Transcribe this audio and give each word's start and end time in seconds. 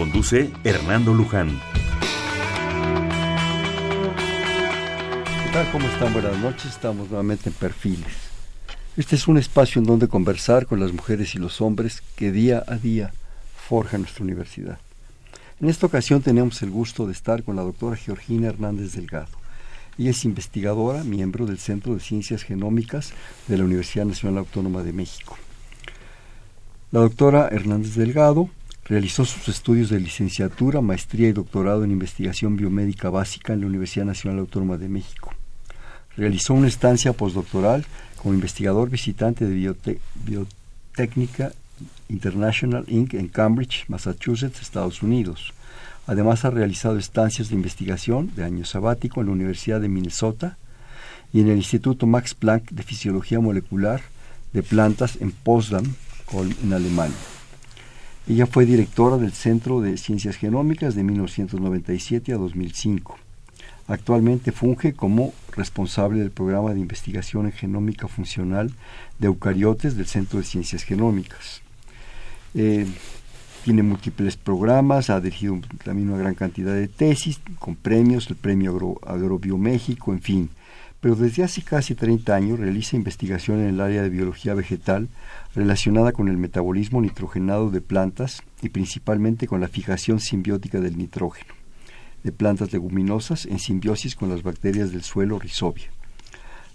Conduce 0.00 0.50
Hernando 0.64 1.12
Luján. 1.12 1.60
¿Qué 5.44 5.52
tal? 5.52 5.70
¿Cómo 5.72 5.86
están? 5.88 6.14
Buenas 6.14 6.38
noches. 6.38 6.70
Estamos 6.70 7.10
nuevamente 7.10 7.50
en 7.50 7.54
Perfiles. 7.54 8.30
Este 8.96 9.16
es 9.16 9.28
un 9.28 9.36
espacio 9.36 9.78
en 9.78 9.84
donde 9.84 10.08
conversar 10.08 10.64
con 10.64 10.80
las 10.80 10.94
mujeres 10.94 11.34
y 11.34 11.38
los 11.38 11.60
hombres 11.60 12.02
que 12.16 12.32
día 12.32 12.64
a 12.66 12.76
día 12.76 13.12
forjan 13.68 14.00
nuestra 14.00 14.24
universidad. 14.24 14.78
En 15.60 15.68
esta 15.68 15.84
ocasión 15.84 16.22
tenemos 16.22 16.62
el 16.62 16.70
gusto 16.70 17.04
de 17.06 17.12
estar 17.12 17.42
con 17.42 17.56
la 17.56 17.62
doctora 17.62 17.94
Georgina 17.94 18.48
Hernández 18.48 18.94
Delgado. 18.94 19.28
Ella 19.98 20.12
es 20.12 20.24
investigadora, 20.24 21.04
miembro 21.04 21.44
del 21.44 21.58
Centro 21.58 21.92
de 21.92 22.00
Ciencias 22.00 22.42
Genómicas 22.42 23.12
de 23.48 23.58
la 23.58 23.64
Universidad 23.64 24.06
Nacional 24.06 24.38
Autónoma 24.38 24.82
de 24.82 24.94
México. 24.94 25.36
La 26.90 27.00
doctora 27.00 27.48
Hernández 27.52 27.96
Delgado 27.96 28.48
Realizó 28.84 29.24
sus 29.24 29.48
estudios 29.48 29.88
de 29.90 30.00
licenciatura, 30.00 30.80
maestría 30.80 31.28
y 31.28 31.32
doctorado 31.32 31.84
en 31.84 31.92
investigación 31.92 32.56
biomédica 32.56 33.10
básica 33.10 33.52
en 33.52 33.60
la 33.60 33.66
Universidad 33.66 34.06
Nacional 34.06 34.40
Autónoma 34.40 34.78
de 34.78 34.88
México. 34.88 35.32
Realizó 36.16 36.54
una 36.54 36.68
estancia 36.68 37.12
postdoctoral 37.12 37.84
como 38.16 38.34
investigador 38.34 38.90
visitante 38.90 39.46
de 39.46 39.74
Biotécnica 40.24 41.52
International 42.08 42.84
Inc. 42.88 43.14
en 43.14 43.28
Cambridge, 43.28 43.84
Massachusetts, 43.88 44.60
Estados 44.60 45.02
Unidos. 45.02 45.54
Además 46.06 46.44
ha 46.44 46.50
realizado 46.50 46.98
estancias 46.98 47.48
de 47.48 47.54
investigación 47.54 48.32
de 48.34 48.44
año 48.44 48.64
sabático 48.64 49.20
en 49.20 49.28
la 49.28 49.32
Universidad 49.32 49.80
de 49.80 49.88
Minnesota 49.88 50.58
y 51.32 51.40
en 51.40 51.48
el 51.48 51.58
Instituto 51.58 52.06
Max 52.06 52.34
Planck 52.34 52.70
de 52.70 52.82
Fisiología 52.82 53.38
Molecular 53.38 54.02
de 54.52 54.62
Plantas 54.62 55.16
en 55.20 55.30
Potsdam, 55.30 55.84
en 56.64 56.72
Alemania. 56.72 57.16
Ella 58.30 58.46
fue 58.46 58.64
directora 58.64 59.16
del 59.16 59.32
Centro 59.32 59.80
de 59.80 59.96
Ciencias 59.96 60.36
Genómicas 60.36 60.94
de 60.94 61.02
1997 61.02 62.32
a 62.32 62.36
2005. 62.36 63.18
Actualmente 63.88 64.52
funge 64.52 64.92
como 64.92 65.32
responsable 65.50 66.20
del 66.20 66.30
programa 66.30 66.72
de 66.72 66.78
investigación 66.78 67.46
en 67.46 67.52
genómica 67.52 68.06
funcional 68.06 68.70
de 69.18 69.26
eucariotes 69.26 69.96
del 69.96 70.06
Centro 70.06 70.38
de 70.38 70.44
Ciencias 70.44 70.84
Genómicas. 70.84 71.62
Eh, 72.54 72.86
tiene 73.64 73.82
múltiples 73.82 74.36
programas, 74.36 75.10
ha 75.10 75.20
dirigido 75.20 75.58
también 75.82 76.10
una 76.10 76.18
gran 76.18 76.36
cantidad 76.36 76.72
de 76.72 76.86
tesis 76.86 77.40
con 77.58 77.74
premios, 77.74 78.30
el 78.30 78.36
Premio 78.36 78.96
Agrobioméxico, 79.04 80.12
en 80.12 80.22
fin 80.22 80.50
pero 81.00 81.16
desde 81.16 81.42
hace 81.42 81.62
casi 81.62 81.94
30 81.94 82.34
años 82.34 82.58
realiza 82.58 82.96
investigación 82.96 83.60
en 83.60 83.68
el 83.68 83.80
área 83.80 84.02
de 84.02 84.10
biología 84.10 84.54
vegetal 84.54 85.08
relacionada 85.54 86.12
con 86.12 86.28
el 86.28 86.36
metabolismo 86.36 87.00
nitrogenado 87.00 87.70
de 87.70 87.80
plantas 87.80 88.42
y 88.62 88.68
principalmente 88.68 89.46
con 89.46 89.60
la 89.60 89.68
fijación 89.68 90.20
simbiótica 90.20 90.80
del 90.80 90.98
nitrógeno 90.98 91.54
de 92.22 92.32
plantas 92.32 92.72
leguminosas 92.72 93.46
en 93.46 93.58
simbiosis 93.58 94.14
con 94.14 94.28
las 94.28 94.42
bacterias 94.42 94.92
del 94.92 95.02
suelo 95.02 95.38
Rhizobia. 95.38 95.86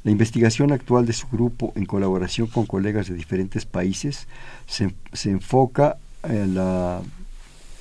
La 0.04 0.12
investigación 0.12 0.72
actual 0.72 1.06
de 1.06 1.14
su 1.14 1.28
grupo, 1.28 1.74
en 1.76 1.86
colaboración 1.86 2.48
con 2.48 2.66
colegas 2.66 3.08
de 3.08 3.16
diferentes 3.16 3.66
países, 3.66 4.28
se, 4.68 4.94
se 5.14 5.32
enfoca 5.32 5.98
en 6.24 6.56
la 6.56 7.02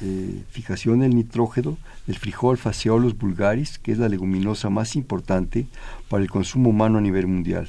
eh, 0.04 0.42
fijación 0.50 1.00
del 1.00 1.14
nitrógeno 1.14 1.78
del 2.06 2.18
frijol 2.18 2.58
Phaseolus 2.58 3.16
vulgaris, 3.16 3.78
que 3.78 3.92
es 3.92 3.98
la 3.98 4.10
leguminosa 4.10 4.68
más 4.68 4.96
importante 4.96 5.66
para 6.10 6.22
el 6.22 6.30
consumo 6.30 6.68
humano 6.70 6.98
a 6.98 7.00
nivel 7.00 7.26
mundial. 7.26 7.68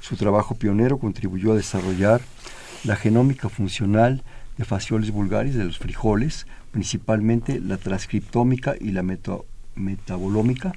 Su 0.00 0.14
trabajo 0.14 0.54
pionero 0.54 0.98
contribuyó 0.98 1.52
a 1.52 1.56
desarrollar 1.56 2.20
la 2.84 2.94
genómica 2.94 3.48
funcional 3.48 4.22
de 4.58 4.64
Phaseolus 4.64 5.10
vulgaris 5.10 5.56
de 5.56 5.64
los 5.64 5.78
frijoles, 5.78 6.46
principalmente 6.70 7.58
la 7.58 7.78
transcriptómica 7.78 8.74
y 8.80 8.92
la 8.92 9.02
metabolómica, 9.74 10.74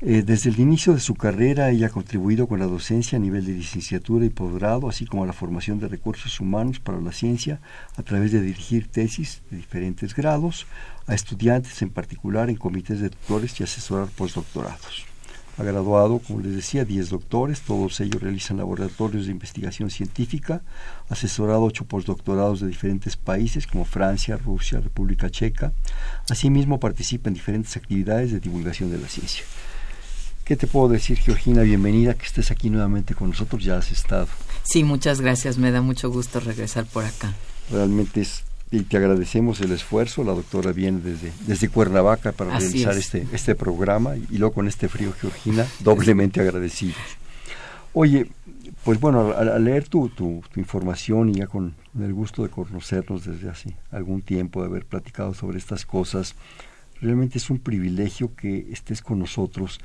eh, 0.00 0.22
desde 0.24 0.50
el 0.50 0.60
inicio 0.60 0.94
de 0.94 1.00
su 1.00 1.16
carrera, 1.16 1.70
ella 1.70 1.88
ha 1.88 1.90
contribuido 1.90 2.46
con 2.46 2.60
la 2.60 2.66
docencia 2.66 3.16
a 3.16 3.20
nivel 3.20 3.44
de 3.44 3.54
licenciatura 3.54 4.24
y 4.24 4.30
posgrado, 4.30 4.88
así 4.88 5.06
como 5.06 5.24
a 5.24 5.26
la 5.26 5.32
formación 5.32 5.80
de 5.80 5.88
recursos 5.88 6.38
humanos 6.38 6.78
para 6.78 7.00
la 7.00 7.10
ciencia 7.10 7.60
a 7.96 8.04
través 8.04 8.30
de 8.30 8.40
dirigir 8.40 8.86
tesis 8.86 9.42
de 9.50 9.56
diferentes 9.56 10.14
grados 10.14 10.66
a 11.08 11.14
estudiantes, 11.14 11.82
en 11.82 11.90
particular 11.90 12.48
en 12.48 12.54
comités 12.54 13.00
de 13.00 13.10
tutores 13.10 13.58
y 13.58 13.64
asesorar 13.64 14.06
postdoctorados. 14.06 15.04
Ha 15.58 15.64
graduado, 15.64 16.20
como 16.20 16.42
les 16.42 16.54
decía, 16.54 16.84
10 16.84 17.10
doctores, 17.10 17.62
todos 17.62 17.98
ellos 17.98 18.22
realizan 18.22 18.58
laboratorios 18.58 19.26
de 19.26 19.32
investigación 19.32 19.90
científica, 19.90 20.62
asesorado 21.08 21.64
ocho 21.64 21.84
postdoctorados 21.84 22.60
de 22.60 22.68
diferentes 22.68 23.16
países 23.16 23.66
como 23.66 23.84
Francia, 23.84 24.36
Rusia, 24.36 24.78
República 24.78 25.28
Checa. 25.28 25.72
Asimismo, 26.30 26.78
participa 26.78 27.28
en 27.28 27.34
diferentes 27.34 27.76
actividades 27.76 28.30
de 28.30 28.38
divulgación 28.38 28.92
de 28.92 28.98
la 28.98 29.08
ciencia. 29.08 29.42
¿Qué 30.48 30.56
te 30.56 30.66
puedo 30.66 30.88
decir, 30.88 31.18
Georgina? 31.18 31.60
Bienvenida, 31.60 32.14
que 32.14 32.24
estés 32.24 32.50
aquí 32.50 32.70
nuevamente 32.70 33.14
con 33.14 33.28
nosotros, 33.28 33.62
ya 33.62 33.76
has 33.76 33.92
estado. 33.92 34.28
Sí, 34.62 34.82
muchas 34.82 35.20
gracias, 35.20 35.58
me 35.58 35.70
da 35.70 35.82
mucho 35.82 36.10
gusto 36.10 36.40
regresar 36.40 36.86
por 36.86 37.04
acá. 37.04 37.34
Realmente 37.70 38.22
es, 38.22 38.44
y 38.70 38.80
te 38.80 38.96
agradecemos 38.96 39.60
el 39.60 39.72
esfuerzo, 39.72 40.24
la 40.24 40.32
doctora 40.32 40.72
viene 40.72 41.00
desde, 41.00 41.32
desde 41.46 41.68
Cuernavaca 41.68 42.32
para 42.32 42.58
realizar 42.58 42.96
este, 42.96 43.26
este 43.30 43.54
programa 43.56 44.16
y 44.16 44.38
luego 44.38 44.54
con 44.54 44.68
este 44.68 44.88
frío, 44.88 45.12
Georgina, 45.20 45.66
doblemente 45.80 46.40
agradecidos. 46.40 46.96
Oye, 47.92 48.30
pues 48.84 48.98
bueno, 48.98 49.34
al, 49.36 49.62
leer 49.62 49.86
tu, 49.86 50.08
tu, 50.08 50.42
tu, 50.50 50.60
información 50.60 51.28
y 51.28 51.34
ya 51.34 51.46
con 51.46 51.74
el 52.00 52.14
gusto 52.14 52.42
de 52.42 52.48
conocernos 52.48 53.26
desde 53.26 53.50
hace 53.50 53.76
algún 53.90 54.22
tiempo, 54.22 54.62
de 54.62 54.68
haber 54.68 54.86
platicado 54.86 55.34
sobre 55.34 55.58
estas 55.58 55.84
cosas, 55.84 56.34
realmente 57.02 57.36
es 57.36 57.50
un 57.50 57.58
privilegio 57.58 58.34
que 58.34 58.66
estés 58.72 59.02
con 59.02 59.18
nosotros 59.18 59.78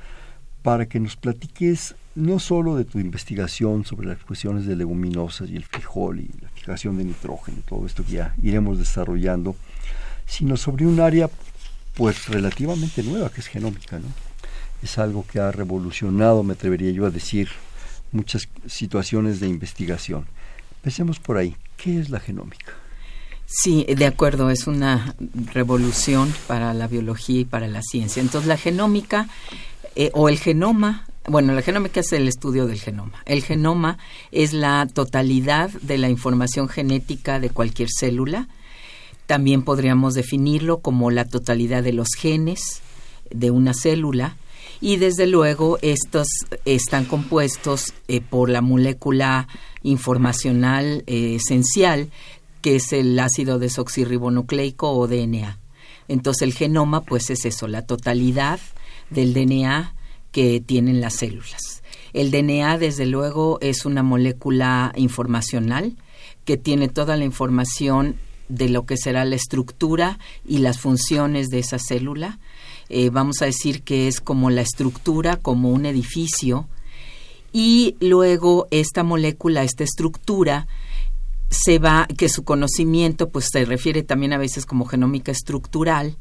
para 0.64 0.86
que 0.86 0.98
nos 0.98 1.16
platiques 1.16 1.94
no 2.14 2.38
solo 2.38 2.74
de 2.74 2.86
tu 2.86 2.98
investigación 2.98 3.84
sobre 3.84 4.06
las 4.06 4.18
cuestiones 4.24 4.64
de 4.64 4.74
leguminosas 4.74 5.50
y 5.50 5.56
el 5.56 5.64
frijol 5.64 6.20
y 6.20 6.30
la 6.40 6.48
fijación 6.48 6.96
de 6.96 7.04
nitrógeno, 7.04 7.58
todo 7.68 7.84
esto 7.84 8.02
que 8.02 8.12
ya 8.12 8.34
iremos 8.42 8.78
desarrollando, 8.78 9.56
sino 10.26 10.56
sobre 10.56 10.86
un 10.86 11.00
área 11.00 11.28
pues 11.92 12.28
relativamente 12.28 13.02
nueva 13.02 13.30
que 13.30 13.42
es 13.42 13.46
genómica, 13.46 13.98
¿no? 13.98 14.06
Es 14.82 14.96
algo 14.96 15.26
que 15.30 15.38
ha 15.38 15.52
revolucionado, 15.52 16.42
me 16.42 16.54
atrevería 16.54 16.90
yo 16.92 17.04
a 17.04 17.10
decir, 17.10 17.50
muchas 18.10 18.48
situaciones 18.66 19.40
de 19.40 19.48
investigación. 19.48 20.24
Empecemos 20.76 21.18
por 21.18 21.36
ahí. 21.36 21.56
¿Qué 21.76 22.00
es 22.00 22.08
la 22.08 22.20
genómica? 22.20 22.72
Sí, 23.44 23.84
de 23.84 24.06
acuerdo, 24.06 24.48
es 24.48 24.66
una 24.66 25.14
revolución 25.52 26.32
para 26.46 26.72
la 26.72 26.88
biología 26.88 27.40
y 27.40 27.44
para 27.44 27.68
la 27.68 27.82
ciencia. 27.82 28.22
Entonces, 28.22 28.48
la 28.48 28.56
genómica 28.56 29.28
eh, 29.96 30.10
o 30.14 30.28
el 30.28 30.38
genoma, 30.38 31.06
bueno, 31.26 31.54
la 31.54 31.62
genómica 31.62 32.00
es 32.00 32.12
el 32.12 32.28
estudio 32.28 32.66
del 32.66 32.80
genoma. 32.80 33.22
El 33.24 33.42
genoma 33.42 33.98
es 34.32 34.52
la 34.52 34.86
totalidad 34.92 35.70
de 35.70 35.98
la 35.98 36.08
información 36.08 36.68
genética 36.68 37.40
de 37.40 37.50
cualquier 37.50 37.88
célula. 37.90 38.48
También 39.26 39.62
podríamos 39.62 40.14
definirlo 40.14 40.78
como 40.78 41.10
la 41.10 41.24
totalidad 41.24 41.82
de 41.82 41.94
los 41.94 42.08
genes 42.18 42.82
de 43.30 43.50
una 43.50 43.72
célula. 43.72 44.36
Y 44.80 44.96
desde 44.96 45.26
luego 45.26 45.78
estos 45.80 46.26
están 46.66 47.06
compuestos 47.06 47.94
eh, 48.08 48.20
por 48.20 48.50
la 48.50 48.60
molécula 48.60 49.48
informacional 49.82 51.04
eh, 51.06 51.36
esencial, 51.36 52.10
que 52.60 52.76
es 52.76 52.92
el 52.92 53.18
ácido 53.18 53.58
desoxirribonucleico 53.58 54.90
o 54.90 55.06
DNA. 55.06 55.58
Entonces 56.08 56.42
el 56.42 56.52
genoma 56.52 57.02
pues 57.02 57.30
es 57.30 57.46
eso, 57.46 57.66
la 57.66 57.86
totalidad 57.86 58.60
del 59.14 59.32
DNA 59.32 59.94
que 60.32 60.60
tienen 60.60 61.00
las 61.00 61.14
células. 61.14 61.82
El 62.12 62.30
DNA, 62.30 62.78
desde 62.78 63.06
luego, 63.06 63.58
es 63.60 63.84
una 63.84 64.02
molécula 64.02 64.92
informacional 64.96 65.96
que 66.44 66.56
tiene 66.56 66.88
toda 66.88 67.16
la 67.16 67.24
información 67.24 68.16
de 68.48 68.68
lo 68.68 68.84
que 68.86 68.96
será 68.96 69.24
la 69.24 69.36
estructura 69.36 70.18
y 70.46 70.58
las 70.58 70.78
funciones 70.78 71.48
de 71.50 71.60
esa 71.60 71.78
célula. 71.78 72.38
Eh, 72.88 73.10
vamos 73.10 73.40
a 73.40 73.46
decir 73.46 73.82
que 73.82 74.06
es 74.06 74.20
como 74.20 74.50
la 74.50 74.60
estructura, 74.60 75.36
como 75.36 75.70
un 75.70 75.86
edificio, 75.86 76.68
y 77.52 77.96
luego 78.00 78.66
esta 78.70 79.04
molécula, 79.04 79.62
esta 79.62 79.84
estructura, 79.84 80.66
se 81.50 81.78
va, 81.78 82.06
que 82.18 82.28
su 82.28 82.42
conocimiento 82.42 83.30
pues 83.30 83.48
se 83.50 83.64
refiere 83.64 84.02
también 84.02 84.32
a 84.32 84.38
veces 84.38 84.66
como 84.66 84.86
genómica 84.86 85.30
estructural, 85.30 86.16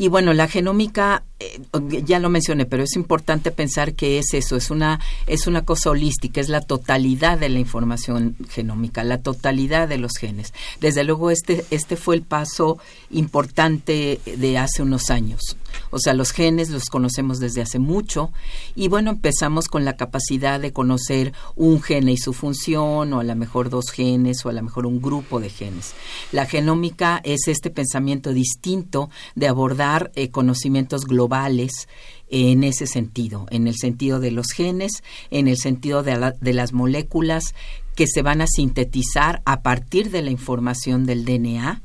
y 0.00 0.06
bueno, 0.06 0.32
la 0.32 0.46
genómica, 0.46 1.24
eh, 1.40 1.60
ya 2.04 2.20
lo 2.20 2.30
mencioné, 2.30 2.66
pero 2.66 2.84
es 2.84 2.94
importante 2.94 3.50
pensar 3.50 3.94
que 3.94 4.20
es 4.20 4.32
eso, 4.32 4.54
es 4.54 4.70
una, 4.70 5.00
es 5.26 5.48
una 5.48 5.64
cosa 5.64 5.90
holística, 5.90 6.40
es 6.40 6.48
la 6.48 6.60
totalidad 6.60 7.36
de 7.36 7.48
la 7.48 7.58
información 7.58 8.36
genómica, 8.48 9.02
la 9.02 9.18
totalidad 9.18 9.88
de 9.88 9.98
los 9.98 10.12
genes. 10.16 10.54
Desde 10.80 11.02
luego, 11.02 11.32
este, 11.32 11.64
este 11.72 11.96
fue 11.96 12.14
el 12.14 12.22
paso 12.22 12.78
importante 13.10 14.20
de 14.24 14.56
hace 14.56 14.82
unos 14.82 15.10
años. 15.10 15.56
O 15.90 15.98
sea, 15.98 16.14
los 16.14 16.32
genes 16.32 16.70
los 16.70 16.84
conocemos 16.84 17.38
desde 17.38 17.62
hace 17.62 17.78
mucho 17.78 18.32
y 18.74 18.88
bueno, 18.88 19.10
empezamos 19.10 19.68
con 19.68 19.84
la 19.84 19.96
capacidad 19.96 20.60
de 20.60 20.72
conocer 20.72 21.32
un 21.56 21.80
gene 21.82 22.12
y 22.12 22.16
su 22.16 22.32
función 22.32 23.12
o 23.12 23.20
a 23.20 23.24
lo 23.24 23.36
mejor 23.36 23.70
dos 23.70 23.90
genes 23.90 24.44
o 24.44 24.48
a 24.48 24.52
lo 24.52 24.62
mejor 24.62 24.86
un 24.86 25.00
grupo 25.00 25.40
de 25.40 25.50
genes. 25.50 25.94
La 26.32 26.46
genómica 26.46 27.20
es 27.24 27.48
este 27.48 27.70
pensamiento 27.70 28.32
distinto 28.32 29.10
de 29.34 29.48
abordar 29.48 30.10
eh, 30.14 30.30
conocimientos 30.30 31.04
globales 31.04 31.88
en 32.30 32.62
ese 32.64 32.86
sentido, 32.86 33.46
en 33.50 33.66
el 33.68 33.76
sentido 33.76 34.20
de 34.20 34.30
los 34.30 34.48
genes, 34.48 35.02
en 35.30 35.48
el 35.48 35.56
sentido 35.56 36.02
de, 36.02 36.34
de 36.40 36.52
las 36.52 36.72
moléculas 36.72 37.54
que 37.94 38.06
se 38.06 38.22
van 38.22 38.40
a 38.40 38.46
sintetizar 38.46 39.42
a 39.44 39.62
partir 39.62 40.10
de 40.10 40.22
la 40.22 40.30
información 40.30 41.04
del 41.04 41.24
DNA 41.24 41.82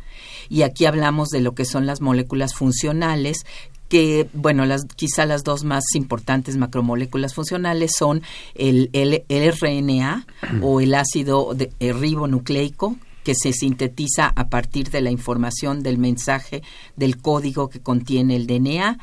y 0.47 0.61
aquí 0.61 0.85
hablamos 0.85 1.29
de 1.29 1.41
lo 1.41 1.55
que 1.55 1.65
son 1.65 1.87
las 1.87 2.01
moléculas 2.01 2.53
funcionales 2.53 3.45
que, 3.93 4.27
bueno, 4.33 4.65
las, 4.65 4.85
quizá 4.95 5.27
las 5.27 5.43
dos 5.43 5.63
más 5.65 5.83
importantes 5.93 6.57
macromoléculas 6.57 7.35
funcionales 7.35 7.91
son 7.95 8.23
el, 8.55 8.89
el, 8.91 9.21
RNA 9.29 10.25
o 10.63 10.81
el 10.81 10.95
ácido 10.95 11.53
de, 11.53 11.69
ribonucleico, 11.79 12.95
que 13.23 13.35
se 13.35 13.53
sintetiza 13.53 14.33
a 14.35 14.49
partir 14.49 14.89
de 14.89 15.01
la 15.01 15.11
información 15.11 15.83
del 15.83 15.99
mensaje 15.99 16.63
del 16.95 17.21
código 17.21 17.69
que 17.69 17.81
contiene 17.81 18.35
el 18.35 18.47
DNA 18.47 18.97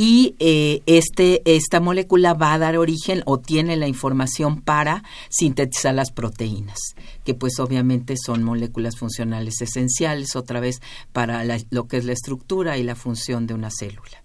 y 0.00 0.36
eh, 0.38 0.80
este, 0.86 1.42
esta 1.44 1.80
molécula 1.80 2.32
va 2.32 2.52
a 2.52 2.58
dar 2.58 2.76
origen 2.76 3.24
o 3.26 3.40
tiene 3.40 3.76
la 3.76 3.88
información 3.88 4.60
para 4.60 5.02
sintetizar 5.28 5.92
las 5.92 6.12
proteínas, 6.12 6.78
que 7.24 7.34
pues 7.34 7.58
obviamente 7.58 8.14
son 8.16 8.44
moléculas 8.44 8.96
funcionales 8.96 9.60
esenciales 9.60 10.36
otra 10.36 10.60
vez 10.60 10.80
para 11.12 11.44
lo 11.70 11.88
que 11.88 11.96
es 11.96 12.04
la 12.04 12.12
estructura 12.12 12.78
y 12.78 12.84
la 12.84 12.94
función 12.94 13.48
de 13.48 13.54
una 13.54 13.70
célula. 13.72 14.22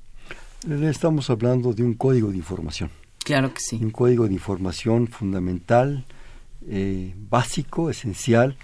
Estamos 0.92 1.32
hablando 1.32 1.74
de 1.74 1.82
un 1.82 1.96
código 1.96 2.30
de 2.30 2.38
información. 2.38 2.92
Claro 3.24 3.52
que 3.52 3.60
sí. 3.60 3.80
Un 3.82 3.90
código 3.90 4.28
de 4.28 4.34
información 4.34 5.08
fundamental, 5.08 6.06
eh, 6.68 7.16
básico, 7.18 7.90
esencial, 7.90 8.58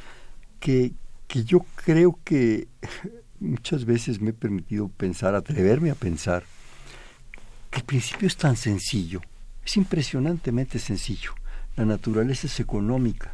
que, 0.59 0.93
que 1.27 1.43
yo 1.43 1.65
creo 1.83 2.19
que 2.23 2.67
muchas 3.39 3.85
veces 3.85 4.21
me 4.21 4.29
he 4.29 4.33
permitido 4.33 4.89
pensar, 4.89 5.33
atreverme 5.33 5.89
a 5.89 5.95
pensar, 5.95 6.43
el 7.71 7.83
principio 7.83 8.27
es 8.27 8.37
tan 8.37 8.55
sencillo, 8.55 9.21
es 9.65 9.77
impresionantemente 9.77 10.79
sencillo. 10.79 11.33
La 11.75 11.85
naturaleza 11.85 12.47
es 12.47 12.59
económica, 12.59 13.31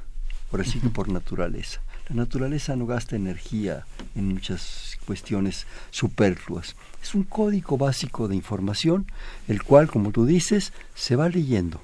por 0.52 0.62
así 0.62 0.80
que 0.80 0.90
por 0.90 1.10
naturaleza. 1.10 1.82
La 2.10 2.18
naturaleza 2.18 2.76
no 2.76 2.86
gasta 2.86 3.16
energía 3.16 3.86
en 4.16 4.28
muchas 4.28 4.98
cuestiones 5.06 5.66
superfluas. 5.90 6.76
Es 7.02 7.16
un 7.16 7.24
código 7.24 7.78
básico 7.78 8.28
de 8.28 8.36
información, 8.36 9.08
el 9.48 9.64
cual, 9.64 9.88
como 9.88 10.12
tú 10.12 10.26
dices, 10.26 10.74
se 10.94 11.16
va 11.16 11.30
leyendo, 11.30 11.82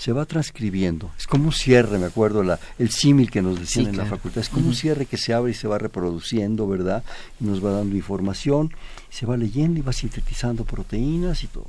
se 0.00 0.14
va 0.14 0.24
transcribiendo. 0.24 1.10
Es 1.18 1.26
como 1.26 1.44
un 1.44 1.52
cierre, 1.52 1.98
me 1.98 2.06
acuerdo 2.06 2.42
la, 2.42 2.58
el 2.78 2.88
símil 2.88 3.30
que 3.30 3.42
nos 3.42 3.60
decían 3.60 3.88
en 3.88 3.98
la 3.98 4.06
facultad. 4.06 4.40
Es 4.40 4.48
como 4.48 4.68
un 4.68 4.74
cierre 4.74 5.04
que 5.04 5.18
se 5.18 5.34
abre 5.34 5.50
y 5.50 5.54
se 5.54 5.68
va 5.68 5.76
reproduciendo, 5.76 6.66
¿verdad? 6.66 7.04
Y 7.38 7.44
nos 7.44 7.62
va 7.62 7.72
dando 7.72 7.94
información, 7.94 8.72
se 9.10 9.26
va 9.26 9.36
leyendo 9.36 9.78
y 9.78 9.82
va 9.82 9.92
sintetizando 9.92 10.64
proteínas 10.64 11.44
y 11.44 11.48
todo. 11.48 11.66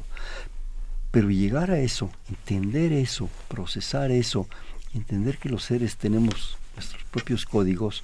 Pero 1.12 1.30
llegar 1.30 1.72
a 1.72 1.80
eso, 1.80 2.10
entender 2.30 2.94
eso, 2.94 3.28
procesar 3.50 4.12
eso, 4.12 4.48
entender 4.94 5.38
que 5.38 5.50
los 5.50 5.66
seres 5.66 5.98
tenemos 5.98 6.58
nuestros 6.78 7.04
propios 7.12 7.46
códigos, 7.46 8.02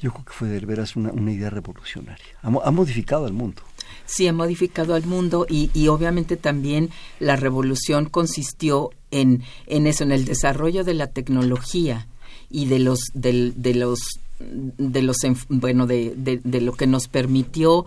yo 0.00 0.12
creo 0.12 0.24
que 0.24 0.32
fue 0.32 0.48
de 0.48 0.60
veras 0.60 0.96
una, 0.96 1.10
una 1.10 1.32
idea 1.32 1.50
revolucionaria. 1.50 2.24
Ha, 2.42 2.48
ha, 2.48 2.70
modificado 2.70 3.26
el 3.26 3.32
mundo. 3.32 3.62
Sí, 4.04 4.26
ha 4.26 4.32
modificado 4.32 4.94
al 4.94 5.04
mundo 5.06 5.46
y, 5.48 5.70
y, 5.74 5.88
obviamente 5.88 6.36
también 6.36 6.90
la 7.18 7.36
revolución 7.36 8.06
consistió 8.06 8.90
en, 9.10 9.42
en 9.66 9.86
eso, 9.86 10.04
en 10.04 10.12
el 10.12 10.24
desarrollo 10.24 10.84
de 10.84 10.94
la 10.94 11.06
tecnología 11.08 12.06
y 12.50 12.66
de 12.66 12.78
los, 12.78 13.00
de, 13.14 13.52
de 13.56 13.74
los 13.74 13.98
de 14.38 15.00
los 15.00 15.16
bueno 15.48 15.86
de, 15.86 16.12
de, 16.14 16.60
lo 16.60 16.72
que 16.74 16.86
nos 16.86 17.08
permitió 17.08 17.86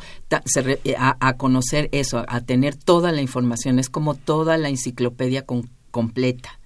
a, 0.97 1.33
conocer 1.37 1.89
eso 1.91 2.25
a 2.27 2.41
tener 2.41 2.75
toda 2.75 3.11
la 3.11 3.21
información 3.21 3.77
es 3.77 3.89
como 3.89 4.15
toda 4.15 4.57
la 4.57 4.69
enciclopedia 4.69 5.45
completa 5.91 6.58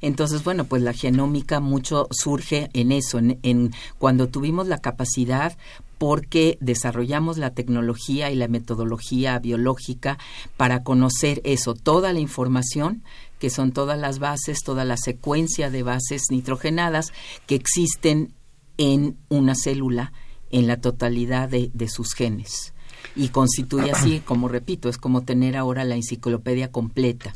entonces 0.00 0.44
bueno 0.44 0.64
pues 0.64 0.82
la 0.82 0.92
genómica 0.92 1.60
mucho 1.60 2.08
surge 2.10 2.70
en 2.72 2.92
eso 2.92 3.18
en, 3.18 3.72
cuando 3.98 4.28
tuvimos 4.28 4.66
la 4.68 4.78
capacidad 4.78 5.56
porque 5.98 6.58
desarrollamos 6.60 7.38
la 7.38 7.50
tecnología 7.50 8.30
y 8.30 8.34
la 8.34 8.48
metodología 8.48 9.38
biológica 9.38 10.18
para 10.56 10.82
conocer 10.82 11.40
eso 11.44 11.74
toda 11.74 12.12
la 12.12 12.20
información 12.20 13.02
que 13.38 13.50
son 13.50 13.72
todas 13.72 13.98
las 13.98 14.20
bases, 14.20 14.60
toda 14.64 14.84
la 14.84 14.96
secuencia 14.96 15.70
de 15.70 15.82
bases 15.82 16.22
nitrogenadas 16.30 17.12
que 17.46 17.54
existen 17.54 18.32
en 18.78 19.18
una 19.28 19.54
célula 19.54 20.12
en 20.50 20.66
la 20.66 20.80
totalidad 20.80 21.48
de, 21.48 21.88
sus 21.88 22.14
genes. 22.14 22.72
Y 23.16 23.28
constituye 23.28 23.90
así, 23.90 24.20
como 24.24 24.48
repito, 24.48 24.88
es 24.88 24.98
como 24.98 25.24
tener 25.24 25.56
ahora 25.56 25.84
la 25.84 25.94
enciclopedia 25.96 26.70
completa. 26.70 27.34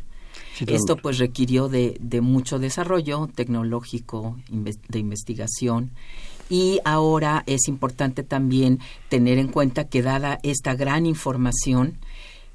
Esto 0.66 0.96
pues 0.96 1.18
requirió 1.18 1.68
de, 1.68 1.96
de 2.00 2.20
mucho 2.20 2.58
desarrollo 2.58 3.28
tecnológico, 3.34 4.36
de 4.50 4.98
investigación 4.98 5.92
y 6.50 6.80
ahora 6.84 7.44
es 7.46 7.68
importante 7.68 8.22
también 8.22 8.78
tener 9.08 9.38
en 9.38 9.48
cuenta 9.48 9.84
que 9.84 10.02
dada 10.02 10.38
esta 10.42 10.74
gran 10.74 11.06
información, 11.06 11.98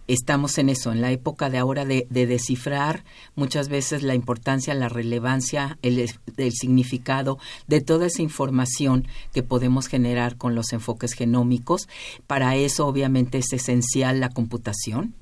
estamos 0.08 0.58
en 0.58 0.70
eso, 0.70 0.92
en 0.92 1.02
la 1.02 1.12
época 1.12 1.50
de 1.50 1.60
ahora 1.60 1.86
de, 1.86 2.08
descifrar 2.10 3.04
muchas 3.36 3.70
veces 3.70 4.04
la 4.04 4.16
importancia, 4.16 4.74
la 4.74 4.90
relevancia, 4.90 5.78
el, 5.82 6.10
el, 6.38 6.52
significado 6.52 7.38
de 7.68 7.82
toda 7.82 8.08
esa 8.08 8.22
información 8.22 9.08
que 9.34 9.44
podemos 9.44 9.88
generar 9.88 10.38
con 10.38 10.56
los 10.56 10.74
enfoques 10.74 11.14
genómicos. 11.14 11.88
Para 12.28 12.56
eso 12.56 12.88
obviamente 12.88 13.38
es 13.38 13.54
esencial 13.54 14.20
la 14.20 14.30
computación 14.30 15.14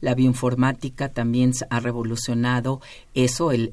la 0.00 0.14
bioinformática 0.14 1.08
también 1.08 1.52
ha 1.68 1.80
revolucionado 1.80 2.80
eso, 3.14 3.52
el, 3.52 3.72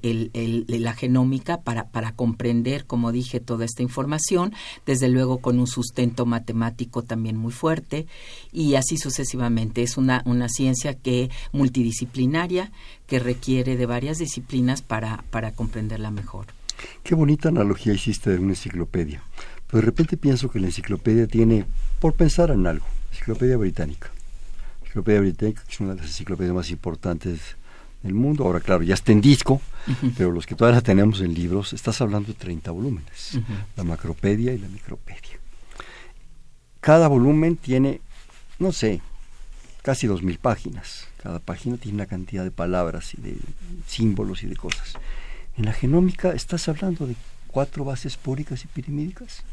la 0.67 0.93
genómica, 0.93 1.61
para, 1.61 1.89
para 1.89 2.13
comprender, 2.13 2.85
como 2.85 3.11
dije, 3.11 3.39
toda 3.39 3.65
esta 3.65 3.83
información, 3.83 4.53
desde 4.85 5.09
luego 5.09 5.39
con 5.39 5.59
un 5.59 5.67
sustento 5.67 6.25
matemático 6.25 7.03
también 7.03 7.37
muy 7.37 7.51
fuerte, 7.51 8.07
y 8.51 8.75
así 8.75 8.97
sucesivamente. 8.97 9.83
Es 9.83 9.97
una, 9.97 10.21
una 10.25 10.49
ciencia 10.49 10.93
que 10.93 11.29
multidisciplinaria, 11.51 12.71
que 13.07 13.19
requiere 13.19 13.77
de 13.77 13.85
varias 13.85 14.17
disciplinas 14.17 14.81
para, 14.81 15.23
comprenderla 15.55 16.11
mejor. 16.11 16.47
Qué 17.03 17.15
bonita 17.15 17.49
analogía 17.49 17.93
hiciste 17.93 18.31
de 18.31 18.39
una 18.39 18.49
enciclopedia. 18.49 19.23
Pero 19.67 19.81
de 19.81 19.85
repente 19.85 20.17
pienso 20.17 20.49
que 20.49 20.59
la 20.59 20.67
enciclopedia 20.67 21.27
tiene, 21.27 21.65
por 21.99 22.13
pensar 22.13 22.51
en 22.51 22.67
algo, 22.67 22.85
enciclopedia 23.11 23.57
británica 23.57 24.11
Enciclopedia 24.87 25.19
Británica, 25.19 25.63
que 25.65 25.71
es 25.73 25.79
una 25.79 25.93
de 25.93 26.01
las 26.01 26.07
enciclopedias 26.07 26.55
más 26.55 26.69
importantes 26.69 27.55
del 28.03 28.13
mundo. 28.13 28.45
Ahora, 28.45 28.59
claro, 28.59 28.83
ya 28.83 28.93
está 28.93 29.11
en 29.11 29.21
disco, 29.21 29.61
pero 30.17 30.31
los 30.31 30.45
que 30.45 30.55
todavía 30.55 30.77
la 30.77 30.81
tenemos 30.81 31.21
en 31.21 31.33
libros, 31.33 31.73
estás 31.73 31.99
hablando 32.01 32.29
de 32.29 32.35
30 32.35 32.71
volúmenes, 32.71 33.39
la 33.75 33.83
macropedia 33.83 34.53
y 34.53 34.57
la 34.57 34.67
micropedia. 34.67 35.39
Cada 36.79 37.07
volumen 37.07 37.57
tiene, 37.57 37.99
no 38.59 38.71
sé, 38.71 39.01
casi 39.81 40.07
2.000 40.07 40.37
páginas. 40.37 41.07
Cada 41.21 41.39
página 41.39 41.77
tiene 41.77 41.95
una 41.95 42.05
cantidad 42.05 42.43
de 42.43 42.51
palabras 42.51 43.13
y 43.13 43.21
de 43.21 43.37
símbolos 43.87 44.43
y 44.43 44.47
de 44.47 44.55
cosas. 44.55 44.93
En 45.57 45.65
la 45.65 45.73
genómica 45.73 46.31
estás 46.31 46.69
hablando 46.69 47.07
de 47.07 47.15
cuatro 47.47 47.83
bases 47.83 48.15
púricas 48.15 48.63
y 48.63 48.67
pirimídicas 48.67 49.43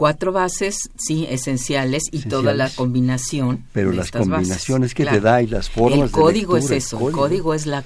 cuatro 0.00 0.32
bases, 0.32 0.88
sí, 0.96 1.26
esenciales 1.28 2.04
y 2.10 2.20
toda 2.20 2.54
la 2.54 2.70
combinación. 2.70 3.66
Pero 3.74 3.92
las 3.92 4.10
combinaciones 4.10 4.94
que 4.94 5.04
te 5.04 5.20
da 5.20 5.42
y 5.42 5.46
las 5.46 5.68
formas. 5.68 6.00
El 6.00 6.10
código 6.10 6.56
es 6.56 6.70
eso, 6.70 7.06
el 7.06 7.14
código, 7.14 7.52
es 7.52 7.66
la, 7.66 7.84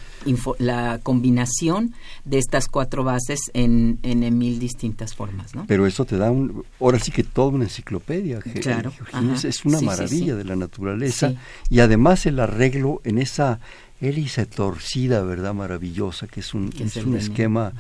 la 0.59 1.01
combinación 1.03 1.93
de 2.25 2.39
estas 2.39 2.69
cuatro 2.69 3.03
bases 3.03 3.41
en, 3.53 3.99
en, 4.05 4.39
mil 4.39 4.61
distintas 4.61 5.13
formas, 5.17 5.57
¿no? 5.57 5.65
Pero 5.67 5.89
eso 5.89 6.05
te 6.05 6.17
da 6.17 6.31
un, 6.31 6.65
ahora 6.79 7.01
sí 7.01 7.11
que 7.11 7.25
toda 7.25 7.49
una 7.49 7.65
enciclopedia. 7.65 8.39
Claro. 8.39 8.93
es 9.43 9.65
una 9.65 9.81
maravilla 9.81 10.37
de 10.37 10.45
la 10.45 10.55
naturaleza 10.55 11.35
y 11.69 11.81
además 11.81 12.27
el 12.27 12.39
arreglo 12.39 13.01
en 13.03 13.19
esa 13.19 13.59
hélice 14.01 14.47
torcida, 14.47 15.21
¿verdad? 15.23 15.53
Maravillosa, 15.53 16.29
que 16.29 16.39
es 16.39 16.55
un, 16.55 16.73
es 16.79 16.95
un 16.95 17.17
esquema, 17.17 17.73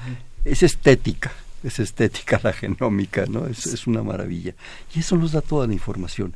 es 0.44 0.64
estética 0.64 1.30
es 1.64 1.80
estética 1.80 2.40
la 2.44 2.52
genómica, 2.52 3.26
¿no? 3.26 3.46
Es, 3.46 3.66
es, 3.66 3.86
una 3.86 4.02
maravilla. 4.02 4.54
Y 4.94 5.00
eso 5.00 5.16
nos 5.16 5.32
da 5.32 5.40
toda 5.40 5.66
la 5.66 5.72
información. 5.72 6.34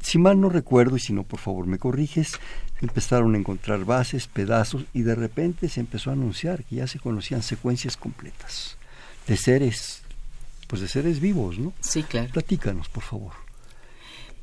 Si 0.00 0.18
mal 0.18 0.40
no 0.40 0.48
recuerdo, 0.48 0.96
y 0.96 1.00
si 1.00 1.12
no, 1.12 1.22
por 1.22 1.38
favor 1.40 1.66
me 1.66 1.78
corriges, 1.78 2.32
empezaron 2.80 3.34
a 3.34 3.38
encontrar 3.38 3.84
bases, 3.84 4.26
pedazos, 4.26 4.84
y 4.92 5.02
de 5.02 5.14
repente 5.14 5.68
se 5.68 5.80
empezó 5.80 6.10
a 6.10 6.14
anunciar 6.14 6.64
que 6.64 6.76
ya 6.76 6.86
se 6.86 6.98
conocían 6.98 7.42
secuencias 7.42 7.96
completas 7.96 8.76
de 9.26 9.36
seres, 9.36 10.02
pues 10.68 10.80
de 10.82 10.88
seres 10.88 11.20
vivos, 11.20 11.58
¿no? 11.58 11.72
Sí, 11.80 12.02
claro. 12.02 12.30
Platícanos, 12.32 12.88
por 12.88 13.02
favor. 13.02 13.32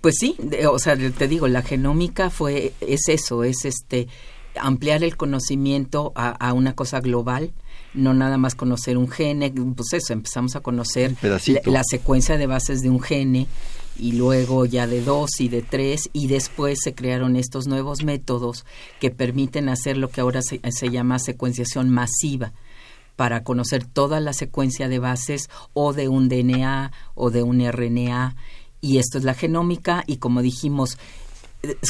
Pues 0.01 0.15
sí, 0.20 0.36
o 0.70 0.79
sea, 0.79 0.98
te 0.98 1.27
digo, 1.29 1.48
la 1.48 1.62
genómica 1.62 2.29
fue, 2.29 2.74
es 2.82 3.08
eso, 3.08 3.46
es 3.46 3.63
este, 3.63 4.10
ampliar 4.60 5.03
el 5.03 5.15
conocimiento 5.15 6.12
a, 6.15 6.51
una 6.51 6.75
cosa 6.75 7.00
global, 7.00 7.53
no 7.93 8.13
nada 8.13 8.38
más 8.38 8.55
conocer 8.55 8.97
un 8.97 9.09
gene, 9.09 9.51
pues 9.51 9.93
eso, 9.93 10.13
empezamos 10.13 10.55
a 10.55 10.62
conocer 10.62 11.15
la, 11.65 11.83
secuencia 11.83 12.38
de 12.38 12.47
bases 12.47 12.81
de 12.81 12.89
un 12.89 13.01
gene 13.01 13.47
y 13.97 14.13
luego 14.13 14.65
ya 14.65 14.88
de 14.88 15.01
dos 15.01 15.39
y 15.39 15.50
de 15.50 15.62
tres 15.62 16.09
y 16.13 16.27
después 16.27 16.79
se 16.83 16.95
crearon 16.95 17.35
estos 17.35 17.67
nuevos 17.67 18.03
métodos 18.03 18.65
que 19.00 19.12
permiten 19.12 19.69
hacer 19.69 19.97
lo 19.97 20.09
que 20.09 20.21
ahora 20.21 20.41
se, 20.41 20.59
se 20.71 20.89
llama 20.89 21.19
secuenciación 21.19 21.89
masiva 21.89 22.53
para 23.15 23.43
conocer 23.43 23.85
toda 23.85 24.19
la 24.19 24.33
secuencia 24.33 24.89
de 24.89 24.97
bases 25.00 25.50
o 25.73 25.93
de 25.93 26.07
un 26.07 26.29
DNA 26.29 26.91
o 27.13 27.29
de 27.29 27.43
un 27.43 27.62
RNA 27.62 28.35
y 28.81 28.97
esto 28.97 29.17
es 29.17 29.23
la 29.23 29.33
genómica 29.33 30.03
y 30.07 30.17
como 30.17 30.41
dijimos 30.41 30.97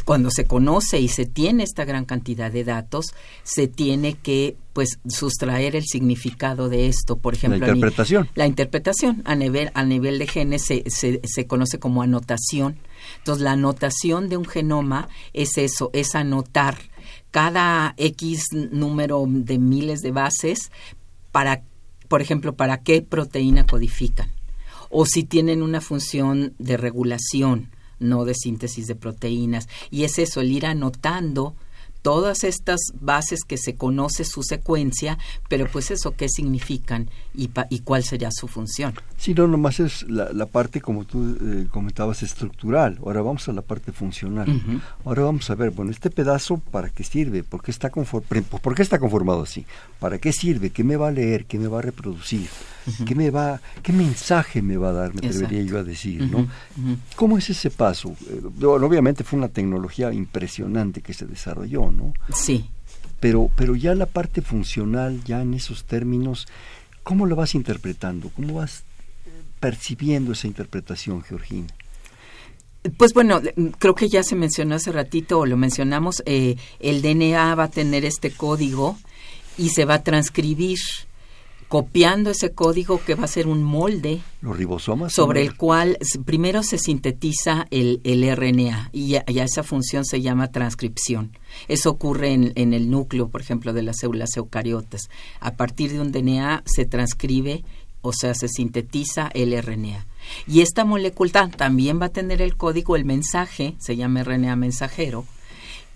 cuando 0.05 0.29
se 0.29 0.45
conoce 0.45 0.99
y 0.99 1.07
se 1.07 1.25
tiene 1.25 1.63
esta 1.63 1.83
gran 1.83 2.05
cantidad 2.05 2.51
de 2.51 2.63
datos, 2.63 3.13
se 3.43 3.67
tiene 3.67 4.13
que 4.13 4.55
pues 4.71 4.99
sustraer 5.07 5.75
el 5.75 5.83
significado 5.83 6.69
de 6.69 6.87
esto, 6.87 7.17
por 7.17 7.33
ejemplo, 7.33 7.59
la 7.59 7.67
interpretación. 7.67 8.29
la 8.35 8.45
interpretación 8.45 9.21
a 9.25 9.35
nivel 9.35 9.71
a 9.73 9.83
nivel 9.83 10.19
de 10.19 10.27
genes 10.27 10.65
se, 10.65 10.83
se, 10.89 11.21
se 11.23 11.47
conoce 11.47 11.79
como 11.79 12.03
anotación. 12.03 12.77
Entonces, 13.17 13.43
la 13.43 13.53
anotación 13.53 14.29
de 14.29 14.37
un 14.37 14.45
genoma 14.45 15.09
es 15.33 15.57
eso, 15.57 15.89
es 15.93 16.15
anotar 16.15 16.77
cada 17.31 17.95
X 17.97 18.49
número 18.71 19.25
de 19.27 19.57
miles 19.57 20.01
de 20.01 20.11
bases 20.11 20.71
para, 21.31 21.63
por 22.07 22.21
ejemplo, 22.21 22.55
para 22.55 22.81
qué 22.81 23.01
proteína 23.01 23.65
codifican 23.65 24.29
o 24.91 25.07
si 25.07 25.23
tienen 25.23 25.63
una 25.63 25.81
función 25.81 26.53
de 26.59 26.77
regulación 26.77 27.72
no 27.99 28.25
de 28.25 28.33
síntesis 28.33 28.87
de 28.87 28.95
proteínas. 28.95 29.67
Y 29.91 30.03
es 30.03 30.17
eso, 30.19 30.41
el 30.41 30.51
ir 30.51 30.65
anotando 30.65 31.55
todas 32.03 32.43
estas 32.43 32.79
bases 33.01 33.39
que 33.47 33.57
se 33.57 33.75
conoce 33.75 34.25
su 34.25 34.43
secuencia, 34.43 35.17
pero 35.49 35.67
pues 35.71 35.89
eso, 35.89 36.11
¿qué 36.11 36.29
significan 36.29 37.09
y, 37.33 37.49
y 37.69 37.79
cuál 37.79 38.03
sería 38.03 38.29
su 38.31 38.47
función? 38.47 38.93
Sí, 39.17 39.33
no, 39.33 39.47
nomás 39.47 39.79
es 39.79 40.03
la, 40.09 40.45
parte, 40.45 40.81
como 40.81 41.05
tú 41.05 41.37
eh, 41.41 41.67
comentabas, 41.71 42.21
estructural. 42.23 42.99
Ahora 43.03 43.21
vamos 43.21 43.47
a 43.47 43.53
la 43.53 43.61
parte 43.61 43.91
funcional. 43.91 44.61
Ahora 45.05 45.23
vamos 45.23 45.49
a 45.49 45.55
ver, 45.55 45.71
bueno, 45.71 45.91
este 45.91 46.09
pedazo, 46.09 46.57
¿para 46.57 46.89
qué 46.89 47.03
sirve? 47.03 47.41
¿Por 47.41 47.63
qué, 47.63 47.71
está 47.71 47.89
¿Por 47.89 48.75
qué 48.75 48.81
está 48.81 48.99
conformado 48.99 49.43
así? 49.43 49.65
¿Para 49.99 50.19
qué 50.19 50.33
sirve? 50.33 50.71
¿Qué 50.71 50.83
me 50.83 50.97
va 50.97 51.07
a 51.07 51.11
leer? 51.11 51.45
¿Qué 51.45 51.57
me 51.57 51.67
va 51.67 51.79
a 51.79 51.81
reproducir? 51.81 52.49
¿Qué, 53.05 53.15
me 53.15 53.31
va, 53.31 53.61
¿Qué 53.81 53.93
mensaje 53.93 54.61
me 54.61 54.75
va 54.75 54.89
a 54.89 54.93
dar? 54.93 55.13
Me 55.13 55.25
atrevería 55.25 55.61
yo 55.63 55.77
a 55.79 55.83
decir, 55.83 56.29
¿no? 56.29 56.47
¿Cómo 57.15 57.37
es 57.37 57.49
ese 57.49 57.69
paso? 57.69 58.15
Eh, 58.29 58.65
obviamente 58.65 59.23
fue 59.23 59.39
una 59.39 59.47
tecnología 59.47 60.11
impresionante 60.11 61.01
que 61.01 61.13
se 61.13 61.25
desarrolló, 61.25 61.92
¿no? 61.93 62.13
Sí. 62.33 62.69
Pero, 63.19 63.49
pero 63.55 63.75
ya 63.75 63.95
la 63.95 64.05
parte 64.05 64.41
funcional, 64.41 65.23
ya 65.23 65.41
en 65.41 65.53
esos 65.53 65.85
términos, 65.85 66.47
¿cómo 67.03 67.25
lo 67.25 67.35
vas 67.35 67.55
interpretando? 67.55 68.29
¿Cómo 68.35 68.55
vas 68.55 68.83
eh, 69.25 69.29
percibiendo 69.59 70.33
esa 70.33 70.47
interpretación, 70.47 71.21
Georgina? 71.21 71.67
Pues 72.97 73.13
bueno, 73.13 73.41
creo 73.79 73.95
que 73.95 74.09
ya 74.09 74.23
se 74.23 74.35
mencionó 74.35 74.75
hace 74.75 74.91
ratito, 74.91 75.39
o 75.39 75.45
lo 75.45 75.55
mencionamos, 75.55 76.21
eh, 76.25 76.57
el 76.79 77.01
DNA 77.01 77.55
va 77.55 77.65
a 77.65 77.71
tener 77.71 78.03
este 78.03 78.31
código 78.31 78.97
y 79.57 79.69
se 79.69 79.85
va 79.85 79.95
a 79.95 80.03
transcribir 80.03 80.79
copiando 81.73 82.29
ese 82.29 82.51
código 82.51 83.01
que 83.03 83.15
va 83.15 83.23
a 83.23 83.27
ser 83.27 83.47
un 83.47 83.63
molde 83.63 84.21
los 84.41 84.55
ribosomas 84.55 85.11
sobre 85.11 85.41
el 85.41 85.57
cual 85.57 85.97
primero 86.23 86.61
se 86.61 86.77
sintetiza 86.77 87.65
el, 87.71 87.99
el 88.03 88.29
RNA 88.35 88.91
y 88.91 89.07
ya, 89.07 89.23
esa 89.25 89.63
función 89.63 90.05
se 90.05 90.21
llama 90.21 90.51
transcripción. 90.51 91.35
Eso 91.67 91.89
ocurre 91.89 92.31
en, 92.31 92.51
en, 92.53 92.75
el 92.75 92.91
núcleo, 92.91 93.29
por 93.29 93.41
ejemplo, 93.41 93.73
de 93.73 93.81
las 93.81 93.97
células 94.01 94.37
eucariotas. 94.37 95.09
A 95.39 95.55
partir 95.55 95.91
de 95.91 95.99
un 95.99 96.11
DNA 96.11 96.61
se 96.67 96.85
transcribe, 96.85 97.63
o 98.03 98.13
sea, 98.13 98.35
se 98.35 98.49
sintetiza 98.49 99.31
el 99.33 99.59
RNA. 99.59 100.05
Y 100.45 100.61
esta 100.61 100.85
molécula 100.85 101.49
también 101.49 101.99
va 101.99 102.05
a 102.05 102.09
tener 102.09 102.43
el 102.43 102.55
código, 102.55 102.95
el 102.95 103.03
mensaje, 103.03 103.73
se 103.79 103.95
llama 103.95 104.23
RNA 104.23 104.55
mensajero, 104.57 105.25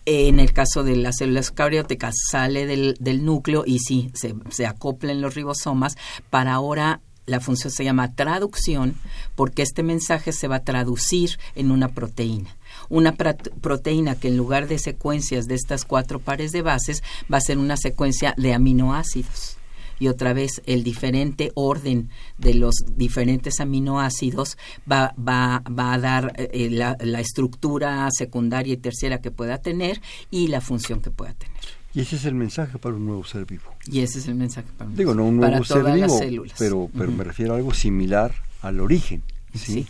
en 0.07 0.39
el 0.39 0.53
caso 0.53 0.85
de 0.85 0.95
las 0.95 1.17
células 1.17 1.49
eucarióticas 1.49 2.15
sale 2.31 2.65
del, 2.65 3.25
núcleo 3.25 3.63
y 3.67 3.79
sí, 3.79 4.09
se, 4.13 4.33
se 4.49 4.65
acopla 4.65 5.11
en 5.11 5.21
los 5.21 5.35
ribosomas 5.35 5.97
para 6.29 6.53
ahora 6.53 7.01
la 7.25 7.41
función 7.41 7.71
se 7.71 7.83
llama 7.83 8.15
traducción 8.15 8.95
porque 9.35 9.63
este 9.63 9.83
mensaje 9.83 10.31
se 10.31 10.47
va 10.47 10.55
a 10.55 10.63
traducir 10.63 11.37
en 11.55 11.71
una 11.71 11.89
proteína. 11.89 12.55
Una 12.87 13.15
proteína 13.15 14.15
que 14.15 14.29
en 14.29 14.37
lugar 14.37 14.69
de 14.69 14.79
secuencias 14.79 15.45
de 15.45 15.55
estas 15.55 15.83
cuatro 15.83 16.19
pares 16.19 16.53
de 16.53 16.61
bases 16.61 17.03
va 17.31 17.39
a 17.39 17.41
ser 17.41 17.57
una 17.57 17.75
secuencia 17.75 18.33
de 18.37 18.53
aminoácidos 18.53 19.56
y 19.99 20.07
otra 20.07 20.33
vez 20.33 20.61
el 20.65 20.83
diferente 20.83 21.51
orden 21.55 22.09
de 22.37 22.53
los 22.53 22.75
diferentes 22.95 23.59
aminoácidos 23.59 24.57
va, 24.89 25.13
va, 25.17 25.63
va 25.67 25.93
a 25.93 25.99
dar 25.99 26.33
eh, 26.37 26.69
la, 26.69 26.97
la, 26.99 27.19
estructura 27.19 28.07
secundaria 28.11 28.73
y 28.73 28.77
tercera 28.77 29.21
que 29.21 29.31
pueda 29.31 29.57
tener 29.57 30.01
y 30.31 30.47
la 30.47 30.61
función 30.61 31.01
que 31.01 31.11
pueda 31.11 31.33
tener. 31.33 31.57
Y 31.93 32.01
ese 32.01 32.17
es 32.17 32.25
el 32.25 32.35
mensaje 32.35 32.77
para 32.77 32.95
un 32.95 33.05
nuevo 33.05 33.23
ser 33.23 33.45
vivo. 33.45 33.73
Y 33.85 34.01
ese 34.01 34.19
es 34.19 34.27
el 34.27 34.35
mensaje 34.35 34.67
para 34.77 34.89
un 34.89 34.95
Digo, 34.95 35.15
no 35.15 35.25
un 35.25 35.37
nuevo 35.37 35.63
ser 35.63 35.83
vivo, 35.83 36.19
pero, 36.57 36.89
pero 36.95 37.11
me 37.11 37.23
refiero 37.23 37.53
a 37.53 37.57
algo 37.57 37.73
similar 37.73 38.33
al 38.61 38.79
origen, 38.79 39.23
¿sí? 39.55 39.87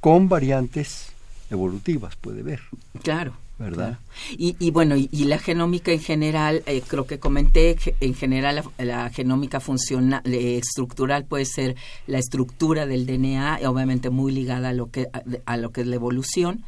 Con 0.00 0.28
variantes 0.28 1.12
evolutivas, 1.50 2.16
puede 2.16 2.42
ver. 2.42 2.60
Claro. 3.02 3.34
¿Verdad? 3.60 3.98
Y, 4.38 4.70
bueno, 4.70 4.96
y, 4.96 5.24
la 5.24 5.38
genómica 5.38 5.92
en 5.92 6.00
general, 6.00 6.62
eh, 6.64 6.82
creo 6.86 7.06
que 7.06 7.18
comenté, 7.18 7.76
en 8.00 8.14
general 8.14 8.64
la, 8.78 9.10
genómica 9.10 9.60
funcional, 9.60 10.22
eh, 10.24 10.56
estructural 10.56 11.26
puede 11.26 11.44
ser 11.44 11.76
la 12.06 12.18
estructura 12.18 12.86
del 12.86 13.04
DNA, 13.04 13.60
obviamente 13.66 14.08
muy 14.08 14.32
ligada 14.32 14.70
a 14.70 14.72
lo 14.72 14.90
que, 14.90 15.08
a, 15.44 15.56
lo 15.58 15.72
que 15.72 15.82
es 15.82 15.86
la 15.86 15.96
evolución. 15.96 16.64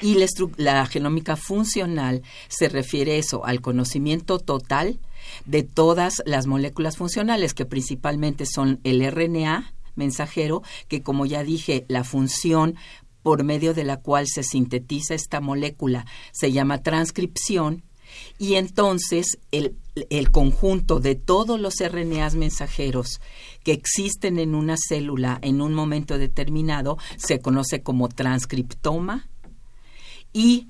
Y 0.00 0.14
la, 0.14 0.26
la 0.56 0.86
genómica 0.86 1.36
funcional 1.36 2.22
se 2.48 2.70
refiere 2.70 3.18
eso, 3.18 3.44
al 3.44 3.60
conocimiento 3.60 4.38
total 4.38 4.98
de 5.44 5.62
todas 5.62 6.22
las 6.24 6.46
moléculas 6.46 6.96
funcionales, 6.96 7.52
que 7.52 7.66
principalmente 7.66 8.46
son 8.46 8.80
el 8.82 9.06
RNA, 9.10 9.74
mensajero, 9.94 10.62
que 10.88 11.02
como 11.02 11.26
ya 11.26 11.44
dije, 11.44 11.84
la 11.88 12.04
función 12.04 12.76
por 13.22 13.44
medio 13.44 13.74
de 13.74 13.84
la 13.84 13.98
cual 13.98 14.26
se 14.26 14.42
sintetiza 14.42 15.14
esta 15.14 15.40
molécula. 15.40 16.06
Se 16.32 16.52
llama 16.52 16.82
transcripción 16.82 17.82
y 18.38 18.54
entonces 18.54 19.38
el, 19.52 19.76
el, 20.08 20.30
conjunto 20.30 20.98
de 20.98 21.14
todos 21.14 21.60
los 21.60 21.74
RNAs 21.78 22.34
mensajeros 22.34 23.20
que 23.62 23.72
existen 23.72 24.38
en 24.38 24.54
una 24.54 24.76
célula 24.76 25.38
en 25.42 25.60
un 25.60 25.74
momento 25.74 26.18
determinado 26.18 26.98
se 27.16 27.40
conoce 27.40 27.82
como 27.82 28.08
transcriptoma 28.08 29.28
y 30.32 30.68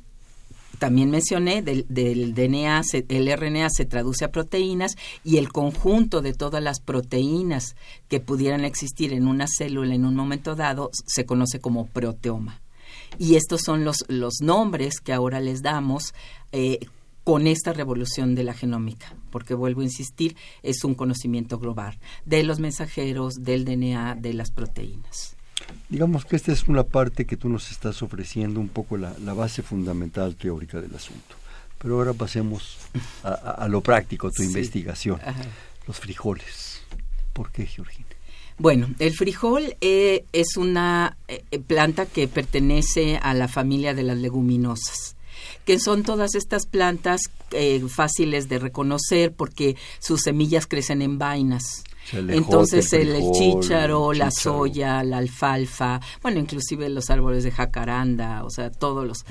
también 0.81 1.11
mencioné, 1.11 1.61
del, 1.61 1.85
DNA, 1.87 2.83
el 3.09 3.37
RNA 3.37 3.69
se 3.69 3.85
traduce 3.85 4.25
a 4.25 4.33
proteínas 4.33 4.97
y 5.23 5.37
el 5.37 5.53
conjunto 5.53 6.23
de 6.23 6.33
todas 6.33 6.63
las 6.63 6.81
proteínas 6.81 7.77
que 8.09 8.19
pudieran 8.19 8.65
existir 8.65 9.13
en 9.13 9.29
una 9.29 9.47
célula 9.47 9.95
en 9.95 10.07
un 10.07 10.17
momento 10.17 10.57
dado 10.57 10.91
se 11.07 11.27
conoce 11.27 11.61
como 11.61 11.87
proteoma. 11.87 12.63
Y 13.19 13.35
estos 13.35 13.61
son 13.61 13.85
los, 13.85 14.07
los 14.09 14.41
nombres 14.41 15.01
que 15.01 15.13
ahora 15.13 15.39
les 15.41 15.61
damos 15.61 16.15
eh, 16.53 16.79
con 17.25 17.47
esta 17.47 17.75
revolución 17.75 18.35
de 18.35 18.45
la 18.45 18.55
genómica, 18.55 19.15
porque 19.31 19.53
vuelvo 19.53 19.83
a 19.83 19.85
insistir, 19.85 20.35
es 20.63 20.83
un 20.83 20.95
conocimiento 20.95 21.59
global 21.59 21.99
de 22.25 22.43
los 22.43 22.59
mensajeros, 22.59 23.35
del 23.35 23.67
DNA, 23.67 24.15
de 24.15 24.33
las 24.33 24.51
proteínas. 24.51 25.37
Digamos 25.89 26.25
que 26.25 26.37
esta 26.37 26.53
es 26.53 26.69
una 26.69 26.85
parte 26.85 27.25
que 27.25 27.37
tú 27.37 27.49
nos 27.49 27.71
estás 27.71 28.03
ofreciendo, 28.03 28.61
un 28.61 28.69
poco 28.69 28.97
la, 28.97 29.13
base 29.35 29.63
fundamental 29.63 30.37
teórica 30.37 30.81
del 30.81 30.95
asunto. 30.95 31.37
Pero 31.79 31.97
ahora 31.97 32.13
pasemos 32.13 32.79
a, 33.23 33.67
lo 33.69 33.81
práctico, 33.81 34.31
tu 34.31 34.43
investigación. 34.43 35.19
Los 35.87 35.99
frijoles. 35.99 36.83
¿Por 37.33 37.51
qué, 37.51 37.67
Georgina? 37.67 38.07
Bueno, 38.59 38.89
el 38.99 39.15
frijol 39.15 39.75
eh, 39.81 40.25
es 40.33 40.59
una 40.59 41.17
eh, 41.29 41.43
planta 41.67 42.05
que 42.05 42.29
pertenece 42.29 43.17
a 43.17 43.33
la 43.33 43.49
familia 43.49 43.95
de 43.95 44.03
las 44.03 44.19
leguminosas 44.19 45.17
que 45.65 45.79
son 45.79 46.03
todas 46.03 46.35
estas 46.35 46.67
plantas 46.67 47.21
eh, 47.53 47.83
fáciles 47.89 48.49
de 48.49 48.59
reconocer 48.59 49.33
porque 49.33 49.77
sus 49.99 50.23
semillas 50.23 50.67
crecen 50.67 51.03
en 51.03 51.19
vainas 51.19 51.85
Entonces 52.13 52.93
el, 52.93 53.31
chícharo, 53.33 54.13
la 54.13 54.31
soya, 54.31 55.03
la 55.05 55.19
alfalfa, 55.19 56.01
bueno, 56.23 56.41
inclusive 56.41 56.89
los 56.89 57.11
árboles 57.11 57.45
de 57.45 57.51
jacaranda, 57.51 58.45
o 58.45 58.51
sea, 58.51 58.71
todos 58.71 59.07
los... 59.07 59.25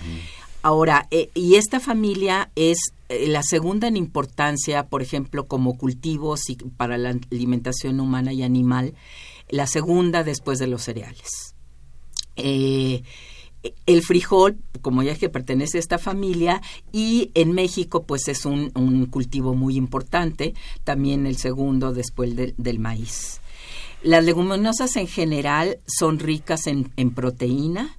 Ahora, 0.62 1.08
eh, 1.12 1.30
y 1.34 1.56
esta 1.56 1.80
familia 1.80 2.52
es 2.56 2.78
eh, 3.08 3.28
la 3.28 3.44
segunda 3.44 3.88
en 3.88 3.96
importancia, 3.96 4.88
por 4.88 5.02
ejemplo, 5.02 5.48
como 5.48 5.78
cultivos 5.78 6.50
y 6.50 6.56
para 6.56 6.98
la 6.98 7.18
alimentación 7.32 8.00
humana 8.00 8.34
y 8.34 8.44
animal, 8.44 8.94
la 9.50 9.68
segunda 9.68 10.24
después 10.24 10.60
de 10.60 10.68
los 10.68 10.84
cereales. 10.84 11.56
Eh, 12.36 13.04
el 13.86 14.02
frijol, 14.04 14.58
como 14.82 15.04
ya 15.04 15.12
es 15.12 15.20
que 15.20 15.30
pertenece 15.30 15.78
a 15.78 15.82
esta 15.82 15.98
familia, 15.98 16.62
y 16.92 17.32
en 17.34 17.52
México 17.52 18.04
pues 18.04 18.28
es 18.28 18.46
un, 18.46 18.70
cultivo 19.08 19.54
muy 19.54 19.76
importante, 19.76 20.54
también 20.84 21.26
el 21.26 21.38
segundo 21.38 21.94
después 21.94 22.34
del 22.36 22.80
maíz. 22.80 23.42
Las 24.02 24.24
leguminosas 24.24 24.96
en 24.96 25.08
general 25.08 25.80
son 25.86 26.20
ricas 26.20 26.68
en, 26.68 27.12
proteína, 27.12 27.98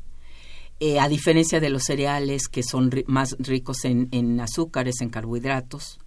eh, 0.79 0.99
a 0.99 1.09
diferencia 1.09 1.61
de 1.61 1.69
los 1.69 1.85
cereales 1.85 2.49
que 2.49 2.63
son 2.63 2.91
más 3.07 3.37
ricos 3.39 3.85
en, 3.85 4.09
en 4.13 4.41
azúcares, 4.41 5.03
en 5.03 5.11
carbohidratos. 5.11 5.99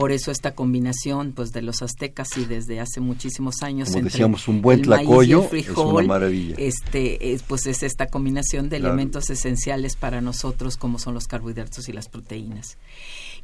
Por 0.00 0.12
eso 0.12 0.30
esta 0.30 0.54
combinación 0.54 1.32
pues 1.32 1.52
de 1.52 1.60
los 1.60 1.82
aztecas 1.82 2.34
y 2.38 2.46
desde 2.46 2.80
hace 2.80 3.00
muchísimos 3.00 3.62
años 3.62 3.90
Como 3.90 4.04
decíamos 4.04 4.48
un 4.48 4.62
buen 4.62 4.80
tlacoyo 4.80 5.46
es 5.52 5.68
una 5.76 6.06
maravilla. 6.06 6.54
Este 6.56 7.34
es, 7.34 7.42
pues 7.42 7.66
es 7.66 7.82
esta 7.82 8.06
combinación 8.06 8.70
de 8.70 8.78
elementos 8.78 9.28
esenciales 9.28 9.96
para 9.96 10.22
nosotros 10.22 10.78
como 10.78 10.98
son 10.98 11.12
los 11.12 11.26
carbohidratos 11.26 11.90
y 11.90 11.92
las 11.92 12.08
proteínas. 12.08 12.78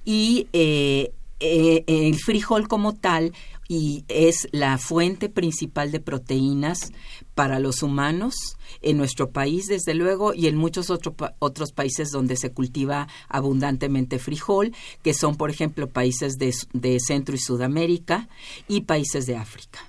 Y 0.07 0.49
eh, 0.55 1.13
eh, 1.41 1.85
el 1.87 2.17
frijol 2.17 2.69
como 2.69 2.95
tal 2.95 3.35
y 3.69 4.05
es 4.09 4.49
la 4.53 4.79
fuente 4.79 5.29
principal 5.29 5.93
de 5.93 6.01
proteínas 6.01 6.93
para 7.35 7.59
los 7.59 7.83
humanos 7.83 8.35
en 8.83 8.97
nuestro 8.97 9.31
país, 9.31 9.67
desde 9.67 9.95
luego, 9.95 10.35
y 10.35 10.47
en 10.47 10.57
muchos 10.57 10.91
otros 10.91 11.73
países 11.73 12.11
donde 12.11 12.37
se 12.37 12.53
cultiva 12.53 13.09
abundantemente 13.29 14.19
frijol, 14.19 14.73
que 15.03 15.15
son, 15.15 15.37
por 15.37 15.51
ejemplo, 15.51 15.89
países 15.89 16.35
de, 16.35 16.55
de 16.73 17.01
Centro 17.01 17.35
y 17.35 17.39
Sudamérica 17.39 18.29
y 18.69 18.83
países 18.83 19.27
de 19.27 19.37
África. 19.37 19.81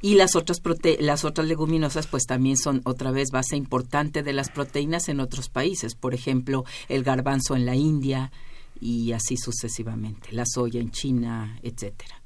Y 0.00 0.16
las 0.16 0.36
otras, 0.36 0.60
las 1.00 1.24
otras 1.24 1.48
leguminosas 1.48 2.06
pues 2.06 2.24
también 2.26 2.58
son 2.58 2.82
otra 2.84 3.10
vez 3.10 3.30
base 3.30 3.56
importante 3.56 4.22
de 4.22 4.34
las 4.34 4.50
proteínas 4.50 5.08
en 5.08 5.18
otros 5.18 5.48
países, 5.48 5.94
por 5.94 6.14
ejemplo, 6.14 6.64
el 6.88 7.02
garbanzo 7.04 7.56
en 7.56 7.64
la 7.64 7.74
India 7.74 8.30
y 8.78 9.12
así 9.12 9.38
sucesivamente, 9.38 10.32
la 10.32 10.44
soya 10.44 10.80
en 10.80 10.90
China, 10.90 11.58
etcétera. 11.62 12.23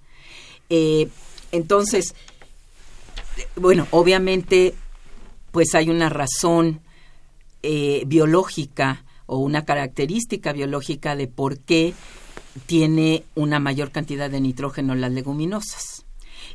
Eh, 0.70 1.08
entonces, 1.52 2.14
bueno, 3.56 3.87
obviamente, 3.90 4.75
pues 5.50 5.75
hay 5.75 5.90
una 5.90 6.08
razón 6.08 6.80
eh, 7.62 8.02
biológica 8.06 9.04
o 9.26 9.38
una 9.38 9.64
característica 9.64 10.52
biológica 10.52 11.16
de 11.16 11.26
por 11.26 11.58
qué 11.58 11.94
tiene 12.66 13.25
una 13.34 13.60
mayor 13.60 13.90
cantidad 13.90 14.30
de 14.30 14.40
nitrógeno 14.40 14.94
las 14.94 15.12
leguminosas. 15.12 16.04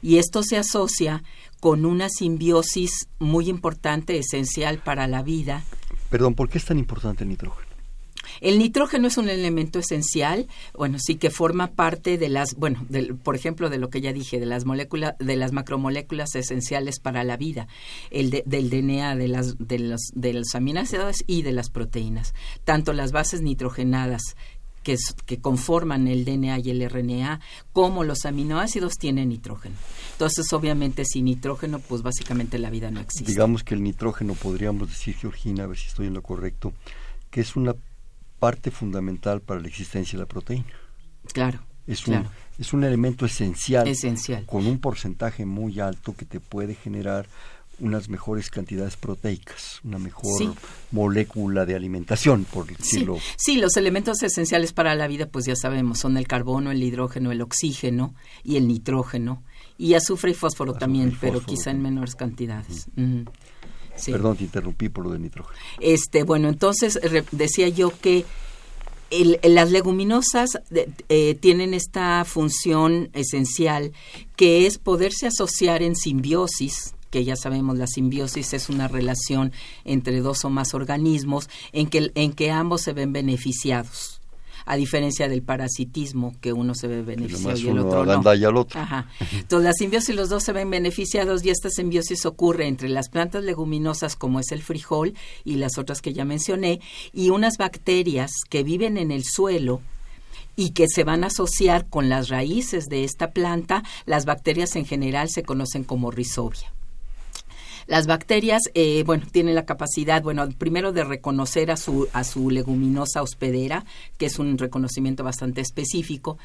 Y 0.01 0.17
esto 0.17 0.43
se 0.43 0.58
asocia 0.58 1.24
con 1.60 1.86
una 1.86 2.10
simbiosis 2.10 3.08
muy 3.20 3.48
importante, 3.48 4.17
esencial 4.17 4.79
para 4.79 5.08
la 5.08 5.24
vida. 5.24 5.63
Perdón, 6.10 6.36
¿por 6.36 6.50
qué 6.50 6.58
es 6.58 6.65
tan 6.65 6.77
importante 6.77 7.24
el 7.24 7.29
nitrógeno? 7.29 7.73
El 8.42 8.60
nitrógeno 8.60 9.08
es 9.08 9.18
un 9.18 9.30
elemento 9.30 9.80
esencial, 9.80 10.48
bueno, 10.74 10.98
sí 11.00 11.15
que 11.15 11.30
forma 11.30 11.72
parte 11.72 12.18
de 12.18 12.30
las, 12.30 12.56
bueno, 12.56 12.86
por 13.24 13.36
ejemplo, 13.36 13.70
de 13.70 13.77
lo 13.77 13.89
que 13.89 14.01
ya 14.01 14.13
dije, 14.13 14.39
de 14.39 14.46
las 14.46 14.65
moléculas, 14.65 15.15
de 15.20 15.36
las 15.36 15.51
macromoléculas 15.51 16.36
esenciales 16.36 17.00
para 17.00 17.24
la 17.24 17.38
vida, 17.38 17.68
el 18.12 18.30
del 18.30 18.70
DNA, 18.70 19.15
de 19.15 19.27
las, 19.27 19.58
de 19.58 19.80
los, 19.80 20.01
de 20.13 20.34
los 20.34 20.56
aminoácidos 20.56 21.24
y 21.27 21.42
de 21.42 21.51
las 21.51 21.70
proteínas. 21.70 22.34
Tanto 22.63 22.94
las 22.94 23.12
bases 23.12 23.42
nitrogenadas 23.42 24.36
que, 24.84 24.98
que, 25.25 25.39
conforman 25.39 26.08
el 26.08 26.25
DNA 26.25 26.60
y 26.60 26.69
el 26.69 26.89
RNA, 26.89 27.39
como 27.71 28.04
los 28.04 28.26
aminoácidos 28.26 28.97
tienen 28.97 29.30
nitrógeno. 29.30 29.76
Entonces, 30.12 30.52
obviamente, 30.54 31.06
sin 31.06 31.26
nitrógeno, 31.26 31.80
pues 31.80 32.02
básicamente 32.02 32.60
la 32.60 32.69
vida 32.69 32.91
no 32.91 33.00
existe. 33.00 33.32
Digamos 33.32 33.63
que 33.63 33.74
el 33.74 33.82
nitrógeno, 33.82 34.34
podríamos 34.36 34.89
decir, 34.89 35.15
Georgina, 35.15 35.63
a 35.63 35.67
ver 35.67 35.78
si 35.78 35.88
estoy 35.88 36.08
en 36.08 36.13
lo 36.13 36.21
correcto, 36.21 36.74
que 37.32 37.41
es 37.41 37.56
una 37.56 37.76
parte 38.43 38.71
fundamental 38.71 39.39
para 39.39 39.62
la 39.62 39.69
existencia 39.69 40.17
de 40.17 40.23
la 40.23 40.27
proteína. 40.27 40.65
Claro. 41.32 41.60
Es 41.88 42.06
un, 42.08 42.25
es 42.60 42.73
un 42.73 42.84
elemento 42.84 43.25
esencial, 43.25 43.88
esencial, 43.88 44.45
con 44.45 44.67
un 44.67 44.79
porcentaje 44.79 45.45
muy 45.45 45.79
alto 45.79 46.13
que 46.13 46.25
te 46.25 46.41
puede 46.41 46.75
generar 46.75 47.25
unas 47.79 48.10
mejores 48.10 48.49
cantidades 48.49 48.97
proteicas, 48.97 49.79
una 49.86 49.97
mejor 49.97 50.53
molécula 50.91 51.65
de 51.65 51.73
alimentación, 51.73 52.43
por 52.43 52.67
decirlo. 52.67 53.17
Sí. 53.38 53.56
los 53.56 53.77
elementos 53.77 54.21
esenciales 54.23 54.73
para 54.73 54.93
la 54.93 55.08
vida, 55.08 55.27
pues 55.27 55.45
ya 55.45 55.56
sabemos, 55.56 55.99
son 55.99 56.17
el 56.17 56.27
carbono, 56.27 56.69
el 56.71 56.84
hidrógeno, 56.84 57.32
el 57.32 57.41
oxígeno 57.41 58.13
y 58.43 58.58
el 58.58 58.67
nitrógeno, 58.67 59.41
y 59.77 59.93
azufre 59.93 60.32
y 60.32 60.34
fósforo 60.34 60.73
también, 60.73 61.17
pero 61.21 61.39
quizá 61.39 61.71
en 61.71 61.82
menores 61.82 62.15
cantidades. 62.15 62.89
Perdón, 64.06 64.38
te 64.38 64.43
interrumpí 64.43 64.89
por 64.89 65.06
lo 65.06 65.12
del 65.12 65.21
nitrógeno. 65.21 65.58
Este, 65.79 66.23
bueno, 66.23 66.49
entonces 66.49 66.99
decía 67.32 67.69
yo 67.69 67.91
que 68.01 68.25
las 69.43 69.71
leguminosas 69.71 70.60
eh, 71.10 71.36
tienen 71.36 71.73
esta 71.73 72.25
función 72.25 73.10
esencial 73.13 73.91
que 74.36 74.65
es 74.65 74.79
poderse 74.79 75.27
asociar 75.27 75.84
en 75.84 75.95
simbiosis 75.95 76.95
que 77.12 77.23
ya 77.23 77.36
sabemos 77.36 77.77
la 77.77 77.86
simbiosis 77.86 78.53
es 78.53 78.69
una 78.69 78.88
relación 78.88 79.51
entre 79.86 80.21
dos 80.21 80.45
o 80.45 80.49
más 80.49 80.73
organismos 80.73 81.47
en 81.71 81.86
que, 81.86 82.12
en 82.15 82.34
que 82.34 82.49
ambos 82.49 82.82
se 82.82 82.93
ven 82.93 83.13
beneficiados 83.13 84.22
a 84.65 84.76
diferencia 84.76 85.28
del 85.28 85.43
parasitismo, 85.43 86.34
que 86.41 86.54
uno 86.54 86.76
se 86.76 86.88
ve 86.88 87.02
beneficiado 87.02 87.58
y 87.58 87.67
el 87.67 87.80
otro 87.80 88.06
no. 88.06 88.34
Y 88.36 88.43
al 88.43 88.58
otro. 88.58 88.80
Ajá. 88.80 89.08
Entonces, 89.32 89.65
la 89.65 89.73
simbiosis, 89.73 90.15
los 90.15 90.30
dos 90.30 90.43
se 90.43 90.54
ven 90.54 90.69
beneficiados 90.69 91.43
y 91.43 91.49
esta 91.49 91.69
simbiosis 91.69 92.26
ocurre 92.26 92.67
entre 92.67 92.89
las 92.89 93.10
plantas 93.10 93.43
leguminosas, 93.43 94.15
como 94.15 94.39
es 94.39 94.52
el 94.52 94.62
frijol 94.62 95.13
y 95.43 95.56
las 95.56 95.78
otras 95.78 96.02
que 96.02 96.13
ya 96.13 96.26
mencioné, 96.26 96.80
y 97.13 97.30
unas 97.30 97.58
bacterias 97.58 98.32
que 98.49 98.63
viven 98.63 98.97
en 98.97 99.12
el 99.12 99.23
suelo 99.23 99.82
y 100.56 100.71
que 100.71 100.88
se 100.88 101.04
van 101.04 101.23
a 101.23 101.28
asociar 101.28 101.88
con 101.89 102.10
las 102.10 102.30
raíces 102.30 102.86
de 102.86 103.04
esta 103.04 103.32
planta. 103.32 103.84
Las 104.06 104.26
bacterias 104.26 104.76
en 104.76 104.86
general 104.86 105.30
se 105.30 105.43
conocen 105.43 105.84
como 105.84 106.12
rizobia. 106.12 106.71
Las 107.88 108.08
bacterias, 108.08 108.63
eh, 108.74 109.04
bueno, 109.06 109.26
tienen 109.32 109.56
la 109.56 109.65
capacidad, 109.65 110.22
bueno, 110.22 110.48
primero 110.58 110.91
de 110.91 111.04
reconocer 111.04 111.72
a 111.72 111.78
su, 111.78 112.08
a 112.13 112.24
su 112.24 112.50
leguminosa 112.50 113.22
hospedera, 113.22 113.86
que 114.17 114.28
es 114.28 114.39
un 114.39 114.58
reconocimiento 114.58 115.24
bastante 115.24 115.62
específico, 115.62 116.38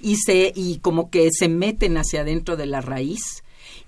y, 0.00 0.16
se, 0.16 0.52
y 0.54 0.78
como 0.78 1.10
que 1.10 1.28
se 1.32 1.48
meten 1.48 1.96
hacia 1.96 2.22
adentro 2.22 2.56
de 2.56 2.66
la 2.66 2.80
raíz 2.80 3.42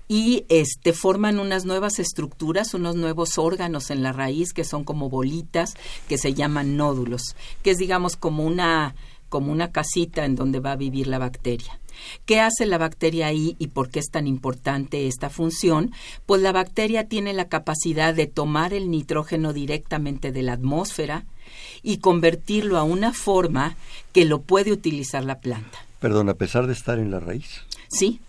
y 0.07 0.45
este 0.49 0.93
forman 0.93 1.39
unas 1.39 1.65
nuevas 1.65 1.99
estructuras, 1.99 2.73
unos 2.73 2.95
nuevos 2.95 3.37
órganos 3.37 3.89
en 3.89 4.03
la 4.03 4.11
raíz 4.11 4.53
que 4.53 4.63
son 4.63 4.83
como 4.83 5.09
bolitas 5.09 5.75
que 6.07 6.17
se 6.17 6.33
llaman 6.33 6.77
nódulos, 6.77 7.35
que 7.63 7.71
es 7.71 7.77
digamos 7.77 8.15
como 8.15 8.45
una 8.45 8.95
como 9.29 9.51
una 9.51 9.71
casita 9.71 10.25
en 10.25 10.35
donde 10.35 10.59
va 10.59 10.73
a 10.73 10.75
vivir 10.75 11.07
la 11.07 11.17
bacteria. 11.17 11.79
¿Qué 12.25 12.39
hace 12.39 12.65
la 12.65 12.77
bacteria 12.77 13.27
ahí 13.27 13.55
y 13.59 13.67
por 13.67 13.89
qué 13.89 13.99
es 13.99 14.09
tan 14.09 14.27
importante 14.27 15.07
esta 15.07 15.29
función? 15.29 15.91
Pues 16.25 16.41
la 16.41 16.51
bacteria 16.51 17.07
tiene 17.07 17.33
la 17.33 17.47
capacidad 17.47 18.13
de 18.13 18.27
tomar 18.27 18.73
el 18.73 18.89
nitrógeno 18.89 19.53
directamente 19.53 20.31
de 20.31 20.43
la 20.43 20.53
atmósfera 20.53 21.25
y 21.81 21.97
convertirlo 21.97 22.77
a 22.77 22.83
una 22.83 23.13
forma 23.13 23.75
que 24.11 24.25
lo 24.25 24.41
puede 24.41 24.71
utilizar 24.71 25.23
la 25.23 25.39
planta. 25.39 25.85
Perdón, 25.99 26.29
a 26.29 26.33
pesar 26.33 26.67
de 26.67 26.73
estar 26.73 26.99
en 26.99 27.11
la 27.11 27.19
raíz. 27.19 27.61
Sí, 27.89 28.19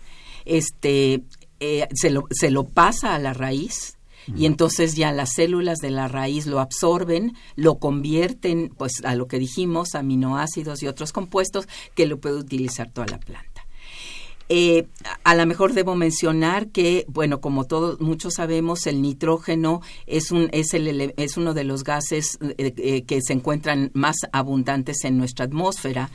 este, 0.45 1.21
eh, 1.59 1.87
se, 1.93 2.09
lo, 2.09 2.25
se 2.31 2.51
lo 2.51 2.65
pasa 2.65 3.15
a 3.15 3.19
la 3.19 3.33
raíz 3.33 3.95
y 4.27 4.45
entonces 4.45 4.95
ya 4.95 5.11
las 5.11 5.33
células 5.33 5.79
de 5.79 5.91
la 5.91 6.07
raíz 6.07 6.47
lo 6.47 6.59
absorben, 6.59 7.35
lo 7.55 7.75
convierten 7.75 8.73
pues 8.75 9.03
a 9.03 9.15
lo 9.15 9.27
que 9.27 9.39
dijimos, 9.39 9.95
aminoácidos 9.95 10.81
y 10.81 10.87
otros 10.87 11.11
compuestos 11.11 11.67
que 11.93 12.07
lo 12.07 12.19
puede 12.19 12.35
utilizar 12.35 12.89
toda 12.91 13.07
la 13.07 13.19
planta. 13.19 13.54
Eh, 14.47 14.85
a 15.23 15.33
lo 15.33 15.45
mejor 15.47 15.73
debo 15.73 15.95
mencionar 15.95 16.67
que, 16.67 17.05
bueno, 17.07 17.41
como 17.41 17.65
todos 17.65 17.99
muchos 17.99 18.35
sabemos, 18.35 18.85
el 18.85 19.01
nitrógeno 19.01 19.81
es 20.05 20.31
un 20.31 20.49
es 20.51 20.75
el 20.75 21.13
es 21.17 21.37
uno 21.37 21.55
de 21.55 21.63
los 21.63 21.83
gases 21.83 22.37
eh, 22.41 22.73
eh, 22.77 23.03
que 23.05 23.21
se 23.23 23.33
encuentran 23.33 23.89
más 23.93 24.17
abundantes 24.31 25.03
en 25.03 25.17
nuestra 25.17 25.45
atmósfera, 25.45 26.11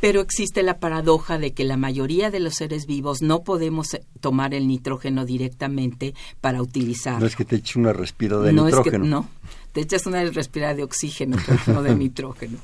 pero 0.00 0.20
existe 0.20 0.64
la 0.64 0.80
paradoja 0.80 1.38
de 1.38 1.52
que 1.52 1.64
la 1.64 1.76
mayoría 1.76 2.32
de 2.32 2.40
los 2.40 2.54
seres 2.54 2.86
vivos 2.86 3.22
no 3.22 3.44
podemos 3.44 3.96
tomar 4.18 4.52
el 4.52 4.66
nitrógeno 4.66 5.24
directamente 5.24 6.14
para 6.40 6.62
utilizarlo. 6.62 7.20
No 7.20 7.26
es 7.26 7.36
que 7.36 7.44
te 7.44 7.56
eche 7.56 7.78
una 7.78 7.92
respiro 7.92 8.42
de 8.42 8.52
nitrógeno. 8.52 9.04
no, 9.04 9.28
Te 9.72 9.80
echas 9.80 10.06
una 10.06 10.24
respirar 10.24 10.76
de 10.76 10.82
oxígeno, 10.82 11.36
no 11.66 11.82
de 11.82 11.94
nitrógeno. 11.96 12.58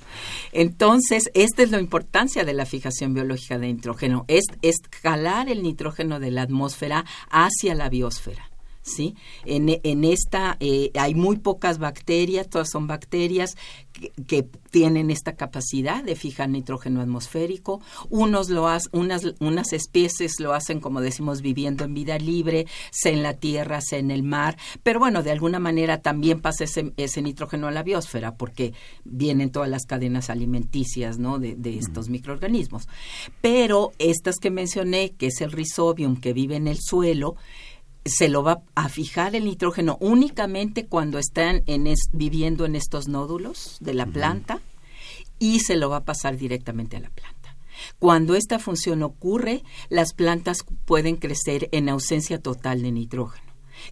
Entonces, 0.53 1.31
esta 1.35 1.63
es 1.63 1.71
la 1.71 1.81
importancia 1.81 2.45
de 2.45 2.53
la 2.53 2.67
fijación 2.67 3.15
biológica 3.15 3.59
de 3.59 3.69
nitrógeno, 3.69 4.25
es 4.29 4.45
escalar 4.63 5.49
el 5.49 5.63
nitrógeno 5.63 6.19
de 6.21 6.31
la 6.31 6.43
atmósfera 6.43 7.05
hacia 7.31 7.75
la 7.75 7.89
biosfera. 7.89 8.51
¿Sí? 8.87 9.17
En, 9.45 9.81
en 9.83 10.05
esta 10.05 10.57
eh, 10.61 10.91
hay 10.95 11.15
muy 11.15 11.39
pocas 11.39 11.79
bacterias, 11.79 12.49
todas 12.49 12.71
son 12.71 12.87
bacterias 12.87 13.57
que, 14.27 14.47
tienen 14.71 15.11
esta 15.11 15.37
capacidad 15.37 16.05
de 16.05 16.17
fijar 16.17 16.51
nitrógeno 16.51 17.01
atmosférico. 17.01 17.81
Unos 18.11 18.51
lo 18.51 18.69
hacen, 18.69 18.91
unas, 18.93 19.23
unas 19.41 19.73
especies 19.73 20.39
lo 20.39 20.53
hacen, 20.53 20.81
como 20.81 21.01
decimos, 21.01 21.41
viviendo 21.41 21.85
en 21.85 21.95
vida 21.95 22.19
libre, 22.19 22.67
sea 22.91 23.13
en 23.13 23.23
la 23.23 23.33
tierra, 23.33 23.81
sea 23.81 23.99
en 23.99 24.11
el 24.11 24.23
mar, 24.23 24.59
pero 24.83 24.99
bueno, 24.99 25.23
de 25.23 25.31
alguna 25.31 25.61
manera 25.61 26.03
también 26.03 26.43
pasa 26.43 26.65
ese, 26.65 26.93
ese 26.99 27.23
nitrógeno 27.23 27.69
a 27.69 27.71
la 27.71 27.83
biosfera, 27.83 28.35
porque 28.35 28.75
vienen 29.05 29.51
todas 29.51 29.71
las 29.71 29.87
cadenas 29.87 30.29
alimenticias, 30.29 31.19
¿no? 31.19 31.39
De, 31.39 31.55
de 31.57 31.79
estos 31.79 32.11
microorganismos. 32.11 32.87
Pero 33.41 33.93
estas 33.99 34.37
que 34.37 34.51
mencioné, 34.51 35.13
que 35.13 35.29
es 35.29 35.41
el 35.41 35.53
rhizobium 35.53 36.17
que 36.17 36.35
vive 36.35 36.57
en 36.57 36.69
el 36.69 36.81
suelo, 36.83 37.37
se 38.09 38.29
lo 38.29 38.43
va 38.43 38.63
a 38.75 38.89
fijar 38.89 39.35
el 39.35 39.45
nitrógeno 39.45 39.97
únicamente 40.01 40.87
cuando 40.87 41.19
están 41.19 41.63
en 41.67 41.93
viviendo 42.13 42.65
en 42.65 42.77
estos 42.77 43.09
nódulos 43.09 43.77
de 43.81 43.95
la 43.95 44.07
planta 44.07 44.61
y 45.39 45.61
se 45.61 45.77
lo 45.77 45.91
va 45.91 45.99
a 45.99 46.05
pasar 46.05 46.37
directamente 46.37 46.97
a 46.97 47.01
la 47.01 47.11
planta. 47.11 47.57
Cuando 47.99 48.35
esta 48.35 48.59
función 48.59 49.03
ocurre, 49.03 49.63
las 49.89 50.15
plantas 50.15 50.59
pueden 50.85 51.17
crecer 51.17 51.69
en 51.73 51.89
ausencia 51.89 52.41
total 52.41 52.83
de 52.83 52.93
nitrógeno 52.93 53.46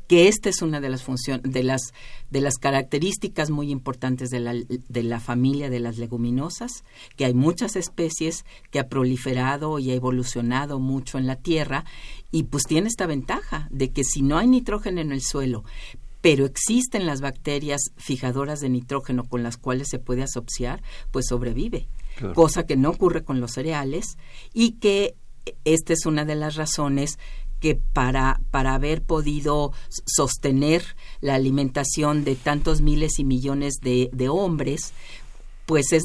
que 0.07 0.29
esta 0.29 0.49
es 0.49 0.63
una 0.63 0.81
de 0.81 0.89
las 0.89 1.03
funciones, 1.03 1.43
de 1.51 1.63
las, 1.63 1.93
de 2.31 2.41
las 2.41 2.57
características 2.57 3.51
muy 3.51 3.71
importantes 3.71 4.31
de 4.31 4.41
la, 4.41 4.55
de 4.55 5.03
la 5.03 5.21
familia 5.21 5.71
de 5.71 5.81
las 5.81 5.99
leguminosas, 5.99 6.85
que 7.17 7.25
hay 7.25 7.35
muchas 7.35 7.77
especies 7.77 8.45
que 8.71 8.79
ha 8.79 8.89
proliferado 8.89 9.79
y 9.79 9.91
ha 9.91 9.95
evolucionado 9.95 10.79
mucho 10.79 11.19
en 11.19 11.27
la 11.27 11.37
tierra 11.37 11.85
y 12.31 12.45
pues 12.45 12.65
tiene 12.65 12.89
esta 12.89 13.07
ventaja 13.07 13.69
de 13.71 13.91
que 13.91 14.05
si 14.05 14.23
no 14.23 14.39
hay 14.39 14.47
nitrógeno 14.47 15.01
en 15.01 15.13
el 15.13 15.23
suelo, 15.23 15.65
pero 16.25 16.47
existen 16.47 17.05
las 17.05 17.21
bacterias 17.21 17.93
fijadoras 17.97 18.61
de 18.61 18.71
nitrógeno 18.71 19.25
con 19.25 19.43
las 19.43 19.59
cuales 19.59 19.89
se 19.91 19.99
puede 19.99 20.23
asociar, 20.23 20.83
pues 21.11 21.27
sobrevive. 21.29 21.87
Cosa 22.35 22.65
que 22.65 22.77
no 22.77 22.91
ocurre 22.91 23.25
con 23.25 23.41
los 23.41 23.53
cereales 23.53 24.17
y 24.55 24.73
que 24.79 25.17
esta 25.65 25.93
es 25.93 26.07
una 26.07 26.25
de 26.25 26.35
las 26.35 26.55
razones 26.55 27.19
que 27.65 27.77
para, 27.77 28.43
para 28.51 28.75
haber 28.75 29.01
podido 29.01 29.73
sostener 29.89 30.85
la 31.23 31.37
alimentación 31.37 32.23
de 32.23 32.37
tantos 32.37 32.83
miles 32.83 33.19
y 33.19 33.25
millones 33.25 33.77
de, 33.81 34.11
de 34.13 34.29
hombres, 34.29 34.93
pues 35.65 35.95
es 35.95 36.05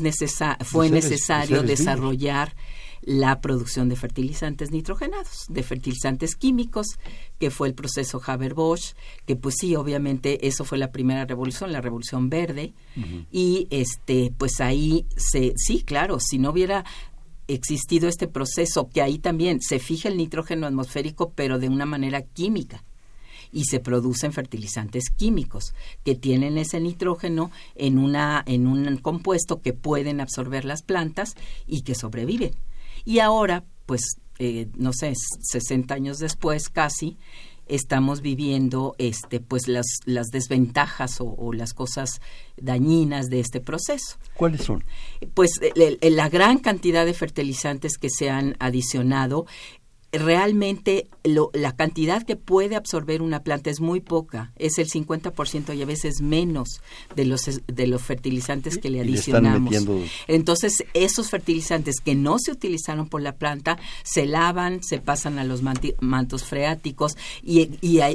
fue 0.63 0.89
necesario 0.89 1.61
desarrollar 1.61 2.55
la 3.01 3.41
producción 3.41 3.89
de 3.89 3.97
fertilizantes 3.97 4.71
nitrogenados, 4.71 5.47
de 5.49 5.61
fertilizantes 5.63 6.37
químicos, 6.37 6.97
que 7.39 7.51
fue 7.51 7.67
el 7.67 7.73
proceso 7.73 8.21
Haber-Bosch, 8.25 8.93
que 9.25 9.35
pues 9.35 9.55
sí, 9.59 9.75
obviamente 9.75 10.47
eso 10.47 10.63
fue 10.63 10.77
la 10.77 10.93
primera 10.93 11.25
revolución, 11.25 11.73
la 11.73 11.81
revolución 11.81 12.29
verde, 12.29 12.73
y 13.33 13.67
este, 13.69 14.31
pues 14.37 14.61
ahí 14.61 15.05
se, 15.17 15.51
sí, 15.57 15.81
claro, 15.81 16.19
si 16.21 16.37
no 16.37 16.51
hubiera 16.51 16.85
existido 17.49 18.07
este 18.07 18.27
proceso, 18.27 18.89
que 18.89 19.01
ahí 19.01 19.17
también 19.17 19.59
se 19.61 19.79
fija 19.79 20.07
el 20.07 20.17
nitrógeno 20.17 20.67
atmosférico, 20.67 21.31
pero 21.31 21.59
de 21.59 21.67
una 21.67 21.85
manera 21.85 22.21
química. 22.21 22.83
Y 23.51 23.65
se 23.65 23.79
producen 23.79 24.31
fertilizantes 24.31 25.09
químicos 25.09 25.73
que 26.05 26.13
tienen 26.13 26.59
ese 26.59 26.79
nitrógeno 26.79 27.49
en, 27.75 27.97
una, 27.97 28.43
en 28.45 28.67
un 28.67 28.97
compuesto 28.97 29.61
que 29.61 29.73
pueden 29.73 30.21
absorber 30.21 30.65
las 30.65 30.83
plantas 30.83 31.35
y 31.65 31.81
que 31.81 31.95
sobreviven. 31.95 32.51
Y 33.05 33.19
ahora, 33.19 33.63
pues, 33.87 34.01
eh, 34.37 34.67
no 34.77 34.93
sé, 34.93 35.13
60 35.15 35.93
años 35.93 36.19
después 36.19 36.69
casi, 36.69 37.17
estamos 37.69 38.21
viviendo 38.21 38.95
este 38.97 39.39
pues 39.39 39.67
las, 39.67 39.85
las 40.05 40.27
desventajas 40.27 41.17
o, 41.19 41.53
las 41.53 41.73
cosas 41.73 42.21
dañinas 42.57 43.27
de 43.27 43.39
este 43.39 43.61
proceso. 43.61 44.17
¿Cuáles 44.35 44.63
son? 44.63 44.83
Pues 45.33 45.51
la 46.01 46.29
gran 46.29 46.57
cantidad 46.57 47.05
de 47.05 47.13
fertilizantes 47.13 47.97
que 47.97 48.09
se 48.09 48.29
han 48.29 48.55
adicionado 48.59 49.45
realmente 50.11 51.07
la 51.23 51.75
cantidad 51.75 52.23
que 52.23 52.35
puede 52.35 52.75
absorber 52.75 53.21
una 53.21 53.43
planta 53.43 53.69
es 53.69 53.81
muy 53.81 53.99
poca, 53.99 54.51
es 54.57 54.77
el 54.77 54.89
50% 54.89 55.75
y 55.75 55.81
a 55.81 55.85
veces 55.85 56.21
menos 56.21 56.81
de 57.15 57.25
los, 57.25 57.61
de 57.67 57.87
los 57.87 58.01
fertilizantes 58.01 58.77
que 58.77 58.89
le 58.89 59.01
adicionamos. 59.01 59.75
Entonces, 60.27 60.85
esos 60.93 61.29
fertilizantes 61.29 61.95
que 62.03 62.15
no 62.15 62.39
se 62.39 62.51
utilizaron 62.51 63.07
por 63.07 63.21
la 63.21 63.35
planta 63.35 63.77
se 64.03 64.25
lavan, 64.25 64.83
se 64.83 64.99
pasan 64.99 65.39
a 65.39 65.43
los 65.43 65.61
mantos 65.61 66.43
freáticos 66.43 67.17
y, 67.43 67.69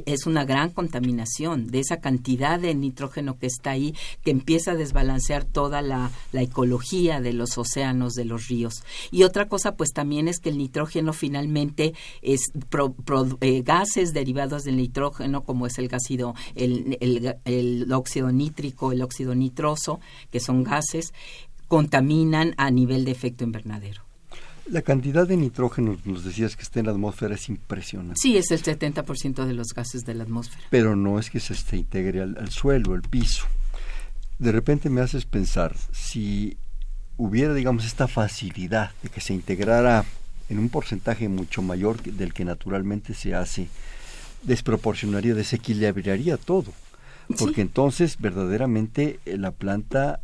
es 0.06 0.26
una 0.26 0.44
gran 0.44 0.70
contaminación 0.70 1.66
de 1.66 1.80
esa 1.80 2.00
cantidad 2.00 2.58
de 2.58 2.74
nitrógeno 2.74 3.38
que 3.38 3.46
está 3.46 3.72
ahí 3.72 3.94
que 4.22 4.30
empieza 4.30 4.72
a 4.72 4.76
desbalancear 4.76 5.44
toda 5.44 5.82
la, 5.82 6.10
ecología 6.32 7.20
de 7.20 7.32
los 7.32 7.56
océanos, 7.58 8.14
de 8.14 8.24
los 8.24 8.48
ríos. 8.48 8.84
Y 9.10 9.22
otra 9.22 9.48
cosa, 9.48 9.76
pues 9.76 9.92
también 9.92 10.28
es 10.28 10.40
que 10.40 10.50
el 10.50 10.58
nitrógeno 10.58 11.12
finalmente 11.12 11.94
es 12.22 12.50
eh, 13.40 13.62
gases 13.62 14.12
derivados 14.12 14.64
del 14.64 14.76
nitrógeno, 14.76 15.42
como 15.42 15.66
es 15.66 15.78
el 15.78 15.88
gásido, 15.88 16.34
el, 16.54 16.98
el, 17.44 17.92
óxido 17.92 18.30
nítrico, 18.30 18.92
el 18.92 19.02
óxido 19.02 19.34
nitroso, 19.34 20.00
que 20.30 20.40
son 20.40 20.64
gases, 20.64 21.12
contaminan 21.68 22.54
a 22.56 22.70
nivel 22.70 23.04
de 23.04 23.12
efecto 23.12 23.44
invernadero. 23.44 24.02
La 24.66 24.82
cantidad 24.82 25.28
de 25.28 25.36
nitrógeno, 25.36 25.98
nos 26.04 26.24
decías 26.24 26.56
que 26.56 26.62
está 26.62 26.80
en 26.80 26.86
la 26.86 26.92
atmósfera, 26.92 27.34
es 27.34 27.48
impresionante. 27.48 28.20
Sí, 28.20 28.36
es 28.36 28.50
el 28.50 28.62
70% 28.62 29.44
de 29.44 29.52
los 29.52 29.68
gases 29.74 30.04
de 30.04 30.14
la 30.14 30.24
atmósfera. 30.24 30.62
Pero 30.70 30.96
no 30.96 31.18
es 31.18 31.28
que 31.28 31.40
se, 31.40 31.54
se 31.54 31.76
integre 31.76 32.22
al, 32.22 32.36
al, 32.38 32.50
suelo, 32.50 32.94
al 32.94 33.02
piso. 33.02 33.44
De 34.38 34.52
repente 34.52 34.88
me 34.88 35.02
haces 35.02 35.26
pensar, 35.26 35.76
si 35.92 36.56
hubiera, 37.16 37.54
digamos, 37.54 37.84
esta 37.84 38.08
facilidad 38.08 38.92
de 39.02 39.08
que 39.10 39.20
se 39.20 39.34
integrara 39.34 40.04
en 40.54 40.60
un 40.60 40.68
porcentaje 40.68 41.28
mucho 41.28 41.62
mayor 41.62 42.00
del 42.00 42.32
que 42.32 42.44
naturalmente 42.44 43.12
se 43.12 43.34
hace, 43.34 43.66
desproporcionaría, 44.44 45.34
desequilibraría 45.34 46.36
todo. 46.36 46.72
Porque 47.38 47.60
entonces 47.60 48.18
verdaderamente 48.18 49.18
eh, 49.26 49.36
la 49.36 49.50
planta 49.50 50.20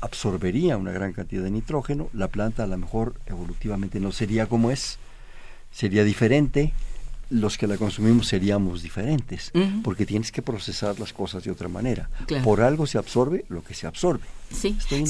absorbería 0.00 0.78
una 0.78 0.92
gran 0.92 1.12
cantidad 1.12 1.42
de 1.42 1.50
nitrógeno, 1.50 2.08
la 2.14 2.28
planta 2.28 2.64
a 2.64 2.66
lo 2.66 2.78
mejor 2.78 3.14
evolutivamente 3.26 4.00
no 4.00 4.10
sería 4.10 4.46
como 4.46 4.70
es, 4.70 4.98
sería 5.70 6.04
diferente, 6.04 6.72
los 7.30 7.58
que 7.58 7.66
la 7.66 7.76
consumimos 7.76 8.28
seríamos 8.28 8.82
diferentes, 8.82 9.52
porque 9.82 10.06
tienes 10.06 10.32
que 10.32 10.42
procesar 10.42 10.98
las 10.98 11.12
cosas 11.12 11.44
de 11.44 11.50
otra 11.50 11.68
manera. 11.68 12.08
Por 12.42 12.60
algo 12.60 12.86
se 12.86 12.98
absorbe 12.98 13.44
lo 13.48 13.62
que 13.62 13.74
se 13.74 13.86
absorbe. 13.86 14.24
Sí, 14.50 14.76
sí, 14.88 15.04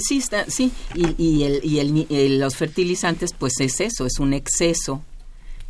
sí, 0.00 0.18
está, 0.18 0.44
sí. 0.50 0.70
Y, 0.94 1.22
y, 1.22 1.44
el, 1.44 1.60
y 1.64 1.78
el, 2.14 2.38
los 2.38 2.56
fertilizantes, 2.56 3.32
pues 3.32 3.54
es 3.60 3.80
eso, 3.80 4.04
es 4.04 4.18
un 4.18 4.34
exceso 4.34 5.02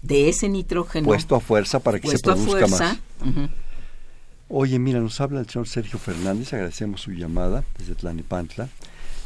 de 0.03 0.29
ese 0.29 0.49
nitrógeno. 0.49 1.07
Puesto 1.07 1.37
a 1.37 1.41
fuerza 1.41 1.79
para 1.79 2.01
que 2.01 2.09
se 2.09 2.19
produzca 2.19 2.67
más. 2.67 2.99
Oye, 4.49 4.79
mira, 4.79 5.01
nos 5.01 5.21
habla 5.21 5.41
el 5.41 5.49
señor 5.49 5.67
Sergio 5.67 5.99
Fernández, 5.99 6.53
agradecemos 6.53 7.01
su 7.01 7.13
llamada 7.13 7.65
desde 7.79 7.95
Tlanepantla. 7.95 8.69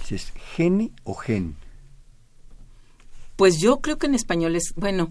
Dice, 0.09 0.33
¿gene 0.55 0.93
o 1.03 1.15
gen? 1.15 1.57
Pues 3.35 3.59
yo 3.59 3.81
creo 3.81 3.99
que 3.99 4.07
en 4.07 4.15
español 4.15 4.55
es, 4.55 4.73
bueno, 4.77 5.11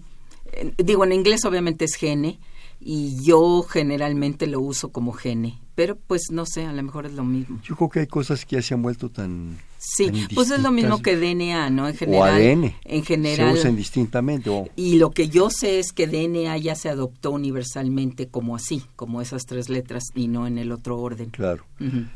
digo, 0.78 1.04
en 1.04 1.12
inglés 1.12 1.44
obviamente 1.44 1.84
es 1.84 1.94
gene 1.94 2.38
y 2.80 3.22
yo 3.22 3.62
generalmente 3.62 4.46
lo 4.46 4.60
uso 4.60 4.90
como 4.90 5.12
gene, 5.12 5.58
pero 5.74 5.96
pues 5.96 6.30
no 6.30 6.46
sé, 6.46 6.66
a 6.66 6.72
lo 6.72 6.82
mejor 6.82 7.06
es 7.06 7.12
lo 7.12 7.24
mismo. 7.24 7.60
Yo 7.62 7.76
creo 7.76 7.88
que 7.88 8.00
hay 8.00 8.06
cosas 8.06 8.44
que 8.44 8.56
ya 8.56 8.62
se 8.62 8.74
han 8.74 8.82
vuelto 8.82 9.10
tan 9.10 9.58
Sí, 9.78 10.10
pues 10.34 10.50
es 10.50 10.60
lo 10.60 10.72
mismo 10.72 11.00
que 11.00 11.16
DNA, 11.16 11.70
¿no? 11.70 11.86
En 11.86 11.94
general. 11.94 12.20
O 12.20 12.34
ADN. 12.34 12.74
En 12.84 13.04
general. 13.04 13.52
Se 13.52 13.60
usan 13.60 13.70
indistintamente. 13.72 14.50
Y 14.74 14.96
lo 14.96 15.10
que 15.12 15.28
yo 15.28 15.48
sé 15.48 15.78
es 15.78 15.92
que 15.92 16.08
DNA 16.08 16.56
ya 16.58 16.74
se 16.74 16.88
adoptó 16.88 17.30
universalmente 17.30 18.26
como 18.26 18.56
así, 18.56 18.82
como 18.96 19.20
esas 19.20 19.44
tres 19.46 19.68
letras 19.68 20.04
y 20.14 20.26
no 20.26 20.46
en 20.48 20.58
el 20.58 20.72
otro 20.72 20.98
orden. 20.98 21.30
Claro. 21.30 21.64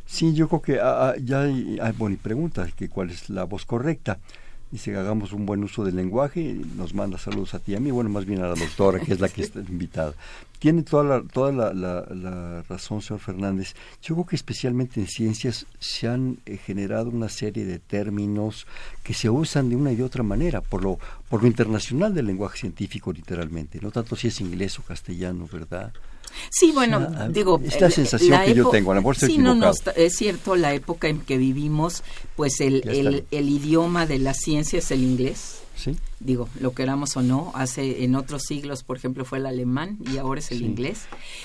Sí, 0.05 0.35
yo 0.35 0.49
creo 0.49 0.62
que 0.62 0.81
ah, 0.81 1.11
ah, 1.11 1.14
ya 1.23 1.43
hay, 1.43 1.79
bueno, 1.97 2.14
y 2.14 2.19
pregunta 2.19 2.66
que 2.75 2.88
cuál 2.88 3.11
es 3.11 3.31
la 3.31 3.45
voz 3.45 3.64
correcta 3.66 4.19
dice 4.70 4.92
que 4.92 4.98
hagamos 4.98 5.33
un 5.33 5.46
buen 5.46 5.64
uso 5.64 5.85
del 5.85 5.96
lenguaje 5.96 6.40
y 6.40 6.52
nos 6.76 6.94
manda 6.94 7.18
saludos 7.18 7.54
a 7.54 7.59
ti 7.59 7.72
y 7.72 7.74
a 7.74 7.80
mí, 7.80 7.90
bueno, 7.90 8.11
más 8.11 8.24
bien 8.24 8.42
a 8.42 8.48
la 8.48 8.54
doctora, 8.54 9.00
que 9.00 9.12
es 9.12 9.20
la 9.20 9.28
que 9.28 9.42
está 9.42 9.61
invitada. 9.68 10.14
Tiene 10.59 10.83
toda 10.83 11.04
la, 11.04 11.22
toda 11.22 11.72
la, 11.72 12.62
razón, 12.68 13.00
señor 13.00 13.20
Fernández. 13.20 13.74
Yo 14.02 14.14
creo 14.14 14.26
que 14.26 14.37
especialmente 14.37 15.00
en 15.00 15.06
ciencias 15.06 15.66
se 15.78 16.06
han 16.06 16.38
eh, 16.44 16.59
generado 16.59 17.09
una 17.09 17.30
serie 17.30 17.64
de 17.64 17.78
términos 17.78 18.66
que 19.02 19.14
se 19.14 19.30
usan 19.30 19.70
de 19.70 19.76
una 19.76 19.92
y 19.92 19.96
de 19.96 20.04
otra 20.04 20.22
manera, 20.22 20.61
por 20.61 20.83
lo, 20.83 20.98
por 21.30 21.40
lo 21.40 21.48
internacional 21.48 22.14
del 22.14 22.26
lenguaje 22.26 22.59
científico, 22.59 23.12
literalmente. 23.12 23.80
No 23.80 23.90
tanto 23.90 24.16
si 24.16 24.28
es 24.28 24.40
inglés 24.40 24.78
o 24.78 24.83
castellano, 24.83 25.48
¿verdad? 25.50 25.92
Sí, 26.51 26.73
bueno, 26.73 27.29
digo... 27.31 27.61
Es 27.64 27.81
la 27.81 27.90
sensación 27.90 28.40
que 28.45 28.55
yo 28.55 28.71
tengo, 28.71 28.93
a 28.93 28.95
lo 28.95 29.01
mejor 29.01 29.16
Sí, 29.16 29.38
no, 29.38 29.55
no, 29.55 29.73
es 29.97 30.16
cierto, 30.16 30.57
la 30.57 30.75
época 30.75 31.09
en 31.09 31.21
que 31.21 31.37
vivimos, 31.38 32.03
pues 32.37 32.61
el, 32.61 32.88
el, 32.88 33.25
el 33.31 33.49
idioma 33.49 34.07
de 34.07 34.19
la 34.19 34.35
ciencia 34.35 34.79
es 34.79 34.90
el 34.90 35.03
inglés. 35.03 35.57
¿Sí? 35.77 35.97
Digo, 36.19 36.49
lo 36.61 36.75
queramos 36.75 37.16
o 37.16 37.23
no, 37.23 37.53
hace 37.55 38.05
en 38.05 38.14
otros 38.14 38.43
siglos, 38.43 38.83
por 38.83 38.99
ejemplo, 38.99 39.25
fue 39.25 39.38
el 39.38 39.47
alemán 39.47 39.97
y 40.12 40.19
ahora 40.19 40.40
es 40.40 40.51
el 40.51 40.62
inglés. 40.62 41.05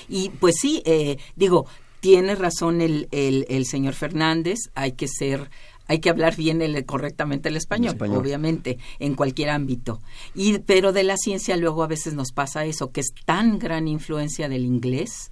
Y 0.10 0.30
pues 0.30 0.56
sí, 0.60 0.82
eh, 0.86 1.18
digo, 1.38 1.68
tiene 2.02 2.36
razón 2.36 2.82
el, 2.82 3.08
el, 3.12 3.46
el 3.50 3.66
señor 3.66 3.94
Fernández, 3.94 4.60
hay 4.76 4.92
que 4.92 5.08
ser 5.08 5.50
hay 5.88 6.00
que 6.00 6.10
hablar 6.10 6.36
bien 6.36 6.62
el, 6.62 6.86
correctamente 6.86 7.50
el 7.50 7.58
español, 7.58 7.96
obviamente, 8.00 8.78
en 9.00 9.16
cualquier 9.16 9.50
ámbito. 9.50 10.02
Y, 10.34 10.60
pero 10.60 10.94
de 10.94 11.04
la 11.04 11.18
ciencia 11.18 11.58
luego 11.58 11.84
a 11.84 11.88
veces 11.88 12.14
nos 12.14 12.32
pasa 12.32 12.66
eso, 12.66 12.92
que 12.92 13.02
es 13.02 13.14
tan 13.26 13.60
gran 13.60 13.88
influencia 13.88 14.50
del 14.50 14.66
inglés 14.66 15.32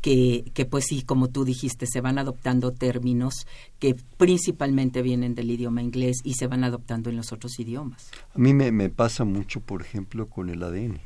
que, 0.00 0.44
que, 0.54 0.64
pues 0.64 0.86
sí, 0.86 1.02
como 1.02 1.28
tú 1.28 1.44
dijiste, 1.44 1.86
se 1.86 2.00
van 2.00 2.18
adoptando 2.18 2.72
términos 2.72 3.46
que 3.78 3.96
principalmente 4.16 5.02
vienen 5.02 5.34
del 5.34 5.50
idioma 5.50 5.82
inglés 5.82 6.18
y 6.24 6.34
se 6.34 6.46
van 6.46 6.64
adoptando 6.64 7.10
en 7.10 7.16
los 7.16 7.32
otros 7.32 7.58
idiomas. 7.58 8.10
A 8.34 8.38
mí 8.38 8.54
me, 8.54 8.70
me 8.72 8.88
pasa 8.88 9.24
mucho, 9.24 9.60
por 9.60 9.82
ejemplo, 9.82 10.26
con 10.26 10.48
el 10.48 10.62
ADN. 10.62 11.00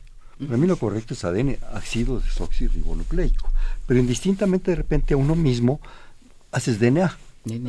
Para 0.47 0.57
mí 0.57 0.67
lo 0.67 0.77
correcto 0.77 1.13
es 1.13 1.23
ADN, 1.25 1.59
ácido 1.73 2.19
desoxirribonucleico. 2.19 3.51
Pero 3.87 4.01
indistintamente 4.01 4.71
de 4.71 4.77
repente 4.77 5.13
a 5.13 5.19
uno 5.19 5.35
mismo 5.35 5.81
haces 6.51 6.81
DNA 6.81 7.15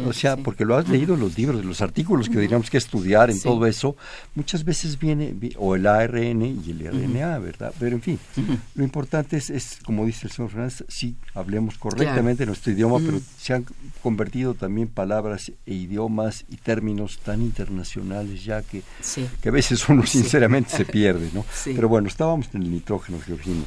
o 0.06 0.12
sea, 0.12 0.36
porque 0.36 0.66
lo 0.66 0.76
has 0.76 0.90
leído 0.90 1.14
en 1.14 1.22
los 1.22 1.38
libros, 1.38 1.62
en 1.62 1.68
los 1.68 1.82
artículos 1.82 2.28
que 2.28 2.40
diríamos 2.40 2.70
que 2.70 2.78
estudiar 2.78 3.32
en 3.32 3.40
todo 3.42 3.66
eso, 3.66 3.96
muchas 4.36 4.66
veces 4.66 5.00
viene, 5.00 5.34
o 5.58 5.76
el 5.76 5.88
ARN 5.88 6.42
y 6.42 6.72
el 6.72 6.88
RNA, 6.92 7.40
¿verdad? 7.40 7.74
Pero 7.80 7.96
en 7.96 8.02
fin, 8.02 8.20
lo 8.76 8.84
importante 8.84 9.38
es, 9.38 9.50
es, 9.50 9.80
como 9.86 10.06
dice 10.06 10.28
el 10.28 10.34
señor 10.34 10.52
Fernández, 10.52 10.84
sí, 10.90 11.16
hablemos 11.34 11.78
correctamente 11.78 12.46
nuestro 12.46 12.74
idioma, 12.74 12.98
pero 13.00 13.22
se 13.38 13.54
han 13.54 13.66
convertido 14.04 14.56
también 14.56 14.90
palabras 14.90 15.52
e 15.66 15.74
idiomas 15.74 16.44
y 16.50 16.58
términos 16.58 17.20
tan 17.20 17.42
internacionales 17.42 18.44
ya 18.44 18.62
que, 18.62 18.84
que 19.42 19.50
a 19.50 19.52
veces 19.52 19.88
uno 19.88 20.06
sinceramente 20.06 20.76
se 20.76 20.86
pierde, 20.86 21.30
¿no? 21.34 21.46
Pero 21.64 21.88
bueno, 21.88 22.08
estábamos 22.08 22.50
en 22.54 22.64
el 22.64 22.72
nitrógeno, 22.72 23.20
Georgina. 23.20 23.64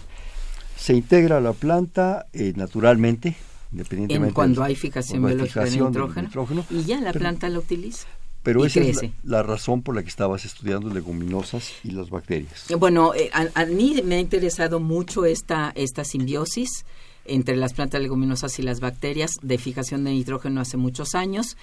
Se 0.77 0.93
integra 0.93 1.39
a 1.39 1.41
la 1.41 1.53
planta 1.53 2.27
eh, 2.33 2.53
naturalmente, 2.57 3.37
en 3.77 4.31
cuando 4.31 4.63
hay 4.63 4.75
fijación 4.75 5.25
biológica 5.25 5.65
de 5.65 5.71
nitrógeno, 5.71 6.65
y 6.71 6.85
ya 6.85 7.01
la 7.01 7.13
planta 7.13 7.49
la 7.49 7.59
utiliza. 7.59 8.07
Pero 8.43 8.67
esa 8.67 8.81
es 8.81 9.01
la, 9.23 9.43
razón 9.43 9.81
por 9.81 9.97
la 9.97 10.03
que 10.03 10.11
estabas 10.11 10.45
estudiando 10.45 10.91
leguminosas 10.91 11.73
y 11.83 11.93
las 11.93 12.11
bacterias. 12.11 12.67
Bueno, 12.79 13.15
eh, 13.15 13.31
a, 13.33 13.65
mí 13.65 14.03
me 14.05 14.17
ha 14.17 14.21
interesado 14.21 14.81
mucho 14.81 15.25
esta, 15.25 15.73
esta 15.75 16.05
simbiosis 16.05 16.85
entre 17.25 17.57
las 17.57 17.73
plantas 17.73 18.01
leguminosas 18.01 18.59
y 18.59 18.63
las 18.63 18.81
bacterias 18.81 19.33
de 19.43 19.59
fijación 19.59 20.05
de 20.05 20.11
nitrógeno 20.11 20.61
hace 20.61 20.77
muchos 20.77 21.15
años. 21.15 21.57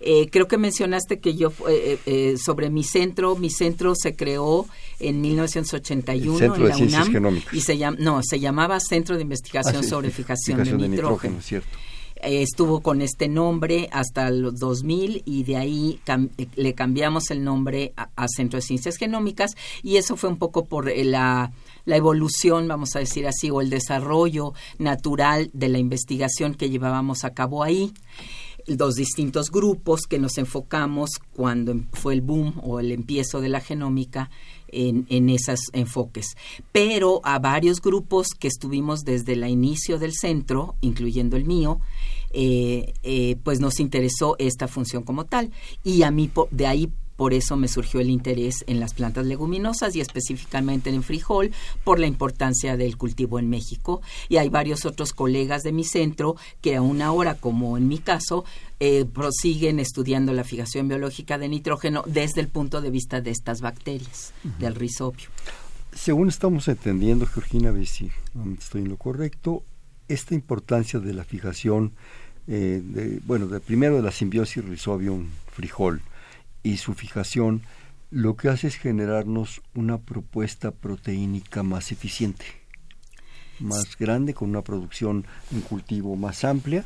Eh, 0.00 0.28
creo 0.30 0.48
que 0.48 0.58
mencionaste 0.58 1.20
que 1.20 1.34
yo, 1.34 1.52
eh, 1.68 1.98
eh, 2.06 2.36
sobre 2.36 2.70
mi 2.70 2.82
centro, 2.82 3.36
mi 3.36 3.50
centro 3.50 3.94
se 3.94 4.16
creó 4.16 4.66
en 4.98 5.20
1981 5.20 6.54
en 6.56 6.68
la 6.68 6.76
UNAM. 6.76 7.42
Y 7.52 7.60
se 7.60 7.78
no, 7.98 8.20
se 8.22 8.40
llamaba 8.40 8.80
Centro 8.80 9.16
de 9.16 9.22
Investigación 9.22 9.84
ah, 9.84 9.88
sobre 9.88 10.10
Fijación, 10.10 10.64
de, 10.64 10.88
Nitrógeno. 10.88 11.38
Estuvo 12.22 12.80
con 12.80 13.02
este 13.02 13.28
nombre 13.28 13.88
hasta 13.92 14.30
los 14.30 14.58
2000 14.58 15.22
y 15.24 15.42
de 15.44 15.56
ahí 15.56 16.00
le 16.56 16.74
cambiamos 16.74 17.30
el 17.30 17.44
nombre 17.44 17.92
a, 17.96 18.26
Centro 18.28 18.58
de 18.58 18.62
Ciencias 18.62 18.96
Genómicas 18.96 19.56
y 19.82 19.96
eso 19.96 20.16
fue 20.16 20.30
un 20.30 20.38
poco 20.38 20.64
por 20.64 20.94
la, 20.96 21.52
la, 21.84 21.96
evolución, 21.96 22.68
vamos 22.68 22.94
a 22.94 23.00
decir 23.00 23.26
así, 23.26 23.50
o 23.50 23.60
el 23.60 23.70
desarrollo 23.70 24.54
natural 24.78 25.50
de 25.52 25.68
la 25.68 25.78
investigación 25.78 26.54
que 26.54 26.70
llevábamos 26.70 27.24
a 27.24 27.34
cabo 27.34 27.62
ahí 27.62 27.92
los 28.66 28.94
distintos 28.94 29.50
grupos 29.50 30.02
que 30.02 30.18
nos 30.18 30.38
enfocamos 30.38 31.10
cuando 31.34 31.74
fue 31.92 32.14
el 32.14 32.20
boom 32.20 32.60
o 32.62 32.80
el 32.80 32.92
empiezo 32.92 33.40
de 33.40 33.48
la 33.48 33.60
genómica 33.60 34.30
en, 34.68 35.06
en 35.08 35.28
esos 35.28 35.60
enfoques. 35.72 36.36
Pero 36.70 37.20
a 37.24 37.38
varios 37.38 37.80
grupos 37.80 38.28
que 38.38 38.48
estuvimos 38.48 39.00
desde 39.00 39.32
el 39.32 39.46
inicio 39.48 39.98
del 39.98 40.12
centro, 40.14 40.76
incluyendo 40.80 41.36
el 41.36 41.44
mío, 41.44 41.80
eh, 42.32 42.94
eh, 43.02 43.36
pues 43.42 43.60
nos 43.60 43.80
interesó 43.80 44.36
esta 44.38 44.68
función 44.68 45.02
como 45.02 45.24
tal. 45.24 45.50
Y 45.84 46.02
a 46.02 46.10
mí 46.10 46.30
de 46.50 46.66
ahí 46.66 46.92
por 47.16 47.34
eso 47.34 47.56
me 47.56 47.68
surgió 47.68 48.00
el 48.00 48.10
interés 48.10 48.64
en 48.66 48.80
las 48.80 48.94
plantas 48.94 49.26
leguminosas 49.26 49.94
y 49.94 50.00
específicamente 50.00 50.90
en 50.90 50.96
el 50.96 51.04
frijol 51.04 51.52
por 51.84 52.00
la 52.00 52.06
importancia 52.06 52.76
del 52.76 52.96
cultivo 52.96 53.38
en 53.38 53.48
México. 53.48 54.02
Y 54.28 54.38
hay 54.38 54.48
varios 54.48 54.86
otros 54.86 55.12
colegas 55.12 55.62
de 55.62 55.72
mi 55.72 55.84
centro 55.84 56.34
que 56.60 56.74
aún 56.74 57.02
ahora, 57.02 57.36
como 57.36 57.76
en 57.76 57.86
mi 57.86 57.98
caso, 57.98 58.44
eh, 58.80 59.04
prosiguen 59.04 59.78
estudiando 59.78 60.32
la 60.32 60.42
fijación 60.42 60.88
biológica 60.88 61.38
de 61.38 61.48
nitrógeno 61.48 62.02
desde 62.06 62.40
el 62.40 62.48
punto 62.48 62.80
de 62.80 62.90
vista 62.90 63.20
de 63.20 63.30
estas 63.30 63.60
bacterias, 63.60 64.32
del 64.58 64.74
rizobio. 64.74 65.28
Según 65.94 66.28
estamos 66.28 66.66
entendiendo, 66.68 67.26
Georgina, 67.26 67.68
a 67.68 67.72
ver 67.72 67.86
si 67.86 68.10
estoy 68.58 68.82
en 68.82 68.88
lo 68.88 68.96
correcto, 68.96 69.62
esta 70.08 70.34
importancia 70.34 70.98
de 70.98 71.12
la 71.12 71.24
fijación, 71.24 71.92
eh, 72.48 72.82
de, 72.82 73.20
bueno, 73.24 73.46
de, 73.46 73.60
primero 73.60 73.96
de 73.96 74.02
la 74.02 74.10
simbiosis 74.10 74.64
rizobio-frijol, 74.64 76.02
y 76.62 76.76
su 76.76 76.94
fijación 76.94 77.62
lo 78.10 78.36
que 78.36 78.48
hace 78.48 78.66
es 78.68 78.76
generarnos 78.76 79.62
una 79.74 79.98
propuesta 79.98 80.70
proteínica 80.70 81.62
más 81.62 81.92
eficiente, 81.92 82.44
más 83.58 83.96
grande, 83.98 84.34
con 84.34 84.50
una 84.50 84.62
producción 84.62 85.24
en 85.50 85.62
cultivo 85.62 86.14
más 86.16 86.44
amplia. 86.44 86.84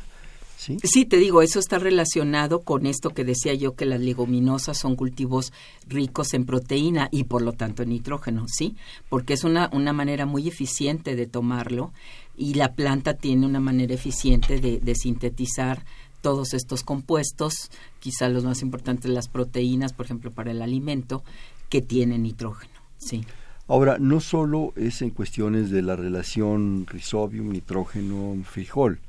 ¿Sí? 0.57 0.77
sí, 0.83 1.05
te 1.05 1.17
digo, 1.17 1.43
eso 1.43 1.59
está 1.59 1.77
relacionado 1.77 2.61
con 2.61 2.87
esto 2.87 3.11
que 3.11 3.23
decía 3.23 3.53
yo, 3.53 3.75
que 3.75 3.85
las 3.85 3.99
leguminosas 3.99 4.75
son 4.75 4.95
cultivos 4.95 5.53
ricos 5.87 6.33
en 6.33 6.45
proteína 6.45 7.09
y 7.11 7.25
por 7.25 7.43
lo 7.43 7.51
tanto 7.51 7.83
en 7.83 7.89
nitrógeno, 7.89 8.45
¿sí? 8.47 8.75
Porque 9.07 9.33
es 9.33 9.43
una, 9.43 9.69
una 9.71 9.93
manera 9.93 10.25
muy 10.25 10.47
eficiente 10.47 11.15
de 11.15 11.27
tomarlo 11.27 11.93
y 12.37 12.53
la 12.53 12.73
planta 12.73 13.15
tiene 13.15 13.45
una 13.45 13.59
manera 13.59 13.93
eficiente 13.93 14.59
de, 14.59 14.79
de 14.79 14.95
sintetizar 14.95 15.83
todos 16.21 16.53
estos 16.53 16.83
compuestos, 16.83 17.69
quizá 17.99 18.29
los 18.29 18.43
más 18.43 18.61
importantes 18.61 19.09
las 19.09 19.27
proteínas, 19.27 19.93
por 19.93 20.05
ejemplo, 20.05 20.31
para 20.31 20.51
el 20.51 20.61
alimento, 20.61 21.23
que 21.69 21.81
tienen 21.81 22.23
nitrógeno. 22.23 22.73
Sí. 22.97 23.25
Ahora, 23.67 23.97
no 23.99 24.21
solo 24.21 24.73
es 24.75 25.01
en 25.01 25.09
cuestiones 25.09 25.69
de 25.71 25.81
la 25.81 25.95
relación 25.95 26.85
rizobium, 26.87 27.49
nitrógeno, 27.49 28.35
frijol. 28.45 28.99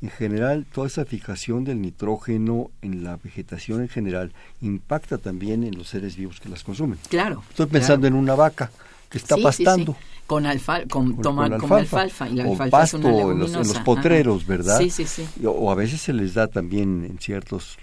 En 0.00 0.10
general, 0.10 0.66
toda 0.72 0.86
esa 0.86 1.04
fijación 1.04 1.64
del 1.64 1.80
nitrógeno 1.80 2.70
en 2.82 3.04
la 3.04 3.16
vegetación 3.16 3.82
en 3.82 3.88
general 3.88 4.32
impacta 4.62 5.18
también 5.18 5.64
en 5.64 5.76
los 5.76 5.88
seres 5.88 6.16
vivos 6.16 6.40
que 6.40 6.48
las 6.48 6.64
consumen. 6.64 6.98
Claro. 7.08 7.42
Estoy 7.50 7.66
pensando 7.66 8.06
en 8.06 8.14
una 8.14 8.34
vaca 8.34 8.70
que 9.08 9.18
está 9.18 9.36
pastando 9.36 9.96
con, 10.26 10.44
alfa, 10.46 10.84
con, 10.86 11.20
tomar, 11.20 11.52
alfalfa. 11.52 12.28
y 12.28 12.34
la 12.34 12.48
o 12.48 12.56
pasto 12.56 12.98
en 12.98 13.38
los, 13.38 13.78
potreros, 13.84 14.46
¿verdad? 14.46 14.78
Sí, 14.78 14.90
sí, 14.90 15.06
sí. 15.06 15.26
O, 15.44 15.70
a 15.70 15.74
veces 15.74 16.00
se 16.00 16.12
les 16.12 16.34
da 16.34 16.48
también 16.48 17.04
en 17.04 17.18
ciertos 17.18 17.78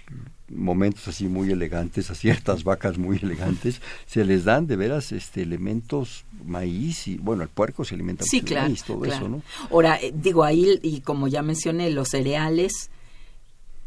momentos 0.48 1.08
así 1.08 1.26
muy 1.26 1.50
elegantes, 1.50 2.10
a 2.10 2.14
ciertas 2.14 2.64
vacas 2.64 2.98
muy 2.98 3.18
elegantes, 3.22 3.80
se 4.06 4.24
les 4.24 4.44
dan 4.44 4.66
de 4.66 4.76
veras 4.76 5.10
este 5.12 5.42
elementos 5.42 6.26
maíz 6.44 7.08
y 7.08 7.16
bueno, 7.16 7.42
el 7.42 7.48
puerco 7.48 7.84
se 7.84 7.94
alimenta 7.94 8.24
sí, 8.24 8.42
claro, 8.42 8.68
maíz, 8.68 8.84
todo 8.84 9.04
eso, 9.06 9.26
¿no? 9.28 9.42
Ahora, 9.70 9.98
eh, 10.00 10.12
digo 10.14 10.44
ahí, 10.44 10.78
y 10.82 11.00
como 11.00 11.28
ya 11.28 11.42
mencioné, 11.42 11.90
los 11.90 12.10
cereales, 12.10 12.90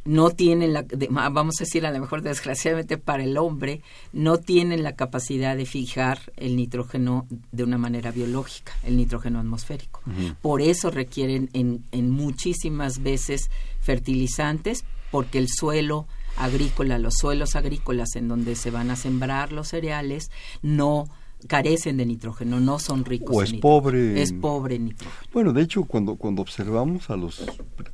no 0.07 0.29
tienen 0.29 0.71
la, 0.71 0.85
vamos 1.09 1.55
a 1.59 1.65
decir 1.65 1.85
a 1.85 1.91
lo 1.91 1.99
mejor 1.99 2.21
desgraciadamente 2.21 2.97
para 2.97 3.23
el 3.23 3.37
hombre, 3.37 3.81
no 4.13 4.37
tienen 4.37 4.81
la 4.81 4.95
capacidad 4.95 5.57
de 5.57 5.65
fijar 5.65 6.31
el 6.37 6.55
nitrógeno 6.55 7.27
de 7.51 7.63
una 7.63 7.77
manera 7.77 8.11
biológica, 8.11 8.71
el 8.83 8.95
nitrógeno 8.95 9.39
atmosférico. 9.39 10.01
Por 10.41 10.61
eso 10.61 10.91
requieren 10.91 11.49
en, 11.51 11.83
en 11.91 12.09
muchísimas 12.09 13.03
veces 13.03 13.51
fertilizantes, 13.81 14.85
porque 15.11 15.39
el 15.39 15.49
suelo 15.49 16.07
agrícola, 16.37 16.99
los 16.99 17.15
suelos 17.15 17.57
agrícolas 17.57 18.15
en 18.15 18.29
donde 18.29 18.55
se 18.55 18.71
van 18.71 18.91
a 18.91 18.95
sembrar 18.95 19.51
los 19.51 19.67
cereales, 19.67 20.31
no 20.61 21.09
carecen 21.45 21.97
de 21.97 22.05
nitrógeno, 22.05 22.59
no 22.59 22.79
son 22.79 23.05
ricos. 23.05 23.35
O 23.35 23.43
es 23.43 23.53
pobre. 23.53 24.21
Es 24.21 24.33
pobre 24.33 24.75
en 24.75 24.85
nitrógeno. 24.85 25.21
Bueno, 25.33 25.53
de 25.53 25.61
hecho, 25.61 25.83
cuando, 25.83 26.15
cuando 26.15 26.41
observamos 26.41 27.09
a 27.09 27.17
los 27.17 27.45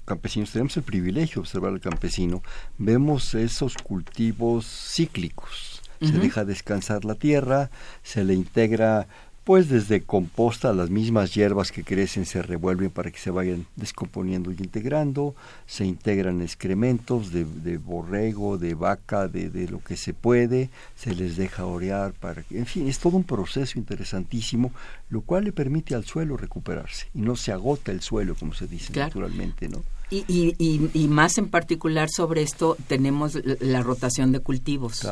campesinos, 0.05 0.51
tenemos 0.51 0.77
el 0.77 0.83
privilegio 0.83 1.35
de 1.35 1.39
observar 1.41 1.73
al 1.73 1.81
campesino, 1.81 2.41
vemos 2.77 3.33
esos 3.35 3.75
cultivos 3.75 4.65
cíclicos. 4.65 5.81
Se 6.01 6.19
deja 6.19 6.43
descansar 6.43 7.05
la 7.05 7.15
tierra, 7.15 7.71
se 8.01 8.25
le 8.25 8.33
integra 8.33 9.07
pues 9.43 9.67
desde 9.67 10.01
composta, 10.01 10.71
las 10.73 10.89
mismas 10.89 11.33
hierbas 11.33 11.71
que 11.71 11.83
crecen 11.83 12.25
se 12.25 12.41
revuelven 12.41 12.89
para 12.89 13.11
que 13.11 13.19
se 13.19 13.29
vayan 13.29 13.65
descomponiendo 13.75 14.51
y 14.51 14.55
integrando, 14.55 15.35
se 15.65 15.85
integran 15.85 16.41
excrementos 16.41 17.31
de, 17.31 17.77
borrego, 17.77 18.57
de 18.57 18.73
vaca, 18.73 19.27
de, 19.27 19.49
de, 19.49 19.67
lo 19.67 19.83
que 19.83 19.97
se 19.97 20.13
puede, 20.13 20.69
se 20.95 21.13
les 21.13 21.35
deja 21.35 21.65
orear 21.65 22.13
para 22.13 22.43
que, 22.43 22.57
en 22.57 22.65
fin, 22.65 22.87
es 22.87 22.99
todo 22.99 23.17
un 23.17 23.25
proceso 23.25 23.77
interesantísimo, 23.77 24.71
lo 25.09 25.21
cual 25.21 25.43
le 25.43 25.51
permite 25.51 25.93
al 25.93 26.05
suelo 26.05 26.37
recuperarse 26.37 27.07
y 27.13 27.19
no 27.19 27.35
se 27.35 27.51
agota 27.51 27.91
el 27.91 28.01
suelo, 28.01 28.35
como 28.35 28.53
se 28.53 28.67
dice 28.67 28.93
naturalmente, 28.93 29.67
¿no? 29.67 29.83
Y, 30.13 30.55
y, 30.59 30.91
y, 30.93 31.07
más 31.07 31.39
en 31.39 31.49
particular 31.49 32.07
sobre 32.07 32.43
esto 32.43 32.77
tenemos 32.87 33.33
la 33.59 33.81
rotación 33.81 34.31
de 34.31 34.41
cultivos. 34.41 35.07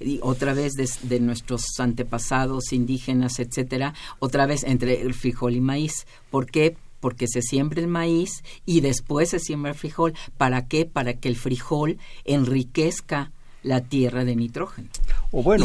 Y 0.00 0.18
otra 0.22 0.54
vez 0.54 0.72
de, 1.02 1.20
nuestros 1.20 1.78
antepasados 1.78 2.72
indígenas, 2.72 3.38
etcétera, 3.38 3.92
otra 4.18 4.46
vez 4.46 4.64
entre 4.64 5.02
el 5.02 5.12
frijol 5.12 5.56
y 5.56 5.60
maíz. 5.60 6.06
¿Por 6.30 6.46
qué? 6.46 6.74
Porque 7.00 7.28
se 7.28 7.42
siembra 7.42 7.82
el 7.82 7.88
maíz 7.88 8.42
y 8.64 8.80
después 8.80 9.28
se 9.28 9.40
siembra 9.40 9.72
el 9.72 9.78
frijol. 9.78 10.14
¿Para 10.38 10.66
qué? 10.68 10.86
Para 10.86 11.12
que 11.12 11.28
el 11.28 11.36
frijol 11.36 11.98
enriquezca 12.24 13.32
la 13.62 13.82
tierra 13.82 14.24
de 14.24 14.36
nitrógeno. 14.36 14.88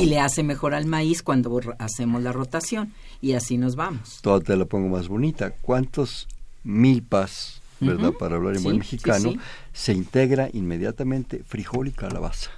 y 0.01 0.06
le 0.06 0.19
hace 0.19 0.43
mejor 0.43 0.73
al 0.73 0.86
maíz 0.86 1.23
cuando 1.23 1.62
hacemos 1.80 2.21
la 2.21 2.34
rotación. 2.34 2.93
Y 3.21 3.34
así 3.34 3.58
nos 3.58 3.77
vamos. 3.77 4.19
Todo 4.21 4.41
te 4.41 4.58
lo 4.58 4.67
pongo 4.67 4.89
más 4.89 5.08
bonita. 5.08 5.51
¿Cuántos 5.62 6.27
milpas 6.63 7.61
¿verdad? 7.82 8.13
Para 8.13 8.36
hablar 8.36 8.56
en 8.56 8.63
buen 8.63 8.78
mexicano, 8.78 9.34
se 9.74 9.94
integra 9.94 10.50
inmediatamente 10.54 11.44
frijol 11.46 11.88
y 11.88 11.91
calabaza. 11.91 12.52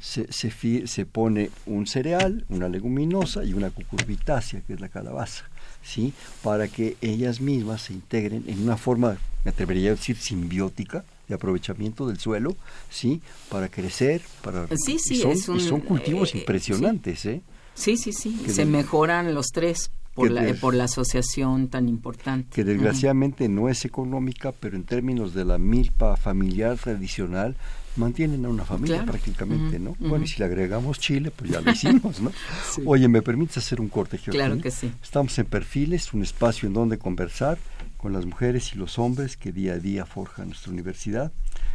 Se, 0.00 0.32
se, 0.32 0.86
se, 0.86 1.06
pone 1.06 1.50
un 1.66 1.86
cereal, 1.86 2.44
una 2.48 2.68
leguminosa 2.68 3.44
y 3.44 3.52
una 3.52 3.70
cucurbitácea, 3.70 4.60
que 4.60 4.74
es 4.74 4.80
la 4.80 4.88
calabaza, 4.88 5.44
¿sí? 5.82 6.12
Para 6.42 6.68
que 6.68 6.96
ellas 7.00 7.40
mismas 7.40 7.82
se 7.82 7.92
integren 7.92 8.44
en 8.46 8.62
una 8.62 8.76
forma, 8.76 9.18
me 9.44 9.50
atrevería 9.50 9.90
a 9.90 9.94
decir, 9.94 10.16
simbiótica, 10.16 11.04
de 11.26 11.34
aprovechamiento 11.34 12.06
del 12.06 12.20
suelo, 12.20 12.56
¿sí? 12.90 13.20
Para 13.48 13.68
crecer, 13.68 14.22
para... 14.42 14.68
Sí, 14.76 14.98
sí, 15.00 15.14
y 15.14 15.36
son, 15.36 15.60
son 15.60 15.80
cultivos 15.80 16.32
eh, 16.34 16.38
impresionantes, 16.38 17.26
¿eh? 17.26 17.42
Sí, 17.74 17.96
sí, 17.96 18.12
sí, 18.12 18.38
se 18.46 18.64
mejoran 18.64 19.34
los 19.34 19.48
tres 19.48 19.90
por, 20.16 20.30
la, 20.30 20.54
por 20.54 20.74
la 20.74 20.84
asociación 20.84 21.68
tan 21.68 21.88
importante. 21.88 22.48
Que 22.52 22.64
desgraciadamente 22.64 23.48
no 23.48 23.68
es 23.68 23.84
económica, 23.84 24.52
pero 24.52 24.76
en 24.76 24.84
términos 24.84 25.34
de 25.34 25.44
la 25.44 25.58
milpa 25.58 26.16
familiar 26.16 26.78
tradicional, 26.78 27.54
mantienen 27.96 28.44
a 28.44 28.48
una 28.48 28.64
familia 28.64 29.04
prácticamente, 29.04 29.78
¿no? 29.78 29.96
Bueno, 29.98 30.24
y 30.24 30.28
si 30.28 30.38
le 30.38 30.46
agregamos 30.46 30.98
Chile, 30.98 31.30
pues 31.30 31.50
ya 31.50 31.60
lo 31.60 31.70
hicimos, 31.70 32.20
¿no? 32.20 32.32
Oye, 32.86 33.08
¿me 33.08 33.22
permites 33.22 33.58
hacer 33.58 33.80
un 33.80 33.88
corte, 33.88 34.18
Claro 34.18 34.58
que 34.58 34.70
sí. 34.70 34.92
Estamos 35.02 35.38
en 35.38 35.46
Perfiles, 35.46 36.12
un 36.12 36.22
espacio 36.22 36.66
en 36.66 36.74
donde 36.74 36.98
conversar 36.98 37.58
con 37.96 38.12
las 38.12 38.26
mujeres 38.26 38.74
y 38.74 38.78
los 38.78 38.98
hombres 38.98 39.36
que 39.36 39.52
día 39.52 39.74
a 39.74 39.78
día 39.78 40.06
forjan 40.06 40.48
nuestra 40.48 40.72
universidad. 40.72 41.32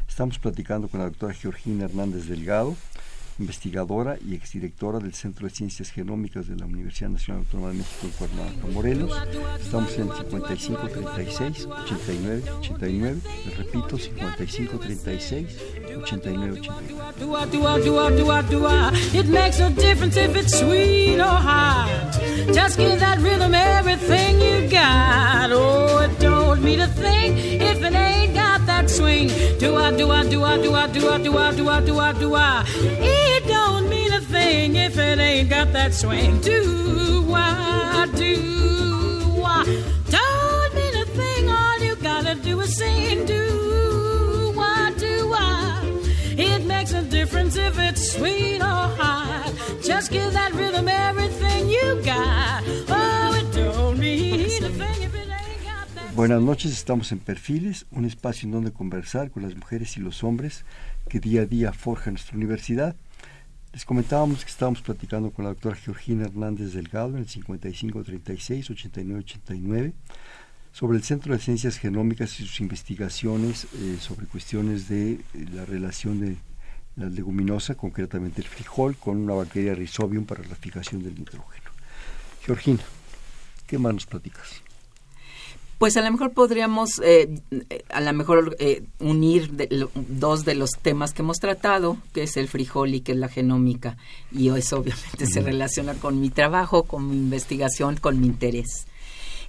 Estamos 0.08 0.40
platicando 0.40 0.88
con 0.88 1.00
la 1.00 1.06
doctora 1.08 1.34
Georgina 1.34 1.86
Hernández 1.86 2.26
Delgado, 2.26 2.76
investigadora 3.42 4.18
y 4.26 4.36
exdirectora 4.36 5.00
del 5.00 5.14
Centro 5.14 5.48
de 5.48 5.54
Ciencias 5.54 5.92
Genómicas 5.92 6.48
de 6.48 6.56
la 6.56 6.66
Universidad 6.66 7.10
Nacional 7.10 7.44
Autónoma 7.44 7.72
de 7.72 7.80
México 7.80 8.06
en 8.06 8.12
Cuernavaca, 8.12 8.68
Morelos. 8.74 9.12
Estamos 9.60 9.92
en 9.98 10.10
5536 10.10 11.66
89 11.66 12.44
89. 12.60 13.22
Les 13.46 13.58
repito, 13.58 13.98
5536 13.98 15.58
89 15.98 16.62
89. 16.62 17.02
It 19.14 19.28
makes 19.28 19.60
a 19.60 19.70
difference 19.70 20.16
if 20.18 20.36
it's 20.36 20.58
sweet 20.58 21.20
or 21.20 21.26
hot. 21.26 21.90
Just 22.54 22.78
give 22.78 23.00
that 23.00 23.20
rhythm 23.20 23.54
everything 23.54 24.40
you 24.40 24.70
got. 24.70 25.52
Oh, 25.52 26.00
it 26.00 26.20
don't 26.20 26.64
mean 26.64 26.80
a 26.80 26.88
thing 26.88 27.38
if 27.38 27.84
it 27.84 27.94
ain't 27.94 28.34
got 28.34 28.66
that 28.66 28.90
swing. 28.90 29.28
Do 29.60 29.76
I, 29.76 29.92
do 29.92 30.10
I, 30.12 30.28
do 30.28 30.44
I, 30.44 30.58
do 30.58 30.74
I, 30.74 30.88
do 30.88 31.08
I, 31.08 31.18
do 31.18 31.38
I, 31.38 31.52
do 31.56 31.70
I, 31.70 31.82
do 31.82 32.00
I, 32.00 32.14
do 32.14 32.36
I. 32.36 33.31
It 33.34 33.48
don't 33.48 33.90
mean 33.90 34.12
a 34.14 34.22
thing 34.22 34.76
if 34.76 34.98
it 34.98 35.20
ain't 35.20 35.50
got 35.50 35.72
that 35.74 35.94
swing. 35.94 36.40
Do 36.42 36.60
do 38.18 38.36
mean 40.78 40.96
a 41.04 41.06
thing, 41.20 41.50
all 41.50 41.80
you 41.80 41.96
gotta 41.96 42.36
do 42.36 42.60
is 42.62 42.78
sing. 42.78 43.26
Do. 43.26 43.62
It 46.38 46.66
makes 46.66 46.94
a 46.94 47.04
difference 47.04 47.56
if 47.56 47.78
it's 47.78 48.14
sweet 48.14 48.62
or 48.62 48.88
hot. 48.98 49.54
Just 49.84 50.12
give 50.12 50.34
that 50.34 50.54
rhythm 50.54 50.88
everything 50.88 51.70
you 51.70 52.02
got. 52.04 52.64
Oh, 52.88 53.34
it 53.40 53.54
don't 53.54 54.00
mean 54.00 54.64
a 54.64 54.70
thing 54.70 55.10
Buenas 56.16 56.42
noches, 56.42 56.72
estamos 56.72 57.12
en 57.12 57.20
Perfiles, 57.20 57.86
un 57.92 58.06
espacio 58.06 58.46
en 58.46 58.52
donde 58.52 58.72
conversar 58.72 59.32
con 59.32 59.44
las 59.44 59.56
mujeres 59.56 59.98
y 59.98 60.02
los 60.02 60.24
hombres 60.24 60.66
que 61.10 61.20
día 61.20 61.42
a 61.42 61.46
día 61.46 61.74
forja 61.74 62.12
nuestra 62.12 62.38
universidad. 62.38 62.96
Les 63.74 63.86
comentábamos 63.86 64.44
que 64.44 64.52
estábamos 64.52 64.82
platicando 64.82 65.32
con 65.32 65.46
la 65.46 65.52
doctora 65.52 65.78
Georgina 65.78 66.26
Hernández 66.26 66.74
Delgado 66.74 67.12
en 67.12 67.20
el 67.20 67.28
5536-8989 67.28 69.94
sobre 70.74 70.98
el 70.98 71.04
Centro 71.04 71.34
de 71.34 71.40
Ciencias 71.40 71.78
Genómicas 71.78 72.38
y 72.42 72.46
sus 72.46 72.60
investigaciones 72.60 73.68
eh, 73.76 73.96
sobre 73.98 74.26
cuestiones 74.26 74.90
de 74.90 75.14
eh, 75.14 75.22
la 75.54 75.64
relación 75.64 76.20
de 76.20 76.36
la 76.98 77.08
leguminosa, 77.08 77.76
concretamente 77.76 78.42
el 78.42 78.48
frijol, 78.48 78.98
con 78.98 79.16
una 79.16 79.36
bacteria 79.36 79.74
Rhizobium 79.74 80.26
para 80.26 80.44
la 80.44 80.56
fijación 80.56 81.02
del 81.02 81.16
nitrógeno. 81.16 81.72
Georgina, 82.44 82.84
¿qué 83.68 83.78
más 83.78 83.94
nos 83.94 84.06
platicas? 84.06 84.62
Pues 85.82 85.98
a 85.98 86.04
lo 86.04 86.12
mejor 86.12 86.34
podríamos, 86.34 87.02
eh, 87.04 87.28
a 87.90 88.02
lo 88.02 88.14
mejor 88.14 88.56
eh, 88.60 88.84
unir 89.00 89.50
dos 90.10 90.46
de 90.46 90.54
los 90.54 90.74
temas 90.80 91.12
que 91.12 91.24
hemos 91.24 91.40
tratado, 91.40 91.98
que 92.14 92.22
es 92.22 92.38
el 92.38 92.48
frijol 92.48 92.94
y 92.94 93.02
que 93.02 93.14
es 93.14 93.18
la 93.18 93.30
genómica, 93.30 93.98
y 94.32 94.50
eso 94.50 94.78
obviamente 94.78 95.26
se 95.26 95.42
relaciona 95.42 95.96
con 95.96 96.22
mi 96.22 96.30
trabajo, 96.30 96.84
con 96.84 97.10
mi 97.10 97.16
investigación, 97.16 97.98
con 97.98 98.22
mi 98.22 98.28
interés. 98.28 98.86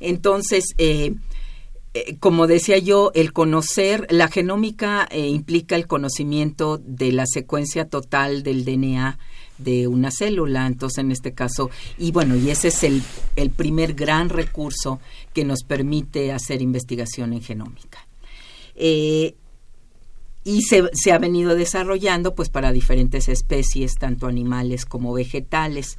Entonces, 0.00 0.72
eh, 0.78 1.16
como 2.18 2.46
decía 2.46 2.78
yo, 2.78 3.12
el 3.14 3.34
conocer, 3.34 4.06
la 4.08 4.28
genómica 4.28 5.06
implica 5.14 5.76
el 5.76 5.86
conocimiento 5.86 6.78
de 6.78 7.12
la 7.12 7.26
secuencia 7.26 7.90
total 7.90 8.42
del 8.42 8.64
DNA 8.64 9.18
de 9.58 9.86
una 9.86 10.10
célula, 10.10 10.66
entonces 10.66 10.98
en 10.98 11.12
este 11.12 11.32
caso, 11.32 11.70
y 11.98 12.12
bueno, 12.12 12.36
y 12.36 12.50
ese 12.50 12.68
es 12.68 12.82
el, 12.82 13.02
el 13.36 13.50
primer 13.50 13.94
gran 13.94 14.28
recurso 14.28 15.00
que 15.32 15.44
nos 15.44 15.62
permite 15.62 16.32
hacer 16.32 16.62
investigación 16.62 17.32
en 17.32 17.42
genómica. 17.42 18.06
Eh, 18.74 19.34
y 20.44 20.62
se, 20.62 20.90
se, 20.92 21.12
ha 21.12 21.18
venido 21.18 21.54
desarrollando 21.54 22.34
pues 22.34 22.48
para 22.48 22.72
diferentes 22.72 23.28
especies, 23.28 23.94
tanto 23.94 24.26
animales 24.26 24.86
como 24.86 25.12
vegetales. 25.12 25.98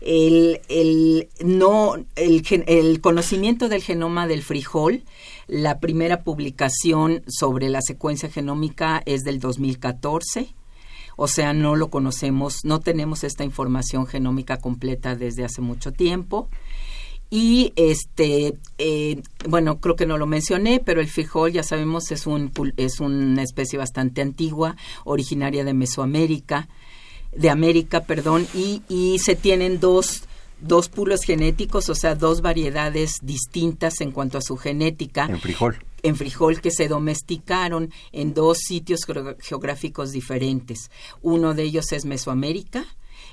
El, 0.00 0.60
el, 0.68 1.28
no, 1.44 1.94
el, 2.14 2.44
el 2.66 3.00
conocimiento 3.00 3.68
del 3.68 3.82
genoma 3.82 4.28
del 4.28 4.42
frijol, 4.42 5.02
la 5.48 5.80
primera 5.80 6.22
publicación 6.22 7.22
sobre 7.26 7.68
la 7.68 7.80
secuencia 7.80 8.30
genómica 8.30 9.02
es 9.06 9.22
del 9.22 9.40
2014 9.40 10.54
o 11.16 11.28
sea, 11.28 11.52
no 11.52 11.76
lo 11.76 11.90
conocemos, 11.90 12.64
no 12.64 12.80
tenemos 12.80 13.24
esta 13.24 13.44
información 13.44 14.06
genómica 14.06 14.58
completa 14.58 15.16
desde 15.16 15.44
hace 15.44 15.60
mucho 15.60 15.92
tiempo. 15.92 16.48
Y 17.30 17.72
este, 17.74 18.54
eh, 18.78 19.20
bueno, 19.48 19.80
creo 19.80 19.96
que 19.96 20.06
no 20.06 20.18
lo 20.18 20.26
mencioné, 20.26 20.80
pero 20.84 21.00
el 21.00 21.08
frijol, 21.08 21.52
ya 21.52 21.62
sabemos, 21.62 22.10
es, 22.12 22.26
un, 22.26 22.52
es 22.76 23.00
una 23.00 23.42
especie 23.42 23.78
bastante 23.78 24.22
antigua, 24.22 24.76
originaria 25.04 25.64
de 25.64 25.74
Mesoamérica, 25.74 26.68
de 27.34 27.50
América, 27.50 28.04
perdón, 28.04 28.46
y, 28.54 28.82
y 28.88 29.18
se 29.18 29.34
tienen 29.34 29.80
dos, 29.80 30.22
dos 30.66 30.88
pulos 30.88 31.20
genéticos, 31.24 31.88
o 31.88 31.94
sea, 31.94 32.14
dos 32.14 32.40
variedades 32.40 33.18
distintas 33.22 34.00
en 34.00 34.12
cuanto 34.12 34.38
a 34.38 34.42
su 34.42 34.56
genética. 34.56 35.26
En 35.26 35.40
frijol 35.40 35.76
en 36.04 36.16
frijol 36.16 36.60
que 36.60 36.70
se 36.70 36.86
domesticaron 36.86 37.90
en 38.12 38.34
dos 38.34 38.58
sitios 38.58 39.00
geográficos 39.40 40.12
diferentes. 40.12 40.90
Uno 41.22 41.54
de 41.54 41.62
ellos 41.62 41.92
es 41.92 42.04
Mesoamérica 42.04 42.84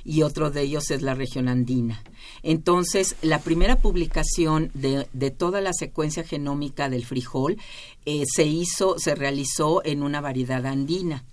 y 0.06 0.22
otro 0.22 0.52
de 0.52 0.62
ellos 0.62 0.90
es 0.90 1.02
la 1.02 1.14
región 1.14 1.50
andina. 1.50 2.02
Entonces, 2.44 3.18
la 3.22 3.40
primera 3.40 3.76
publicación 3.76 4.72
de, 4.74 5.06
de 5.12 5.32
toda 5.32 5.60
la 5.60 5.74
secuencia 5.74 6.24
genómica 6.24 6.90
del 6.90 7.06
frijol 7.06 7.58
eh, 8.06 8.24
se 8.26 8.46
hizo, 8.46 8.98
se 8.98 9.16
realizó 9.16 9.84
en 9.84 10.02
una 10.02 10.22
variedad 10.22 10.66
andina 10.66 11.26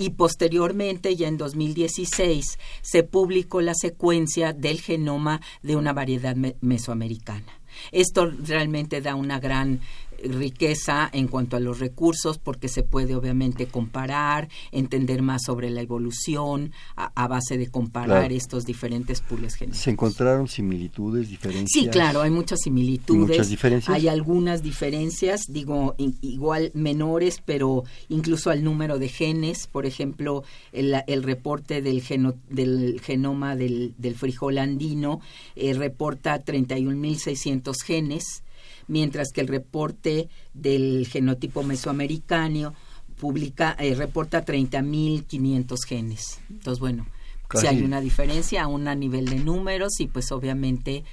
y 0.00 0.10
posteriormente, 0.10 1.14
ya 1.14 1.28
en 1.28 1.36
2016, 1.36 2.58
se 2.80 3.02
publicó 3.02 3.60
la 3.60 3.74
secuencia 3.74 4.54
del 4.54 4.80
genoma 4.80 5.42
de 5.62 5.76
una 5.76 5.92
variedad 5.92 6.34
mesoamericana. 6.62 7.60
Esto 7.92 8.26
realmente 8.26 9.02
da 9.02 9.14
una 9.14 9.38
gran 9.38 9.80
riqueza 10.24 11.08
en 11.12 11.28
cuanto 11.28 11.56
a 11.56 11.60
los 11.60 11.78
recursos 11.78 12.38
porque 12.38 12.68
se 12.68 12.82
puede 12.82 13.14
obviamente 13.14 13.66
comparar, 13.66 14.48
entender 14.72 15.22
más 15.22 15.42
sobre 15.44 15.70
la 15.70 15.80
evolución 15.80 16.72
a, 16.96 17.28
base 17.28 17.58
de 17.58 17.68
comparar 17.68 18.32
estos 18.32 18.64
diferentes 18.64 19.20
pools 19.20 19.54
genéticos. 19.54 19.84
¿Se 19.84 19.90
encontraron 19.90 20.48
similitudes, 20.48 21.28
diferencias? 21.28 21.70
Sí, 21.70 21.88
claro, 21.88 22.22
hay 22.22 22.30
muchas 22.30 22.60
similitudes. 22.62 23.28
¿Muchas 23.28 23.48
diferencias? 23.48 23.94
Hay 23.94 24.08
algunas 24.08 24.62
diferencias, 24.62 25.42
digo, 25.48 25.94
igual 25.98 26.70
menores, 26.74 27.42
pero 27.44 27.84
incluso 28.08 28.50
al 28.50 28.64
número 28.64 28.98
de 28.98 29.08
genes, 29.08 29.66
por 29.66 29.86
ejemplo, 29.86 30.44
el, 30.72 30.96
el 31.06 31.22
reporte 31.22 31.82
del, 31.82 32.02
del 32.48 33.00
genoma 33.00 33.56
del, 33.56 33.94
del 33.98 34.14
frijol 34.14 34.58
andino 34.58 35.20
eh, 35.56 35.74
reporta 35.74 36.44
31.600 36.44 37.74
genes, 37.84 38.42
mientras 38.90 39.28
que 39.32 39.40
el 39.40 39.46
reporte 39.46 40.28
del 40.52 41.06
genotipo 41.06 41.62
mesoamericano 41.62 42.74
publica, 43.18 43.76
eh, 43.78 43.94
reporta 43.94 44.44
30.500 44.44 45.76
genes. 45.86 46.40
Entonces, 46.50 46.80
bueno, 46.80 47.06
si 47.54 47.68
hay 47.68 47.82
una 47.82 48.00
diferencia 48.00 48.64
aún 48.64 48.88
a 48.88 48.94
nivel 48.96 49.26
de 49.26 49.38
números 49.38 50.00
y 50.00 50.08
pues 50.08 50.32
obviamente 50.32 51.04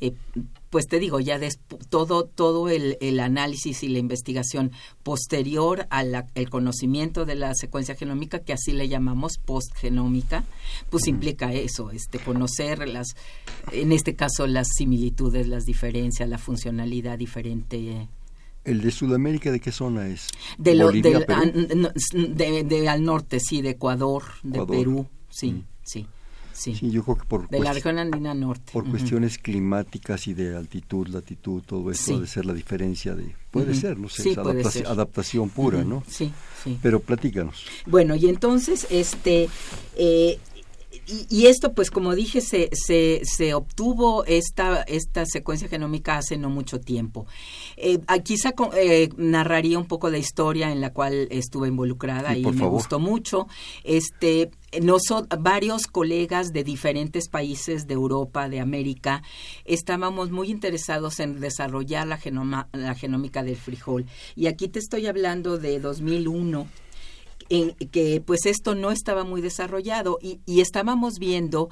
eh, 0.00 0.14
pues 0.76 0.88
te 0.88 0.98
digo, 0.98 1.20
ya 1.20 1.40
todo, 1.88 2.26
todo 2.26 2.68
el, 2.68 2.98
el, 3.00 3.18
análisis 3.20 3.82
y 3.82 3.88
la 3.88 3.98
investigación 3.98 4.72
posterior 5.02 5.86
al 5.88 6.26
conocimiento 6.50 7.24
de 7.24 7.34
la 7.34 7.54
secuencia 7.54 7.94
genómica, 7.94 8.40
que 8.40 8.52
así 8.52 8.72
le 8.72 8.86
llamamos 8.86 9.38
postgenómica, 9.42 10.44
pues 10.90 11.06
implica 11.06 11.50
eso, 11.54 11.92
este, 11.92 12.18
conocer 12.18 12.86
las, 12.90 13.16
en 13.72 13.90
este 13.90 14.16
caso, 14.16 14.46
las 14.46 14.68
similitudes, 14.76 15.48
las 15.48 15.64
diferencias, 15.64 16.28
la 16.28 16.36
funcionalidad 16.36 17.16
diferente. 17.16 18.10
¿El 18.62 18.82
de 18.82 18.90
Sudamérica 18.90 19.50
de 19.50 19.60
qué 19.60 19.72
zona 19.72 20.08
es? 20.08 20.28
De 20.58 20.74
lo, 20.74 20.92
de, 20.92 22.86
al 22.86 23.02
norte, 23.02 23.40
sí, 23.40 23.62
de 23.62 23.70
Ecuador, 23.70 24.24
de 24.42 24.66
Perú, 24.66 25.06
sí, 25.30 25.52
mm. 25.52 25.64
sí. 25.82 26.06
Sí. 26.56 26.72
yo 26.90 27.04
creo 27.04 27.18
que 27.18 27.24
por 27.24 27.48
de 27.48 27.60
la 27.60 27.72
región 27.72 27.98
andina 27.98 28.34
norte. 28.34 28.72
Por 28.72 28.88
cuestiones 28.88 29.38
climáticas 29.38 30.26
y 30.26 30.34
de 30.34 30.56
altitud, 30.56 31.08
latitud, 31.08 31.62
todo 31.62 31.90
eso 31.90 32.14
puede 32.14 32.26
ser 32.26 32.46
la 32.46 32.54
diferencia 32.54 33.14
de 33.14 33.34
puede 33.50 33.74
ser, 33.74 33.98
no 33.98 34.08
sé, 34.08 34.34
adaptación, 34.86 35.50
pura, 35.50 35.84
¿no? 35.84 36.02
Sí, 36.08 36.32
sí. 36.62 36.78
Pero 36.82 37.00
platícanos. 37.00 37.64
Bueno, 37.86 38.16
y 38.16 38.28
entonces 38.28 38.86
este 38.90 39.48
eh, 39.96 40.38
y, 41.06 41.46
esto, 41.46 41.72
pues 41.72 41.90
como 41.90 42.14
dije, 42.14 42.40
se, 42.40 42.68
se, 42.72 43.20
se, 43.24 43.54
obtuvo 43.54 44.24
esta, 44.24 44.82
esta 44.82 45.24
secuencia 45.24 45.68
genómica 45.68 46.18
hace 46.18 46.36
no 46.36 46.50
mucho 46.50 46.80
tiempo. 46.80 47.26
Eh, 47.76 48.00
quizá 48.24 48.54
eh, 48.76 49.08
narraría 49.16 49.78
un 49.78 49.86
poco 49.86 50.10
de 50.10 50.18
historia 50.18 50.72
en 50.72 50.80
la 50.80 50.92
cual 50.92 51.28
estuve 51.30 51.68
involucrada 51.68 52.36
y, 52.36 52.44
me 52.44 52.66
gustó 52.66 52.98
mucho. 52.98 53.46
Este, 53.84 54.50
varios 55.38 55.86
colegas 55.86 56.52
de 56.52 56.64
diferentes 56.64 57.28
países 57.28 57.86
de 57.86 57.94
Europa, 57.94 58.48
de 58.48 58.60
América, 58.60 59.22
estábamos 59.64 60.30
muy 60.30 60.50
interesados 60.50 61.20
en 61.20 61.40
desarrollar 61.40 62.06
la, 62.06 62.16
genoma, 62.16 62.68
la 62.72 62.94
genómica 62.94 63.42
del 63.42 63.56
frijol. 63.56 64.06
Y 64.34 64.46
aquí 64.46 64.68
te 64.68 64.80
estoy 64.80 65.06
hablando 65.06 65.58
de 65.58 65.78
2001 65.78 66.66
en 67.48 67.74
que 67.90 68.20
pues 68.20 68.46
esto 68.46 68.74
no 68.74 68.90
estaba 68.90 69.24
muy 69.24 69.40
desarrollado 69.40 70.18
y, 70.20 70.40
y 70.46 70.60
estábamos 70.60 71.18
viendo 71.18 71.68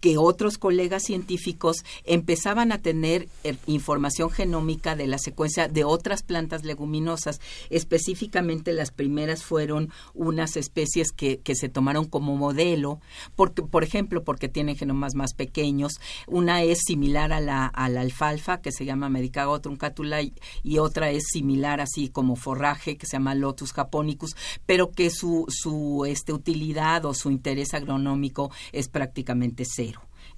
que 0.00 0.18
otros 0.18 0.58
colegas 0.58 1.04
científicos 1.04 1.84
empezaban 2.04 2.72
a 2.72 2.78
tener 2.78 3.28
eh, 3.44 3.56
información 3.66 4.30
genómica 4.30 4.96
de 4.96 5.06
la 5.06 5.18
secuencia 5.18 5.68
de 5.68 5.84
otras 5.84 6.22
plantas 6.22 6.64
leguminosas. 6.64 7.40
Específicamente 7.68 8.72
las 8.72 8.90
primeras 8.90 9.44
fueron 9.44 9.90
unas 10.14 10.56
especies 10.56 11.12
que, 11.12 11.38
que 11.40 11.54
se 11.54 11.68
tomaron 11.68 12.06
como 12.06 12.36
modelo, 12.36 13.00
porque, 13.36 13.62
por 13.62 13.84
ejemplo, 13.84 14.24
porque 14.24 14.48
tienen 14.48 14.76
genomas 14.76 15.14
más 15.14 15.34
pequeños. 15.34 16.00
Una 16.26 16.62
es 16.62 16.80
similar 16.86 17.32
a 17.32 17.40
la, 17.40 17.66
alfalfa, 17.66 18.60
que 18.60 18.72
se 18.72 18.84
llama 18.84 19.08
Medicago 19.08 19.60
truncatula, 19.60 20.22
y, 20.22 20.32
y 20.62 20.78
otra 20.78 21.10
es 21.10 21.24
similar 21.30 21.80
así 21.80 22.08
como 22.08 22.36
forraje, 22.36 22.96
que 22.96 23.06
se 23.06 23.16
llama 23.16 23.34
Lotus 23.34 23.72
japonicus, 23.72 24.36
pero 24.66 24.90
que 24.90 25.10
su, 25.10 25.44
su 25.48 26.04
este, 26.06 26.32
utilidad 26.32 27.04
o 27.04 27.14
su 27.14 27.30
interés 27.30 27.74
agronómico 27.74 28.50
es 28.72 28.88
prácticamente 28.88 29.64
cero. 29.66 29.89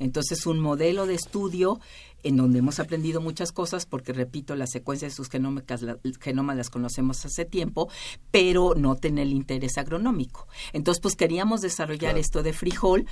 Entonces, 0.02 0.46
un 0.46 0.58
modelo 0.58 1.06
de 1.06 1.14
estudio 1.14 1.80
en 2.22 2.36
donde 2.36 2.60
hemos 2.60 2.78
aprendido 2.80 3.20
muchas 3.20 3.52
cosas, 3.52 3.86
porque 3.86 4.12
repito, 4.12 4.54
las 4.54 4.70
secuencias 4.70 5.12
de 5.12 5.16
sus 5.16 5.28
genómicas, 5.28 5.84
genomas 6.20 6.56
las 6.56 6.70
conocemos 6.70 7.24
hace 7.24 7.44
tiempo, 7.44 7.88
pero 8.30 8.74
no 8.76 8.96
tener 8.96 9.26
el 9.26 9.32
interés 9.32 9.78
agronómico. 9.78 10.46
Entonces, 10.72 11.00
pues 11.00 11.16
queríamos 11.16 11.60
desarrollar 11.60 12.18
esto 12.18 12.42
de 12.42 12.52
frijol. 12.52 13.06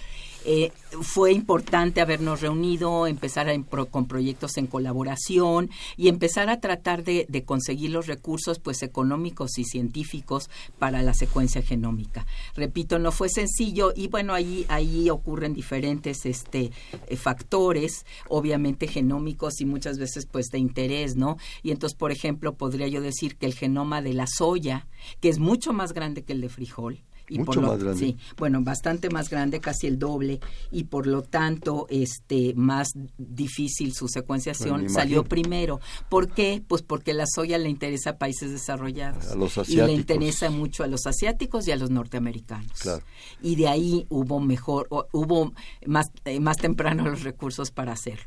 Eh, 0.44 0.72
fue 1.02 1.32
importante 1.32 2.00
habernos 2.00 2.40
reunido, 2.40 3.06
empezar 3.06 3.50
con 3.90 4.06
proyectos 4.06 4.56
en 4.56 4.66
colaboración 4.66 5.70
y 5.96 6.08
empezar 6.08 6.48
a 6.48 6.60
tratar 6.60 7.04
de, 7.04 7.26
conseguir 7.44 7.90
los 7.90 8.06
recursos 8.06 8.58
pues 8.58 8.82
económicos 8.82 9.58
y 9.58 9.64
científicos 9.64 10.50
para 10.78 11.02
la 11.02 11.14
secuencia 11.14 11.62
genómica. 11.62 12.26
Repito, 12.54 12.98
no 12.98 13.12
fue 13.12 13.28
sencillo 13.28 13.92
y 13.94 14.08
bueno, 14.08 14.34
ahí, 14.34 14.66
ahí 14.68 15.10
ocurren 15.10 15.54
diferentes 15.54 16.26
este, 16.26 16.70
eh, 17.08 17.16
factores, 17.16 18.04
obviamente 18.28 18.86
genómicos 19.00 19.60
y 19.60 19.64
muchas 19.64 19.98
veces 19.98 20.26
pues 20.26 20.46
de 20.46 20.58
interés, 20.58 21.16
¿no? 21.16 21.38
Y 21.62 21.70
entonces, 21.70 21.96
por 21.96 22.12
ejemplo, 22.12 22.54
podría 22.54 22.86
yo 22.86 23.00
decir 23.00 23.36
que 23.36 23.46
el 23.46 23.54
genoma 23.54 24.02
de 24.02 24.12
la 24.12 24.26
soya, 24.26 24.86
que 25.20 25.30
es 25.30 25.38
mucho 25.38 25.72
más 25.72 25.92
grande 25.92 26.22
que 26.22 26.34
el 26.34 26.40
de 26.40 26.50
frijol, 26.50 27.00
mucho 27.38 27.60
más 27.60 27.82
grande. 27.82 27.98
Sí, 27.98 28.16
bueno, 28.36 28.60
bastante 28.62 29.10
más 29.10 29.30
grande, 29.30 29.60
casi 29.60 29.86
el 29.86 29.98
doble, 29.98 30.40
y 30.70 30.84
por 30.84 31.06
lo 31.06 31.22
tanto, 31.22 31.86
este, 31.90 32.54
más 32.54 32.88
difícil 33.18 33.92
su 33.94 34.08
secuenciación 34.08 34.88
salió 34.90 35.24
primero. 35.24 35.80
¿Por 36.08 36.28
qué? 36.28 36.62
Pues 36.66 36.82
porque 36.82 37.14
la 37.14 37.24
soya 37.26 37.58
le 37.58 37.68
interesa 37.68 38.10
a 38.10 38.18
países 38.18 38.50
desarrollados. 38.50 39.28
A 39.28 39.34
los 39.34 39.58
asiáticos. 39.58 39.88
Y 39.88 39.92
le 39.92 39.92
interesa 39.92 40.50
mucho 40.50 40.84
a 40.84 40.86
los 40.86 41.06
asiáticos 41.06 41.66
y 41.68 41.72
a 41.72 41.76
los 41.76 41.90
norteamericanos. 41.90 42.80
Claro. 42.80 43.02
Y 43.42 43.56
de 43.56 43.68
ahí 43.68 44.06
hubo 44.08 44.40
mejor, 44.40 44.88
hubo 45.12 45.52
más, 45.86 46.10
eh, 46.24 46.40
más 46.40 46.56
temprano 46.56 47.04
los 47.04 47.22
recursos 47.22 47.70
para 47.70 47.92
hacerlo. 47.92 48.24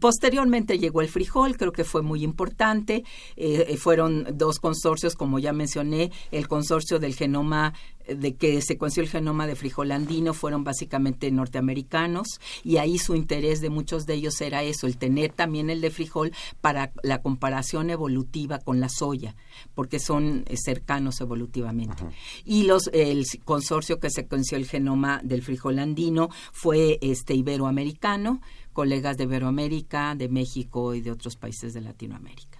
posteriormente 0.00 0.78
llegó 0.78 1.00
el 1.00 1.08
frijol, 1.08 1.56
creo 1.56 1.72
que 1.72 1.84
fue 1.84 2.02
muy 2.02 2.22
importante. 2.22 3.04
Eh, 3.36 3.66
eh, 3.68 3.76
fueron 3.76 4.26
dos 4.34 4.58
consorcios, 4.58 5.14
como 5.14 5.38
ya 5.38 5.52
mencioné, 5.52 6.10
el 6.30 6.48
consorcio 6.48 6.98
del 6.98 7.14
genoma 7.14 7.74
de 8.14 8.34
que 8.34 8.60
secuenció 8.62 9.02
el 9.02 9.08
genoma 9.08 9.46
de 9.46 9.56
frijol 9.56 9.92
andino 9.92 10.34
fueron 10.34 10.64
básicamente 10.64 11.30
norteamericanos 11.30 12.40
y 12.64 12.76
ahí 12.78 12.98
su 12.98 13.14
interés 13.14 13.60
de 13.60 13.70
muchos 13.70 14.06
de 14.06 14.14
ellos 14.14 14.40
era 14.40 14.62
eso, 14.62 14.86
el 14.86 14.98
tener 14.98 15.32
también 15.32 15.70
el 15.70 15.80
de 15.80 15.90
frijol 15.90 16.32
para 16.60 16.92
la 17.02 17.22
comparación 17.22 17.90
evolutiva 17.90 18.58
con 18.58 18.80
la 18.80 18.88
soya, 18.88 19.34
porque 19.74 19.98
son 19.98 20.44
eh, 20.46 20.56
cercanos 20.56 21.20
evolutivamente. 21.20 22.04
Y 22.44 22.64
los 22.64 22.88
el 22.92 23.24
consorcio 23.44 23.98
que 23.98 24.10
secuenció 24.10 24.58
el 24.58 24.66
genoma 24.66 25.20
del 25.22 25.42
frijol 25.42 25.78
andino 25.78 26.28
fue 26.52 26.98
este 27.00 27.34
iberoamericano, 27.34 28.40
colegas 28.72 29.16
de 29.16 29.24
Iberoamérica, 29.24 30.14
de 30.14 30.28
México 30.28 30.94
y 30.94 31.00
de 31.00 31.10
otros 31.10 31.36
países 31.36 31.74
de 31.74 31.80
Latinoamérica. 31.80 32.57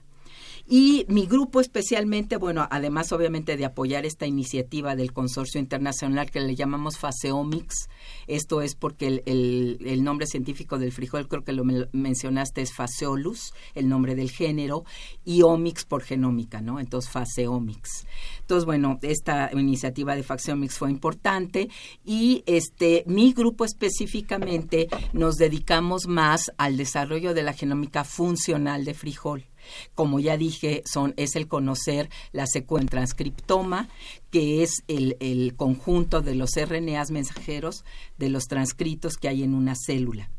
Y 0.71 1.07
mi 1.09 1.25
grupo 1.25 1.63
especialmente, 1.63 2.37
bueno, 2.37 2.69
además 2.71 3.11
obviamente 3.13 3.57
de 3.57 3.65
apoyar 3.65 4.05
esta 4.05 4.27
iniciativa 4.27 4.97
del 4.97 5.15
consorcio 5.15 5.59
internacional 5.59 6.31
que 6.31 6.41
le 6.41 6.55
llamamos 6.55 6.99
Faseomics, 6.99 7.89
esto 8.27 8.61
es 8.61 8.75
porque 8.75 9.23
el, 9.25 10.05
nombre 10.05 10.27
científico 10.27 10.79
del 10.79 10.93
frijol, 10.93 11.27
creo 11.27 11.43
que 11.43 11.55
lo 11.55 11.65
mencionaste, 11.65 12.61
es 12.61 12.75
Faseolus, 12.75 13.55
el 13.75 13.89
nombre 13.89 14.15
del 14.15 14.31
género, 14.31 14.85
y 15.25 15.41
Omics 15.41 15.87
por 15.87 16.03
genómica, 16.03 16.61
¿no? 16.61 16.81
Entonces 16.81 17.11
Faseomics. 17.11 18.07
Entonces, 18.41 18.67
bueno, 18.67 18.99
esta 19.01 19.51
iniciativa 19.55 20.15
de 20.15 20.23
Faseomics 20.23 20.77
fue 20.77 20.91
importante 20.91 21.71
y 22.05 22.43
este 22.45 23.05
mi 23.07 23.33
grupo 23.33 23.65
específicamente 23.65 24.89
nos 25.15 25.37
dedicamos 25.37 26.07
más 26.07 26.53
al 26.59 26.77
desarrollo 26.77 27.33
de 27.33 27.43
la 27.43 27.55
genómica 27.55 28.05
funcional 28.05 28.85
de 28.85 28.93
frijol. 28.93 29.47
Como 29.95 30.21
ya 30.21 30.37
dije, 30.37 30.83
son, 30.85 31.15
es 31.17 31.37
el 31.37 31.49
conocer 31.49 32.11
la 32.33 32.47
secuencia 32.47 32.91
transcriptoma, 32.91 33.89
que 34.31 34.63
es 34.63 34.83
el, 34.89 35.17
el 35.21 35.55
conjunto 35.57 36.21
de 36.21 36.35
los 36.35 36.51
RNAs 36.55 37.11
mensajeros 37.11 37.85
de 38.19 38.29
los 38.29 38.45
transcritos 38.45 39.17
que 39.17 39.29
hay 39.29 39.43
en 39.43 39.55
una 39.55 39.75
célula. 39.75 40.31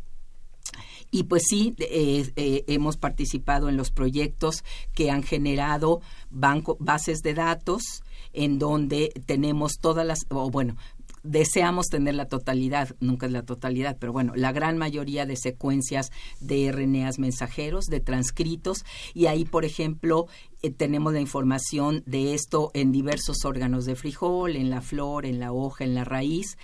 Y 1.11 1.23
pues 1.23 1.43
sí, 1.49 1.75
eh, 1.79 2.31
eh, 2.35 2.63
hemos 2.67 2.97
participado 2.97 3.67
en 3.67 3.77
los 3.77 3.89
proyectos 3.89 4.63
que 4.93 5.09
han 5.09 5.23
generado 5.23 6.01
banco, 6.29 6.77
bases 6.79 7.19
de 7.21 7.33
datos 7.33 8.03
en 8.33 8.59
donde 8.59 9.11
tenemos 9.25 9.79
todas 9.79 10.05
las, 10.05 10.19
o 10.29 10.51
bueno, 10.51 10.77
deseamos 11.23 11.87
tener 11.87 12.15
la 12.15 12.25
totalidad, 12.25 12.95
nunca 12.99 13.25
es 13.25 13.31
la 13.31 13.43
totalidad, 13.43 13.97
pero 13.99 14.13
bueno, 14.13 14.33
la 14.35 14.51
gran 14.51 14.77
mayoría 14.77 15.25
de 15.25 15.35
secuencias 15.35 16.11
de 16.39 16.71
RNAs 16.71 17.19
mensajeros, 17.19 17.85
de 17.85 17.99
transcritos, 17.99 18.85
y 19.13 19.27
ahí, 19.27 19.45
por 19.45 19.65
ejemplo, 19.65 20.27
eh, 20.61 20.71
tenemos 20.71 21.13
la 21.13 21.21
información 21.21 22.03
de 22.05 22.33
esto 22.33 22.71
en 22.73 22.91
diversos 22.91 23.45
órganos 23.45 23.85
de 23.85 23.95
frijol, 23.95 24.55
en 24.55 24.69
la 24.69 24.81
flor, 24.81 25.25
en 25.25 25.39
la 25.39 25.51
hoja, 25.51 25.83
en 25.83 25.95
la 25.95 26.03
raíz. 26.03 26.57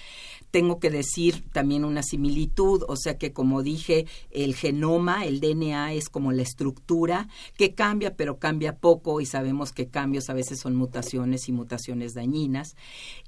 Tengo 0.52 0.80
que 0.80 0.89
decir 0.89 1.43
también 1.52 1.84
una 1.84 2.04
similitud, 2.04 2.84
o 2.88 2.96
sea 2.96 3.18
que 3.18 3.34
como 3.34 3.62
dije, 3.62 4.06
el 4.32 4.56
genoma, 4.56 5.26
el 5.26 5.39
DNA 5.39 5.93
es 5.93 6.10
como 6.10 6.32
la 6.32 6.43
estructura 6.43 7.28
que 7.58 7.74
cambia, 7.74 8.16
pero 8.16 8.39
cambia 8.39 8.78
poco 8.78 9.22
y 9.22 9.26
sabemos 9.26 9.72
que 9.72 9.88
cambios 9.88 10.30
a 10.30 10.34
veces 10.34 10.60
son 10.60 10.76
mutaciones 10.76 11.50
y 11.50 11.52
mutaciones 11.52 12.14
dañinas. 12.14 12.76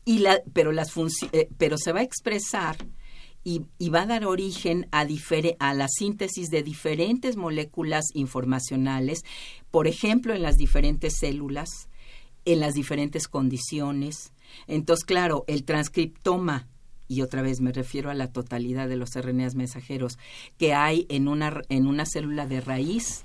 Y 0.05 0.19
la, 0.19 0.41
pero, 0.53 0.71
las 0.71 0.91
eh, 1.33 1.49
pero 1.57 1.77
se 1.77 1.91
va 1.91 1.99
a 1.99 2.03
expresar 2.03 2.77
y, 3.47 3.89
va 3.89 4.01
a 4.01 4.05
dar 4.05 4.25
origen 4.25 4.89
a, 4.91 5.07
a 5.59 5.73
la 5.73 5.87
síntesis 5.87 6.49
de 6.49 6.63
diferentes 6.63 7.37
moléculas 7.37 8.03
informacionales, 8.13 9.23
por 9.71 9.87
ejemplo, 9.87 10.33
en 10.33 10.41
las 10.41 10.57
diferentes 10.57 11.13
células, 11.17 11.87
en 12.43 12.59
las 12.59 12.73
diferentes 12.73 13.29
condiciones. 13.29 14.33
Entonces, 14.67 15.05
claro, 15.05 15.45
el 15.47 15.63
transcriptoma 15.63 16.67
y 17.07 17.21
otra 17.21 17.41
vez 17.41 17.61
me 17.61 17.71
refiero 17.71 18.09
a 18.09 18.15
la 18.15 18.33
totalidad 18.33 18.89
de 18.89 18.97
los 18.97 19.15
RNAs 19.15 19.55
mensajeros 19.55 20.19
que 20.57 20.73
hay 20.73 21.05
en 21.07 21.29
una, 21.29 21.61
en 21.69 21.87
una 21.87 22.05
célula 22.05 22.47
de 22.47 22.59
raíz, 22.59 23.23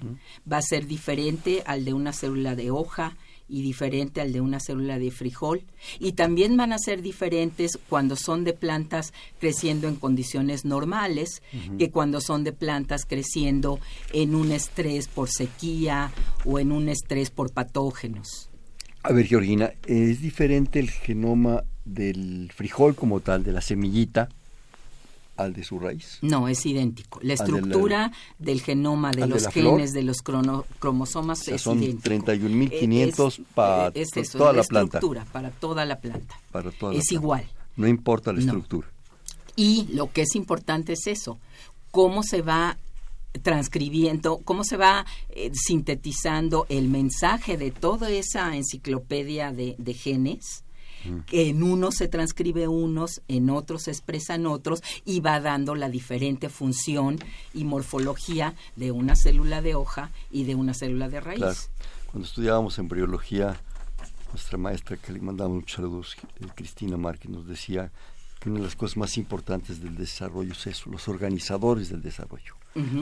va 0.51 0.59
a 0.59 0.63
ser 0.63 0.87
diferente 0.87 1.65
al 1.67 1.85
de 1.85 1.95
una 1.95 2.13
célula 2.13 2.55
de 2.55 2.71
hoja 2.71 3.17
y 3.53 3.61
diferente 3.61 4.23
al 4.23 4.33
de 4.33 4.41
una 4.41 4.61
célula 4.61 4.99
de 4.99 5.11
frijol. 5.11 5.63
Y 6.01 6.13
también 6.13 6.57
van 6.57 6.73
a 6.73 6.79
ser 6.79 7.03
diferentes 7.03 7.79
cuando 7.89 8.17
son 8.17 8.45
de 8.45 8.55
plantas 8.55 9.13
creciendo 9.39 9.89
en 9.89 9.97
condiciones 9.97 10.65
normales 10.65 11.43
que 11.79 11.91
cuando 11.91 12.23
son 12.23 12.45
de 12.45 12.53
plantas 12.53 13.05
creciendo 13.05 13.79
en 14.15 14.35
un 14.35 14.53
estrés 14.53 15.07
por 15.07 15.29
sequía 15.29 16.11
o 16.47 16.59
en 16.59 16.73
un 16.73 16.89
estrés 16.89 17.31
por 17.31 17.53
patógenos. 17.53 18.49
A 19.03 19.13
ver, 19.13 19.27
Georgina, 19.27 19.73
¿es 19.87 20.23
diferente 20.23 20.81
el 20.81 20.91
genoma 20.91 21.65
del 21.85 22.51
frijol 22.55 22.95
como 22.95 23.21
tal, 23.21 23.45
de 23.45 23.53
la 23.53 23.61
semillita, 23.61 24.29
al 25.37 25.53
de 25.53 25.65
su 25.65 25.79
raíz? 25.79 26.19
No, 26.23 26.49
es 26.49 26.65
idéntico. 26.67 27.21
La 27.23 27.35
estructura 27.35 28.13
del 28.39 28.61
genoma 28.61 29.11
de 29.11 29.27
los 29.27 29.47
genes, 29.49 29.93
de 29.93 30.03
los 30.03 30.23
cromosomas 30.23 31.49
es 31.49 31.63
son 31.63 31.83
idéntico. 31.83 32.15
31.500 32.15 33.45
para 33.55 33.93
toda 34.33 34.53
la, 34.53 34.63
planta. 34.65 34.99
estructura, 34.99 35.25
para 35.33 35.51
toda 35.51 35.85
la 35.85 36.01
planta. 36.01 36.37
es 36.93 37.13
igual. 37.13 37.47
No 37.77 37.89
importa 37.89 38.33
la 38.33 38.41
estructura. 38.41 38.89
Y 39.57 39.89
lo 39.93 40.11
que 40.13 40.23
es 40.23 40.35
importante 40.35 40.95
es 40.95 41.07
eso, 41.07 41.39
cómo 41.91 42.23
se 42.23 42.43
va 42.43 42.79
transcribiendo, 43.43 44.39
cómo 44.45 44.65
se 44.65 44.77
va 44.77 45.07
eh, 45.31 45.51
sintetizando 45.55 46.67
el 46.69 46.89
mensaje 46.89 47.57
de 47.57 47.71
toda 47.71 48.11
esa 48.11 48.55
enciclopedia 48.57 49.53
de, 49.53 49.95
genes, 49.95 50.65
que 51.27 51.49
en 51.49 51.63
unos 51.63 51.97
se 51.97 52.09
transcribe 52.09 52.69
unos, 52.69 53.23
en 53.29 53.51
otros 53.51 53.83
se 53.85 53.91
expresan 53.91 54.47
otros 54.47 54.83
y 55.05 55.21
va 55.21 55.41
dando 55.41 55.75
la 55.75 55.89
diferente 55.89 56.49
función 56.49 57.19
y 57.55 57.65
morfología 57.65 58.55
de 58.77 58.91
una 58.93 59.17
célula 59.17 59.63
de 59.63 59.75
hoja 59.75 60.11
y 60.31 60.45
de 60.45 60.55
una 60.55 60.75
célula 60.75 61.09
de 61.09 61.21
raíz. 61.21 61.71
Cuando 62.11 62.27
estudiábamos 62.27 62.79
embriología, 62.79 63.61
nuestra 64.33 64.59
maestra 64.59 64.97
que 64.97 65.13
le 65.13 65.21
mandamos 65.21 65.57
muchos 65.57 65.77
saludos, 65.77 66.17
eh, 66.41 66.47
Cristina 66.55 66.97
Márquez, 66.97 67.31
nos 67.31 67.47
decía 67.47 67.93
que 68.41 68.49
una 68.49 68.59
de 68.59 68.65
las 68.65 68.77
cosas 68.77 68.97
más 68.97 69.17
importantes 69.17 69.83
del 69.83 69.97
desarrollo 69.97 70.53
es 70.53 70.67
eso, 70.67 70.91
los 70.91 71.09
organizadores 71.09 71.89
del 71.89 72.03
desarrollo. 72.03 72.57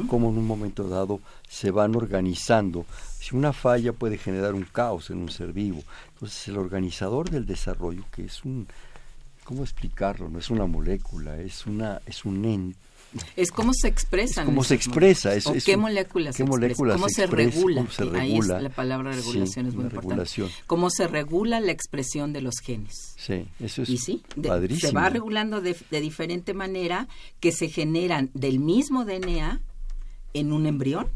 Cómo 0.09 0.31
en 0.31 0.39
un 0.39 0.47
momento 0.47 0.89
dado 0.89 1.21
se 1.49 1.71
van 1.71 1.95
organizando. 1.95 2.87
Si 3.19 3.37
una 3.37 3.53
falla 3.53 3.93
puede 3.93 4.19
generar 4.19 4.55
un 4.55 4.65
caos 4.65 5.11
en 5.11 5.19
un 5.19 5.29
ser 5.29 5.53
vivo, 5.53 5.83
entonces 6.15 6.49
el 6.49 6.57
organizador 6.57 7.31
del 7.31 7.47
desarrollo, 7.47 8.05
que 8.11 8.25
es 8.25 8.45
un, 8.45 8.67
¿cómo 9.45 9.63
explicarlo? 9.63 10.29
No 10.29 10.41
es 10.41 10.51
una 10.51 10.67
molécula, 10.67 11.39
es 11.39 11.67
una, 11.67 12.01
es 12.07 12.25
un 12.25 12.45
ente 12.45 12.90
es 13.37 13.51
cómo 13.51 13.73
se 13.75 13.89
expresan. 13.89 14.47
cómo 14.47 14.65
se 14.65 14.75
expresa. 14.75 15.35
Es, 15.35 15.45
qué 15.65 15.77
moléculas 15.77 16.37
qué 16.37 16.45
moléculas 16.45 16.97
¿Cómo 16.97 17.09
se, 17.09 17.27
regula? 17.27 17.87
Ahí 18.15 18.39
es 18.39 18.47
la 18.47 18.69
palabra 18.71 19.13
regulación 19.13 19.67
es 19.67 19.75
muy 19.75 19.85
importante. 19.85 20.31
Cómo 20.67 20.91
se 20.91 21.09
regula 21.09 21.61
la 21.61 21.73
expresión 21.73 22.33
de 22.33 22.43
los 22.43 22.55
genes. 22.63 23.15
Sí, 23.17 23.47
eso 23.61 23.83
es 23.83 23.89
y 23.91 23.99
sí, 23.99 24.23
Se 24.79 24.93
va 24.93 25.09
regulando 25.09 25.61
de, 25.61 25.77
de 25.91 26.01
diferente 26.01 26.55
manera 26.55 27.09
que 27.41 27.53
se 27.53 27.69
generan 27.69 28.31
del 28.35 28.61
mismo 28.61 29.05
DNA 29.05 29.61
en 30.35 30.53
un 30.53 30.67
embrión 30.67 31.09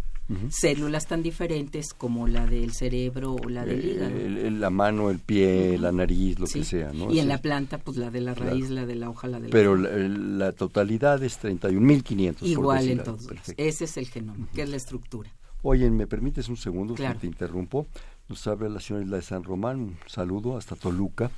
células 0.48 1.06
tan 1.06 1.22
diferentes 1.22 1.92
como 1.92 2.26
la 2.26 2.46
del 2.46 2.72
cerebro 2.72 3.34
o 3.34 3.48
la 3.48 3.64
del 3.64 3.84
hígado. 3.84 4.50
la 4.50 4.70
mano, 4.70 5.10
el 5.10 5.18
pie, 5.18 5.78
la 5.78 5.92
nariz, 5.92 6.38
lo 6.38 6.46
que 6.46 6.64
sea. 6.64 6.92
Y 7.10 7.18
en 7.18 7.28
la 7.28 7.38
planta, 7.38 7.78
pues 7.78 7.96
la 7.96 8.10
de 8.10 8.20
la 8.20 8.34
raíz, 8.34 8.70
la 8.70 8.86
de 8.86 8.94
la 8.94 9.10
hoja, 9.10 9.28
la 9.28 9.38
de 9.38 9.48
la... 9.48 9.52
Pero 9.52 9.76
la, 9.76 10.52
totalidad 10.52 11.22
es 11.22 11.42
31.500. 11.42 12.36
Igual 12.42 12.88
en 12.88 13.02
todos. 13.02 13.28
Ese 13.56 13.84
es 13.84 13.96
el 13.96 14.08
genoma, 14.08 14.48
que 14.54 14.62
es 14.62 14.68
la 14.68 14.76
estructura. 14.76 15.30
Oye, 15.62 15.90
¿me 15.90 16.06
permites 16.06 16.48
un 16.48 16.56
segundo? 16.56 16.96
Si 16.96 17.02
te 17.18 17.26
interrumpo. 17.26 17.86
Nos 18.28 18.46
habla 18.46 18.68
la 18.68 18.80
señora 18.80 19.04
Isla 19.04 19.16
de 19.16 19.22
San 19.22 19.44
Román. 19.44 19.80
Un 19.80 19.96
saludo 20.06 20.56
hasta 20.56 20.76
Toluca. 20.76 21.30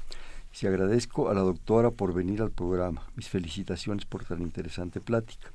Y 0.61 0.66
agradezco 0.66 1.28
a 1.28 1.34
la 1.34 1.43
doctora 1.43 1.91
por 1.91 2.14
venir 2.14 2.41
al 2.41 2.51
programa. 2.51 3.03
Mis 3.14 3.28
felicitaciones 3.28 4.07
por 4.07 4.24
tan 4.24 4.41
interesante 4.41 5.01
plática. 5.01 5.51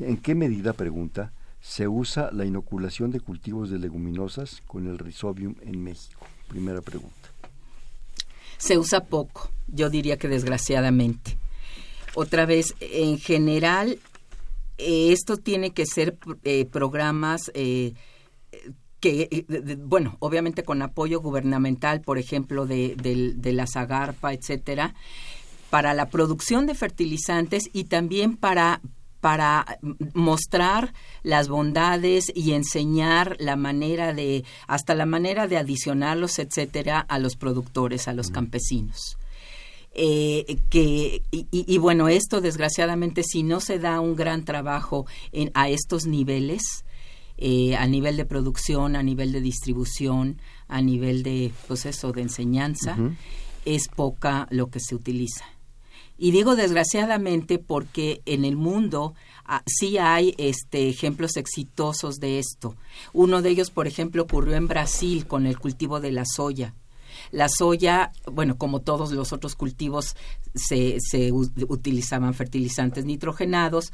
¿En 0.00 0.18
qué 0.18 0.34
medida, 0.34 0.74
pregunta, 0.74 1.32
se 1.60 1.88
usa 1.88 2.30
la 2.32 2.44
inoculación 2.44 3.10
de 3.10 3.20
cultivos 3.20 3.70
de 3.70 3.78
leguminosas 3.78 4.62
con 4.66 4.86
el 4.86 4.98
rhizobium 4.98 5.54
en 5.62 5.82
México? 5.82 6.26
Primera 6.48 6.80
pregunta. 6.80 7.14
Se 8.56 8.78
usa 8.78 9.04
poco, 9.04 9.50
yo 9.68 9.90
diría 9.90 10.16
que 10.16 10.28
desgraciadamente. 10.28 11.36
Otra 12.14 12.46
vez, 12.46 12.74
en 12.80 13.18
general, 13.18 13.98
eh, 14.78 15.12
esto 15.12 15.36
tiene 15.36 15.72
que 15.72 15.86
ser 15.86 16.16
eh, 16.42 16.64
programas 16.64 17.50
eh, 17.54 17.94
que, 19.00 19.46
bueno, 19.84 20.16
obviamente 20.18 20.64
con 20.64 20.82
apoyo 20.82 21.20
gubernamental, 21.20 22.00
por 22.00 22.18
ejemplo, 22.18 22.66
de, 22.66 22.96
de 22.96 23.52
la 23.52 23.66
Zagarpa, 23.66 24.32
etcétera, 24.32 24.94
para 25.70 25.94
la 25.94 26.08
producción 26.08 26.66
de 26.66 26.74
fertilizantes 26.74 27.68
y 27.72 27.84
también 27.84 28.36
para, 28.36 28.80
para 29.20 29.78
mostrar 30.14 30.92
las 31.22 31.48
bondades 31.48 32.30
y 32.34 32.52
enseñar 32.52 33.36
la 33.40 33.56
manera 33.56 34.14
de, 34.14 34.44
hasta 34.66 34.94
la 34.94 35.06
manera 35.06 35.46
de 35.46 35.56
adicionarlos, 35.56 36.38
etcétera, 36.38 37.00
a 37.00 37.18
los 37.18 37.36
productores, 37.36 38.08
a 38.08 38.12
los 38.12 38.30
campesinos. 38.30 39.18
Eh, 39.94 40.58
que 40.70 41.22
y, 41.30 41.78
bueno 41.78 42.08
esto 42.08 42.40
desgraciadamente 42.40 43.24
si 43.24 43.42
no 43.42 43.58
se 43.58 43.80
da 43.80 44.00
un 44.00 44.14
gran 44.14 44.44
trabajo 44.44 45.06
en, 45.32 45.50
a 45.54 45.70
estos 45.70 46.06
niveles 46.06 46.84
eh, 47.36 47.74
a 47.74 47.86
nivel 47.86 48.16
de 48.16 48.24
producción 48.24 48.94
a 48.94 49.02
nivel 49.02 49.32
de 49.32 49.40
distribución 49.40 50.40
a 50.68 50.82
nivel 50.82 51.24
de 51.24 51.52
pues 51.66 51.82
de 51.82 52.20
enseñanza 52.20 52.96
es 53.64 53.88
poca 53.88 54.46
lo 54.50 54.68
que 54.68 54.78
se 54.78 54.94
utiliza 54.94 55.46
y 56.18 56.32
digo 56.32 56.56
desgraciadamente 56.56 57.58
porque 57.58 58.20
en 58.26 58.44
el 58.44 58.56
mundo 58.56 59.14
ah, 59.44 59.62
sí 59.66 59.98
hay 59.98 60.34
este, 60.36 60.88
ejemplos 60.88 61.36
exitosos 61.36 62.16
de 62.16 62.40
esto. 62.40 62.74
Uno 63.12 63.40
de 63.40 63.50
ellos, 63.50 63.70
por 63.70 63.86
ejemplo, 63.86 64.24
ocurrió 64.24 64.56
en 64.56 64.66
Brasil 64.66 65.26
con 65.26 65.46
el 65.46 65.58
cultivo 65.58 66.00
de 66.00 66.10
la 66.10 66.24
soya. 66.24 66.74
La 67.30 67.48
soya, 67.48 68.12
bueno, 68.30 68.58
como 68.58 68.80
todos 68.80 69.12
los 69.12 69.32
otros 69.32 69.54
cultivos, 69.54 70.16
se, 70.54 70.98
se 71.00 71.30
utilizaban 71.32 72.34
fertilizantes 72.34 73.04
nitrogenados 73.04 73.92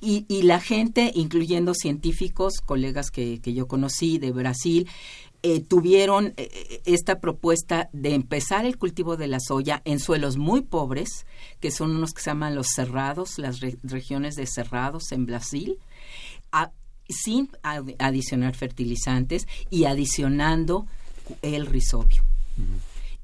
y, 0.00 0.24
y, 0.28 0.42
la 0.42 0.60
gente, 0.60 1.12
incluyendo 1.14 1.74
científicos, 1.74 2.54
colegas 2.64 3.10
que, 3.10 3.40
que 3.40 3.52
yo 3.52 3.68
conocí 3.68 4.18
de 4.18 4.32
Brasil, 4.32 4.88
eh, 5.42 5.60
tuvieron 5.60 6.34
eh, 6.36 6.50
eh, 6.52 6.82
esta 6.84 7.18
propuesta 7.18 7.88
de 7.94 8.14
empezar 8.14 8.66
el 8.66 8.76
cultivo 8.76 9.16
de 9.16 9.26
la 9.26 9.40
soya 9.40 9.80
en 9.86 9.98
suelos 9.98 10.36
muy 10.36 10.60
pobres, 10.60 11.24
que 11.60 11.70
son 11.70 11.96
unos 11.96 12.12
que 12.12 12.20
se 12.20 12.30
llaman 12.30 12.54
los 12.54 12.68
cerrados, 12.74 13.38
las 13.38 13.60
regiones 13.82 14.34
de 14.34 14.46
cerrados 14.46 15.12
en 15.12 15.24
Brasil, 15.24 15.78
sin 17.08 17.50
adicionar 17.98 18.54
fertilizantes 18.54 19.48
y 19.70 19.84
adicionando 19.86 20.86
el 21.42 21.66
risobio. 21.66 22.22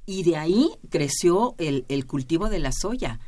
Y 0.07 0.23
de 0.23 0.37
ahí 0.37 0.71
creció 0.89 1.55
el, 1.59 1.85
el 1.89 2.07
cultivo 2.07 2.49
de 2.49 2.59
la 2.59 2.73
soya 2.73 3.21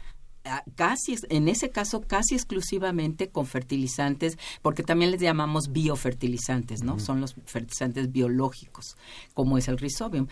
casi, 0.74 1.16
en 1.28 1.48
ese 1.48 1.70
caso, 1.70 2.02
casi 2.02 2.34
exclusivamente 2.34 3.28
con 3.28 3.46
fertilizantes, 3.46 4.38
porque 4.62 4.82
también 4.82 5.10
les 5.10 5.20
llamamos 5.20 5.72
biofertilizantes, 5.72 6.82
¿no? 6.82 6.98
Son 6.98 7.20
los 7.20 7.34
fertilizantes 7.46 8.12
biológicos, 8.12 8.96
como 9.34 9.58
es 9.58 9.68
el 9.68 9.78
rhizobium. 9.78 10.26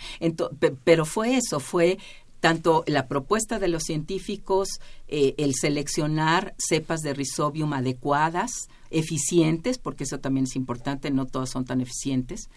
pero 0.85 1.05
fue 1.05 1.37
eso, 1.37 1.61
fue 1.61 1.99
tanto 2.41 2.85
la 2.87 3.09
propuesta 3.09 3.59
de 3.59 3.69
los 3.69 3.83
científicos, 3.83 4.69
eh, 5.09 5.35
el 5.39 5.55
seleccionar 5.55 6.55
cepas 6.59 7.01
de 7.01 7.15
rhizobium 7.15 7.73
adecuadas, 7.73 8.69
eficientes, 8.91 9.79
porque 9.79 10.05
eso 10.05 10.21
también 10.21 10.45
es 10.45 10.57
importante, 10.57 11.11
no 11.11 11.27
todas 11.27 11.51
son 11.51 11.65
tan 11.65 11.81
eficientes, 11.81 12.49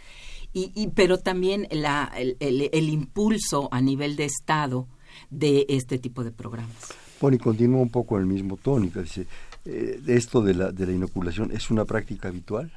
y, 0.51 0.88
pero 0.95 1.20
también 1.20 1.68
la, 1.70 2.12
el, 2.16 2.89
impulso 2.89 3.70
a 3.72 3.82
nivel 3.82 4.16
de 4.16 4.26
Estado 4.26 4.88
de 5.30 5.68
este 5.70 5.99
tipo 5.99 6.24
de 6.24 6.32
programas. 6.32 6.76
Bueno, 7.22 7.36
y 7.36 7.40
continúa 7.40 7.82
un 7.82 7.90
poco 7.90 8.16
en 8.16 8.22
el 8.22 8.28
mismo 8.28 8.58
tónica. 8.58 9.02
Dice, 9.02 9.28
eh, 9.66 10.02
esto 10.08 10.42
de 10.42 10.54
la, 10.54 10.72
de 10.72 10.86
la 10.86 10.94
inoculación 10.94 11.52
es 11.52 11.70
una 11.70 11.86
práctica 11.86 12.30
habitual. 12.30 12.72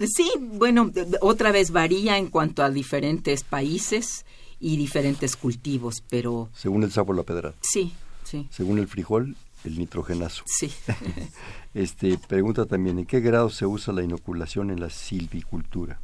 Sí, 0.00 0.30
bueno, 0.38 0.90
otra 1.20 1.52
vez 1.52 1.70
varía 1.70 2.18
en 2.18 2.28
cuanto 2.28 2.64
a 2.64 2.70
diferentes 2.70 3.44
países 3.44 4.24
y 4.58 4.76
diferentes 4.76 5.36
cultivos, 5.36 6.02
pero... 6.08 6.48
Según 6.52 6.82
el 6.82 6.90
sapo 6.90 7.12
la 7.12 7.22
pedra. 7.22 7.54
Sí, 7.60 7.92
sí. 8.24 8.48
Según 8.50 8.78
el 8.78 8.88
frijol, 8.88 9.36
el 9.64 9.78
nitrogenazo. 9.78 10.42
Sí. 10.46 10.72
este, 11.74 12.18
pregunta 12.18 12.66
también, 12.66 12.98
¿en 12.98 13.06
qué 13.06 13.20
grado 13.20 13.50
se 13.50 13.66
usa 13.66 13.94
la 13.94 14.02
inoculación 14.02 14.70
en 14.70 14.80
la 14.80 14.90
silvicultura? 14.90 16.00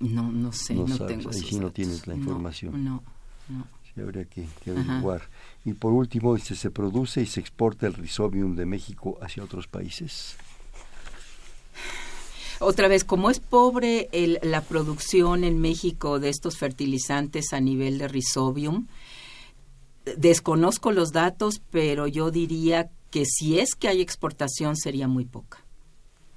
No, 0.00 0.30
no 0.30 0.52
sé, 0.52 0.74
no, 0.74 0.84
tengo 1.06 1.30
Ahí 1.30 1.40
sí 1.40 1.58
no 1.58 1.72
tienes 1.72 2.06
la 2.06 2.14
información. 2.14 2.84
No, 2.84 3.02
no. 3.48 3.66
Sí, 3.82 4.00
habría 4.00 4.24
que, 4.26 4.46
averiguar. 4.64 5.22
Y 5.64 5.74
por 5.74 5.92
último, 5.92 6.34
dice, 6.34 6.54
¿se 6.54 6.70
produce 6.70 7.22
y 7.22 7.26
se 7.26 7.40
exporta 7.40 7.86
el 7.86 7.94
rizobium 7.94 8.56
de 8.56 8.66
México 8.66 9.18
hacia 9.20 9.44
otros 9.44 9.66
países? 9.66 10.36
Otra 12.60 12.88
vez, 12.88 13.04
como 13.04 13.30
es 13.30 13.38
pobre 13.38 14.08
el, 14.12 14.40
la 14.42 14.62
producción 14.62 15.44
en 15.44 15.60
México 15.60 16.18
de 16.18 16.28
estos 16.28 16.58
fertilizantes 16.58 17.52
a 17.52 17.60
nivel 17.60 17.98
de 17.98 18.08
rizobium, 18.08 18.88
desconozco 20.16 20.90
los 20.90 21.12
datos, 21.12 21.60
pero 21.70 22.06
yo 22.06 22.30
diría 22.30 22.90
que 23.10 23.24
si 23.26 23.60
es 23.60 23.74
que 23.74 23.88
hay 23.88 24.00
exportación 24.00 24.76
sería 24.76 25.06
muy 25.06 25.24
poca. 25.24 25.64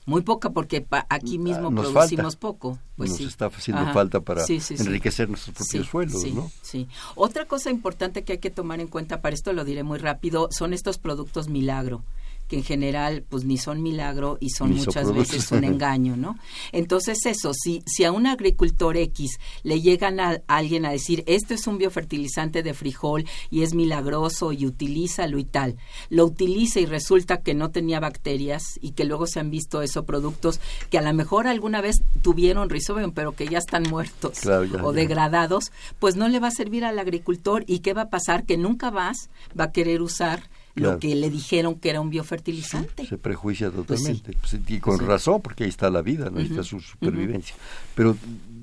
Muy 0.06 0.22
poca 0.22 0.50
porque 0.50 0.86
aquí 1.10 1.38
ah, 1.38 1.40
mismo 1.40 1.74
producimos 1.74 2.36
poco. 2.36 2.80
Pues 2.96 3.12
Nos 3.12 3.22
está 3.22 3.46
haciendo 3.46 3.94
falta 3.94 4.20
para 4.20 4.44
enriquecer 4.46 5.30
nuestros 5.30 5.56
propios 5.56 5.88
suelos, 5.88 6.26
¿no? 6.34 6.52
Sí. 6.62 6.88
Otra 7.16 7.46
cosa 7.46 7.70
importante 7.70 8.24
que 8.24 8.34
hay 8.34 8.40
que 8.40 8.50
tomar 8.50 8.80
en 8.80 8.88
cuenta, 8.88 9.22
para 9.22 9.36
esto 9.36 9.54
lo 9.54 9.64
diré 9.64 9.84
muy 9.84 10.00
rápido, 10.00 10.50
son 10.52 10.74
estos 10.74 10.98
productos 10.98 11.50
milagro 11.50 12.04
que 12.52 12.58
en 12.58 12.66
general 12.66 13.24
pues 13.30 13.46
ni 13.46 13.58
son 13.58 13.82
milagro 13.82 14.38
y 14.42 14.50
son 14.50 14.76
muchas 14.76 15.14
veces 15.14 15.50
un 15.54 15.64
engaño, 15.64 16.18
¿no? 16.18 16.38
Entonces 16.74 17.26
eso, 17.26 17.54
si, 17.54 17.82
si 17.86 18.04
a 18.04 18.12
un 18.12 18.28
agricultor 18.28 18.98
X 18.98 19.40
le 19.64 19.80
llegan 19.80 20.20
a, 20.20 20.42
alguien 20.48 20.86
a 20.86 20.92
decir, 20.92 21.24
esto 21.28 21.54
es 21.54 21.66
un 21.66 21.78
biofertilizante 21.78 22.62
de 22.62 22.74
frijol 22.74 23.24
y 23.50 23.62
es 23.62 23.74
milagroso 23.74 24.52
y 24.52 24.66
utilízalo 24.66 25.40
y 25.40 25.46
tal, 25.46 25.78
lo 26.10 26.26
utiliza 26.26 26.82
y 26.82 26.86
resulta 26.86 27.38
que 27.38 27.54
no 27.54 27.72
tenía 27.72 28.02
bacterias 28.02 28.78
y 28.82 28.92
que 28.92 29.06
luego 29.06 29.28
se 29.28 29.40
han 29.40 29.50
visto 29.50 29.82
esos 29.82 30.04
productos 30.04 30.60
que 30.90 30.98
a 30.98 31.02
lo 31.02 31.14
mejor 31.14 31.48
alguna 31.48 31.80
vez 31.80 32.04
tuvieron 32.22 32.70
rizobium 32.70 33.14
pero 33.14 33.32
que 33.32 33.48
ya 33.48 33.60
están 33.60 33.84
muertos 33.84 34.46
o 34.84 34.92
degradados, 34.92 35.72
pues 36.00 36.18
no 36.18 36.28
le 36.28 36.42
va 36.42 36.50
a 36.50 36.52
servir 36.52 36.84
al 36.84 37.00
agricultor. 37.00 37.64
Y 37.66 37.80
qué 37.80 37.94
va 37.94 38.02
a 38.02 38.10
pasar 38.10 38.46
que 38.46 38.58
nunca 38.58 38.92
más 38.92 39.30
va 39.58 39.66
a 39.66 39.72
querer 39.72 40.02
usar 40.02 40.50
lo 40.76 41.00
que 41.00 41.16
le 41.16 41.30
dijeron 41.30 41.76
que 41.76 41.90
era 41.90 42.02
un 42.02 42.10
biofertilizante. 42.10 43.06
se 43.06 43.18
prejuicia 43.18 43.72
pues 43.72 43.88
totalmente. 43.88 44.38
Pues, 44.40 44.58
y 44.68 44.80
con 44.80 45.00
razón, 45.00 45.42
porque 45.42 45.64
ahí 45.64 45.70
está 45.70 45.90
la 45.90 46.02
vida, 46.02 46.30
¿no? 46.30 46.40
ahí 46.40 46.48
está 46.48 46.64
su 46.64 46.80
supervivencia. 46.80 47.56
Pero 47.96 48.16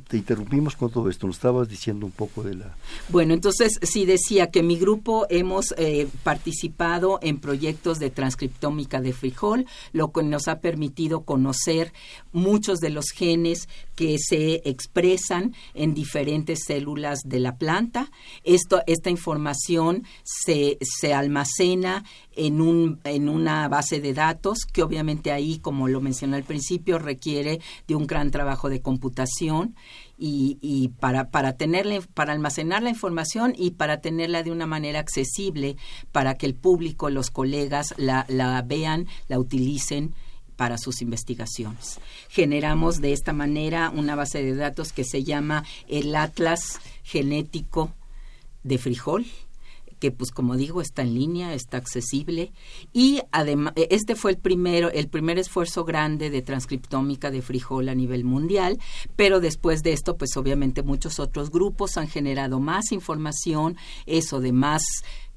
te 0.09 0.17
interrumpimos 0.17 0.75
con 0.75 0.91
todo 0.91 1.11
esto, 1.11 1.27
nos 1.27 1.37
estabas 1.37 1.69
diciendo 1.69 2.07
un 2.07 2.13
poco 2.13 2.43
de 2.43 2.55
la... 2.55 2.75
Bueno, 3.11 3.35
entonces 3.35 3.79
sí 3.83 4.07
decía 4.07 4.51
que 4.51 4.63
mi 4.63 4.79
grupo 4.79 5.27
hemos 5.29 5.75
eh, 5.77 6.09
participado 6.23 7.19
en 7.21 7.39
proyectos 7.39 7.99
de 7.99 8.09
transcriptómica 8.09 9.03
de 9.03 9.13
frijol, 9.13 9.67
lo 9.93 10.11
que 10.11 10.23
nos 10.23 10.49
ha 10.49 10.61
permitido 10.61 11.21
conocer 11.21 11.93
muchos 12.33 12.79
de 12.79 12.89
los 12.89 13.11
genes 13.11 13.69
que 13.95 14.17
se 14.19 14.63
expresan 14.65 15.55
en 15.75 15.93
diferentes 15.93 16.61
células 16.67 17.21
de 17.25 17.41
la 17.41 17.57
planta. 17.57 18.11
Esto, 18.45 18.81
esta 18.87 19.11
información 19.11 20.05
se, 20.25 20.79
se 20.81 21.13
almacena 21.13 22.05
en, 22.39 22.61
un, 22.61 23.01
en 23.05 23.29
una 23.29 23.69
base 23.69 24.01
de 24.01 24.15
datos 24.15 24.61
que 24.73 24.83
obviamente 24.83 25.33
ahí, 25.33 25.59
como 25.59 25.89
lo 25.89 26.01
mencioné 26.01 26.37
al 26.37 26.45
principio, 26.45 26.99
requiere 26.99 27.61
de 27.87 27.97
un 27.97 28.07
gran 28.07 28.31
trabajo 28.31 28.71
de 28.71 28.81
computación 28.81 29.75
y, 30.17 30.57
y 30.61 30.89
para, 30.89 31.31
para, 31.31 31.55
tenerla, 31.55 32.01
para 32.15 32.33
almacenar 32.33 32.83
la 32.83 32.91
información 32.91 33.55
y 33.57 33.73
para 33.73 34.01
tenerla 34.01 34.43
de 34.43 34.53
una 34.53 34.67
manera 34.67 35.01
accesible 35.01 35.77
para 36.13 36.37
que 36.37 36.47
el 36.47 36.55
público, 36.55 37.11
los 37.11 37.31
colegas 37.31 37.93
la, 37.97 38.25
la 38.29 38.63
vean, 38.63 39.09
la 39.27 39.39
utilicen 39.39 40.15
para 40.57 40.79
sus 40.79 41.03
investigaciones. 41.03 42.01
Generamos 42.29 43.01
de 43.01 43.13
esta 43.13 43.33
manera 43.33 43.91
una 43.91 44.15
base 44.15 44.43
de 44.43 44.55
datos 44.55 44.93
que 44.93 45.05
se 45.05 45.25
llama 45.25 45.65
el 45.89 46.15
Atlas 46.15 46.81
Genético 47.03 47.93
de 48.63 48.79
Frijol 48.79 49.27
que 49.99 50.11
pues 50.11 50.31
como 50.31 50.57
digo 50.57 50.81
está 50.81 51.03
en 51.03 51.15
línea, 51.15 51.55
está 51.55 51.77
accesible. 51.77 52.53
Y 52.93 53.21
además 53.33 53.75
este 53.77 54.15
fue 54.15 54.33
el 54.33 54.39
primero 54.39 54.91
el 54.91 55.09
primer 55.09 55.39
esfuerzo 55.39 55.85
grande 55.85 56.31
de 56.31 56.43
transcriptómica 56.43 57.31
de 57.31 57.43
frijol 57.43 57.89
a 57.89 57.95
nivel 57.95 58.25
mundial, 58.25 58.79
pero 59.17 59.41
después 59.41 59.83
de 59.83 59.93
esto 59.93 60.17
pues 60.17 60.37
obviamente 60.37 60.83
muchos 60.83 61.19
otros 61.19 61.51
grupos 61.51 61.97
han 61.97 62.09
generado 62.09 62.61
más 62.61 62.93
información, 62.93 63.77
eso 64.07 64.41
de 64.41 64.53
más 64.53 64.83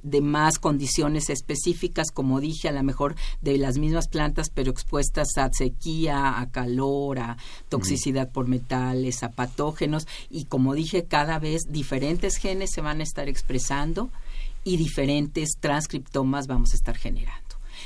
de 0.04 0.22
más 0.22 0.60
condiciones 0.60 1.30
específicas, 1.30 2.12
como 2.12 2.40
dije, 2.40 2.70
a 2.70 2.72
lo 2.72 2.84
mejor 2.84 3.16
de 3.42 3.58
las 3.58 3.78
mismas 3.78 4.08
plantas, 4.08 4.50
pero 4.50 4.72
expuestas 4.72 5.38
a 5.38 5.50
sequía, 5.52 6.40
a 6.40 6.50
calor, 6.50 7.20
a 7.20 7.38
toxicidad 7.70 8.32
por 8.32 8.48
metales, 8.48 9.24
a 9.24 9.32
patógenos, 9.32 10.08
y 10.30 10.46
como 10.46 10.74
dije, 10.74 11.06
cada 11.06 11.40
vez 11.40 11.64
diferentes 11.70 12.38
genes 12.38 12.72
se 12.72 12.82
van 12.82 13.00
a 13.00 13.04
estar 13.04 13.30
expresando 13.30 14.10
y 14.64 14.78
diferentes 14.78 15.52
transcriptomas 15.60 16.48
vamos 16.48 16.74
a 16.74 16.76
estar 16.76 16.98
generando. 16.98 17.42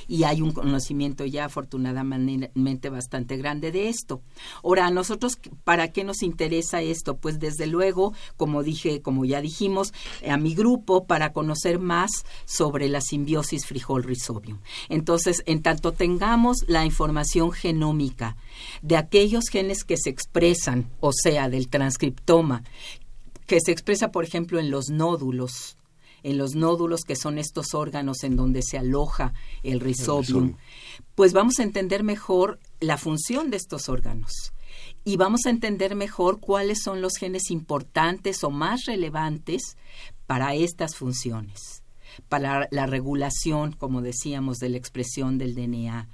Y 0.08 0.24
hay 0.24 0.42
un 0.42 0.52
conocimiento 0.52 1.26
ya 1.26 1.46
afortunadamente 1.46 2.90
bastante 2.90 3.38
grande 3.38 3.72
de 3.72 3.90
esto. 3.90 4.22
Ahora, 4.64 4.90
nosotros, 4.92 5.38
¿para 5.64 5.92
qué 5.92 6.04
nos 6.04 6.22
interesa 6.22 6.82
esto? 6.82 7.18
Pues 7.18 7.40
desde 7.40 7.66
luego, 7.66 8.14
como 8.38 8.62
dije, 8.62 9.02
como 9.02 9.26
ya 9.26 9.42
dijimos, 9.42 9.94
a 10.28 10.38
mi 10.38 10.54
grupo 10.54 11.06
para 11.06 11.34
conocer 11.34 11.80
más 11.80 12.12
sobre 12.46 12.88
la 12.88 13.02
simbiosis 13.02 13.66
frijol-rizobium. 13.66 14.60
Entonces, 14.90 15.42
en 15.46 15.62
tanto 15.64 15.92
tengamos 15.92 16.66
la 16.68 16.86
información 16.86 17.52
genómica 17.52 18.38
de 18.82 18.98
aquellos 18.98 19.46
genes 19.50 19.84
que 19.84 19.98
se 19.98 20.10
expresan, 20.10 20.90
o 21.00 21.12
sea, 21.14 21.50
del 21.50 21.68
transcriptoma, 21.68 22.64
que 23.48 23.60
se 23.60 23.72
expresa, 23.72 24.12
por 24.12 24.24
ejemplo, 24.24 24.60
en 24.60 24.72
los 24.72 24.90
nódulos 24.90 25.78
en 26.26 26.40
los 26.40 26.56
nódulos 26.56 27.02
que 27.04 27.16
son 27.16 27.38
estos 27.38 27.76
órganos 27.76 28.24
en 28.24 28.36
donde 28.36 28.64
se 28.64 28.80
aloja 28.80 29.34
el 29.62 29.80
rizobium, 29.80 30.58
pues 31.14 31.34
vamos 31.34 31.60
a 31.60 31.64
entender 31.64 32.04
mejor 32.04 32.60
la 32.80 32.98
función 32.98 33.52
de 33.52 33.58
estos 33.58 33.90
órganos. 33.90 34.52
Y 35.04 35.18
vamos 35.18 35.42
a 35.46 35.52
entender 35.52 35.96
mejor 35.96 36.40
cuáles 36.40 36.82
son 36.84 37.00
los 37.00 37.18
genes 37.18 37.52
importantes 37.52 38.44
o 38.44 38.50
más 38.50 38.86
relevantes 38.86 39.78
para 40.26 40.56
estas 40.56 40.96
funciones. 40.96 41.84
Para 42.28 42.68
la 42.72 42.88
regulación, 42.88 43.74
como 43.74 44.02
decíamos, 44.02 44.58
de 44.58 44.70
la 44.70 44.78
expresión 44.78 45.38
del 45.38 45.54
DNA, 45.54 46.10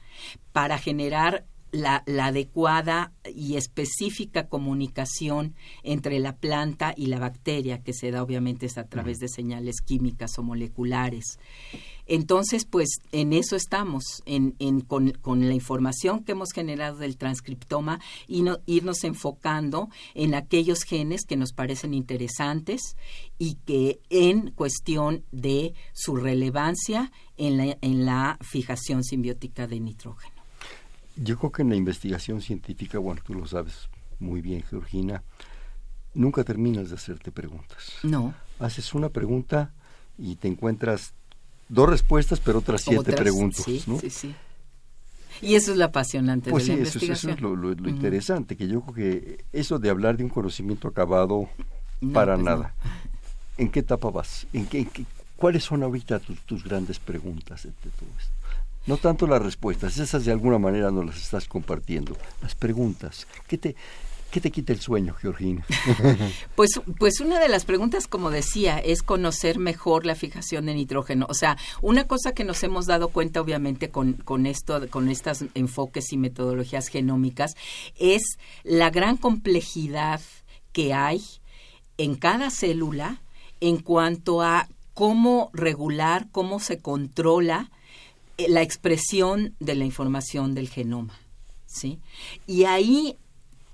para 0.52 0.78
generar 0.78 1.46
la, 1.72 2.04
adecuada 2.06 3.14
y 3.34 3.56
específica 3.56 4.48
comunicación 4.48 5.56
entre 5.84 6.20
la 6.20 6.36
planta 6.36 6.94
y 6.96 7.08
la 7.08 7.20
bacteria, 7.20 7.82
que 7.82 7.94
se 7.94 8.12
da 8.12 8.24
obviamente 8.24 8.66
es 8.66 8.78
a 8.78 8.88
través 8.88 9.20
de 9.20 9.28
señales 9.28 9.82
químicas 9.82 10.38
o 10.38 10.44
moleculares. 10.44 11.40
Entonces, 12.08 12.66
pues 12.66 12.90
en 13.12 13.32
eso 13.32 13.56
estamos, 13.56 14.04
en, 14.26 14.52
con, 14.82 15.14
la 15.24 15.54
información 15.54 16.24
que 16.24 16.34
hemos 16.34 16.52
generado 16.52 16.98
del 16.98 17.18
transcriptoma 17.18 18.02
y 18.28 18.44
irnos 18.66 19.04
enfocando 19.04 19.90
en 20.14 20.36
aquellos 20.36 20.84
genes 20.84 21.26
que 21.26 21.38
nos 21.38 21.54
parecen 21.54 21.94
interesantes 21.94 22.98
y 23.38 23.56
que 23.66 24.02
en 24.10 24.52
cuestión 24.52 25.24
de 25.32 25.74
su 25.94 26.16
relevancia 26.18 27.12
en 27.38 27.58
la, 27.58 27.78
en 27.82 28.06
la 28.06 28.38
fijación 28.42 29.04
simbiótica 29.04 29.68
de 29.68 29.80
nitrógeno. 29.80 30.41
Yo 31.16 31.38
creo 31.38 31.52
que 31.52 31.62
en 31.62 31.70
la 31.70 31.76
investigación 31.76 32.42
científica, 32.42 33.00
bueno, 33.00 33.22
tú 33.26 33.34
lo 33.34 33.46
sabes 33.46 33.90
muy 34.20 34.42
bien, 34.42 34.64
Georgina, 34.64 35.24
nunca 36.14 36.44
terminas 36.44 36.90
de 36.90 36.96
hacerte 36.96 37.32
preguntas. 37.32 37.94
No. 38.04 38.34
Haces 38.60 38.94
una 38.94 39.10
pregunta 39.10 39.74
y 40.18 40.36
te 40.36 40.48
encuentras 40.48 41.14
dos 41.70 41.90
respuestas, 41.90 42.40
pero 42.40 42.60
otras 42.60 42.82
siete 42.82 43.14
preguntas, 43.14 43.64
sí, 43.66 43.84
¿no? 43.88 44.00
Sí, 44.00 44.10
sí. 44.10 44.36
Y 45.42 45.56
eso 45.56 45.72
es 45.72 45.78
lo 45.78 45.86
apasionante 45.86 46.52
pues 46.52 46.68
de 46.68 46.70
la 46.70 46.76
sí, 46.76 46.80
investigación. 46.80 47.32
Eso, 47.38 47.54
es 47.54 47.80
lo, 47.82 47.90
interesante, 47.90 48.56
que 48.56 48.68
yo 48.68 48.82
creo 48.82 48.94
que 48.94 49.46
eso 49.52 49.80
de 49.80 49.90
hablar 49.90 50.18
de 50.18 50.24
un 50.24 50.30
conocimiento 50.30 50.88
acabado, 50.88 51.50
para 52.14 52.36
pues 52.36 52.46
nada. 52.46 52.76
¿En 53.58 53.70
qué 53.70 53.80
etapa 53.80 54.10
vas? 54.12 54.46
¿En 54.54 54.66
qué, 54.68 54.88
¿Cuáles 55.36 55.64
son 55.64 55.82
ahorita 55.82 56.20
tus, 56.20 56.40
tus 56.42 56.64
grandes 56.64 57.00
preguntas 57.00 57.64
de 57.64 57.72
todo 57.72 58.10
esto? 58.20 58.41
No 58.88 58.98
tanto 58.98 59.28
las 59.28 59.42
respuestas, 59.42 59.98
esas 59.98 60.26
de 60.26 60.32
alguna 60.32 60.58
manera 60.58 60.92
no 60.92 61.04
las 61.04 61.18
estás 61.18 61.48
compartiendo. 61.48 62.18
Las 62.42 62.56
preguntas, 62.56 63.28
¿qué 63.48 63.58
te, 63.58 63.76
¿Qué 64.32 64.40
te 64.40 64.50
quita 64.50 64.72
el 64.72 64.80
sueño, 64.80 65.14
Georgina? 65.14 65.66
pues, 66.56 66.80
pues 66.98 67.20
una 67.20 67.38
de 67.38 67.50
las 67.50 67.66
preguntas, 67.66 68.08
como 68.08 68.32
decía, 68.32 68.80
es 68.80 69.04
conocer 69.04 69.60
mejor 69.60 70.06
la 70.06 70.16
fijación 70.16 70.68
de 70.68 70.74
nitrógeno. 70.74 71.26
O 71.30 71.34
sea, 71.34 71.58
una 71.82 72.08
cosa 72.08 72.32
que 72.32 72.46
nos 72.46 72.64
hemos 72.64 72.86
dado 72.86 73.10
cuenta, 73.10 73.42
obviamente, 73.42 73.90
con, 73.90 74.14
con 74.14 74.46
esto, 74.46 74.88
con 74.90 75.10
estos 75.10 75.44
enfoques 75.54 76.14
y 76.14 76.18
metodologías 76.18 76.88
genómicas, 76.88 77.56
es 78.00 78.22
la 78.64 78.90
gran 78.90 79.18
complejidad 79.18 80.22
que 80.72 80.94
hay 80.94 81.22
en 81.98 82.16
cada 82.16 82.50
célula 82.52 83.22
en 83.60 83.80
cuanto 83.80 84.42
a 84.42 84.70
cómo 84.94 85.50
regular, 85.52 86.30
cómo 86.32 86.62
se 86.62 86.80
controla 86.80 87.70
la 88.50 88.62
expresión 88.62 89.56
de 89.60 89.76
la 89.76 89.86
información 89.86 90.54
del 90.56 90.70
genoma. 90.70 91.20
¿sí? 91.72 92.00
Y 92.48 92.66
ahí 92.66 93.18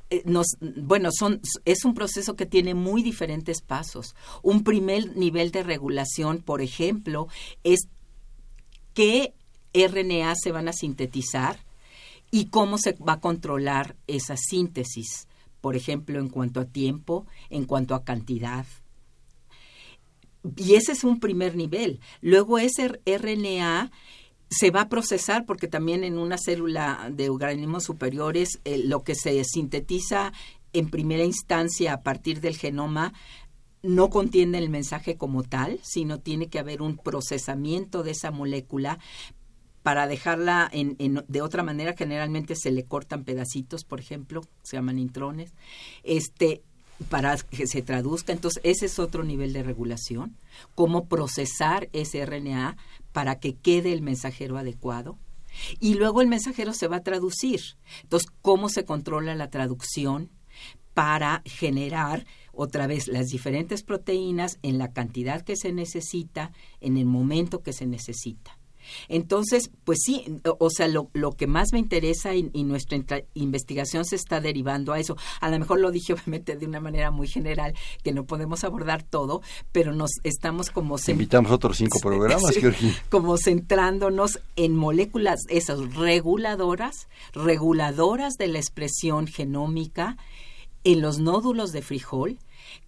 eh, 0.10 0.22
nos, 0.26 0.58
bueno, 0.60 1.10
son, 1.12 1.42
es 1.66 1.84
un 1.84 1.94
proceso 1.94 2.36
que 2.36 2.46
tiene 2.46 2.74
muy 2.74 3.04
diferentes 3.04 3.62
pasos. 3.62 4.16
Un 4.42 4.64
primer 4.64 5.16
nivel 5.18 5.52
de 5.52 5.64
regulación, 5.64 6.42
por 6.42 6.62
ejemplo, 6.62 7.28
es 7.64 7.88
qué 8.94 9.34
RNA 9.74 10.36
se 10.36 10.52
van 10.52 10.68
a 10.68 10.74
sintetizar 10.74 11.60
y 12.32 12.46
cómo 12.46 12.78
se 12.78 12.94
va 12.94 13.14
a 13.14 13.20
controlar 13.20 13.96
esa 14.08 14.38
síntesis, 14.38 15.28
por 15.62 15.76
ejemplo, 15.76 16.20
en 16.20 16.30
cuanto 16.30 16.60
a 16.60 16.66
tiempo, 16.66 17.26
en 17.50 17.66
cuanto 17.66 17.96
a 17.96 18.04
cantidad. 18.04 18.66
Y 20.56 20.76
ese 20.76 20.94
es 20.94 21.04
un 21.04 21.20
primer 21.20 21.56
nivel. 21.56 22.00
Luego 22.22 22.58
ese 22.58 23.00
RNA 23.06 23.92
se 24.50 24.72
va 24.72 24.82
a 24.82 24.90
procesar 24.90 25.46
porque 25.46 25.68
también 25.68 26.04
en 26.04 26.18
una 26.18 26.38
célula 26.38 27.10
de 27.12 27.30
organismos 27.30 27.84
superiores 27.84 28.60
eh, 28.64 28.78
lo 28.78 29.04
que 29.04 29.16
se 29.16 29.44
sintetiza 29.44 30.32
en 30.74 30.90
primera 30.90 31.24
instancia 31.24 31.94
a 31.94 32.02
partir 32.02 32.40
del 32.40 32.58
genoma 32.58 33.14
no 33.84 34.10
contiene 34.10 34.58
el 34.58 34.70
mensaje 34.70 35.18
como 35.18 35.44
tal, 35.44 35.80
sino 35.84 36.20
tiene 36.20 36.48
que 36.48 36.60
haber 36.60 36.82
un 36.82 36.98
procesamiento 36.98 38.04
de 38.04 38.12
esa 38.12 38.32
molécula 38.32 39.00
para 39.84 40.08
dejarla 40.08 40.70
en, 40.74 41.24
de 41.28 41.42
otra 41.42 41.64
manera. 41.64 41.96
Generalmente 41.96 42.56
se 42.56 42.72
le 42.72 42.84
cortan 42.84 43.24
pedacitos 43.24 43.84
por 43.84 44.00
ejemplo 44.00 44.42
se 44.62 44.78
llaman 44.78 45.00
intrones. 45.00 45.54
Este 46.04 46.64
para 47.10 47.38
que 47.38 47.68
se 47.68 47.82
traduzca. 47.82 48.34
Entonces, 48.34 48.62
ese 48.64 48.88
es 48.88 49.00
otro 49.00 49.24
nivel 49.24 49.54
de 49.54 49.64
regulación. 49.64 50.38
Cómo 50.76 51.08
procesar 51.08 51.90
ese 51.94 52.26
RNA 52.26 52.78
para 53.12 53.40
que 53.40 53.56
quede 53.56 53.94
el 53.94 54.02
mensajero 54.02 54.58
adecuado. 54.58 55.18
Y 55.80 55.96
luego 55.96 56.22
el 56.22 56.28
mensajero 56.28 56.74
se 56.74 56.88
va 56.88 56.98
a 56.98 57.04
traducir. 57.04 57.62
Entonces, 58.04 58.30
cómo 58.42 58.70
se 58.70 58.86
controla 58.86 59.36
la 59.36 59.50
traducción 59.50 60.30
para 60.94 61.42
generar 61.46 62.26
otra 62.54 62.88
vez 62.88 63.08
las 63.08 63.28
diferentes 63.28 63.84
proteínas 63.84 64.58
en 64.64 64.80
la 64.80 64.92
cantidad 64.94 65.44
que 65.44 65.56
se 65.56 65.72
necesita, 65.72 66.52
en 66.82 66.98
el 66.98 67.06
momento 67.06 67.62
que 67.62 67.72
se 67.72 67.86
necesita. 67.86 68.57
Entonces, 69.08 69.70
pues 69.84 70.00
sí, 70.04 70.26
o 70.44 70.70
sea, 70.70 70.88
lo, 70.88 71.10
lo 71.14 71.32
que 71.32 71.48
más 71.48 71.70
me 71.74 71.80
interesa 71.80 72.36
y, 72.36 72.48
nuestra 72.68 73.24
investigación 73.34 74.04
se 74.04 74.16
está 74.16 74.42
derivando 74.42 74.94
a 74.94 75.00
eso. 75.00 75.16
A 75.40 75.50
lo 75.50 75.60
mejor 75.60 75.80
lo 75.80 75.92
dije 75.92 76.14
obviamente 76.14 76.56
de 76.56 76.66
una 76.66 76.80
manera 76.80 77.12
muy 77.12 77.28
general, 77.28 77.74
que 78.04 78.12
no 78.12 78.26
podemos 78.26 78.64
abordar 78.64 79.04
todo, 79.04 79.42
pero 79.72 79.94
nos 79.94 80.12
estamos 80.24 80.70
como... 80.70 80.98
Invitamos 81.08 81.52
otros 81.52 81.78
cinco 81.78 82.00
programas, 82.02 82.42
Como 83.10 83.38
centrándonos 83.38 84.40
en 84.56 84.76
moléculas, 84.76 85.42
esas 85.50 85.96
reguladoras, 85.96 87.08
reguladoras 87.34 88.34
de 88.36 88.48
la 88.48 88.60
expresión 88.60 89.28
genómica 89.28 90.18
en 90.84 91.02
los 91.02 91.20
nódulos 91.20 91.72
de 91.72 91.82
frijol, 91.82 92.40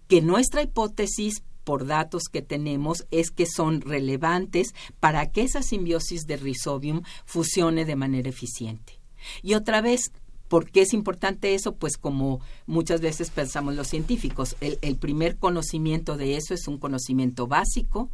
que 0.08 0.22
nuestra 0.22 0.62
hipótesis 0.62 1.43
por 1.70 1.86
datos 1.86 2.30
que 2.32 2.41
tenemos 2.41 3.05
es 3.11 3.30
que 3.30 3.45
son 3.45 3.82
relevantes 3.82 4.74
para 4.99 5.30
que 5.30 5.43
esa 5.43 5.61
simbiosis 5.61 6.26
de 6.26 6.36
Rhizobium 6.36 7.03
funcione 7.26 7.86
de 7.86 7.95
manera 7.95 8.28
eficiente. 8.28 8.99
Y 9.43 9.53
otra 9.53 9.80
vez, 9.80 10.11
¿Por 10.47 10.72
qué 10.72 10.82
es 10.82 10.95
importante 10.95 11.53
eso? 11.53 11.76
Pues 11.76 11.97
como 11.97 12.39
muchas 12.65 13.01
veces 13.01 13.30
pensamos 13.30 13.76
los 13.76 13.88
científicos, 13.88 14.55
el, 14.61 14.97
primer 14.97 15.38
conocimiento 15.38 16.17
de 16.17 16.38
eso 16.38 16.55
es 16.55 16.67
un 16.67 16.80
conocimiento 16.80 17.45
básico, 17.45 18.09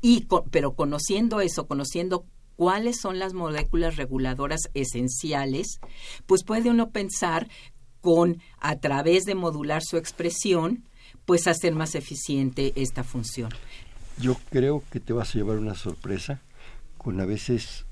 y 0.00 0.26
pero 0.50 0.72
conociendo 0.72 1.42
eso, 1.42 1.66
conociendo 1.66 2.24
cuáles 2.56 2.98
son 3.02 3.18
las 3.18 3.34
moléculas 3.34 3.96
reguladoras 3.96 4.62
esenciales, 4.72 5.78
pues 6.24 6.42
puede 6.42 6.70
uno 6.70 6.88
pensar 6.88 7.50
con, 8.00 8.40
a 8.60 8.76
través 8.76 9.24
de 9.24 9.34
modular 9.34 9.82
su 9.84 9.98
expresión, 9.98 10.88
pues 11.26 11.46
hacer 11.46 11.74
más 11.74 11.94
eficiente 11.94 12.72
esta 12.76 13.04
función. 13.04 13.50
Yo 14.18 14.36
creo 14.50 14.82
que 14.90 15.00
te 15.00 15.12
vas 15.12 15.30
a 15.30 15.38
llevar 15.38 15.58
una 15.58 15.74
sorpresa 15.74 16.40
con 16.98 17.20
a 17.20 17.24
veces 17.24 17.84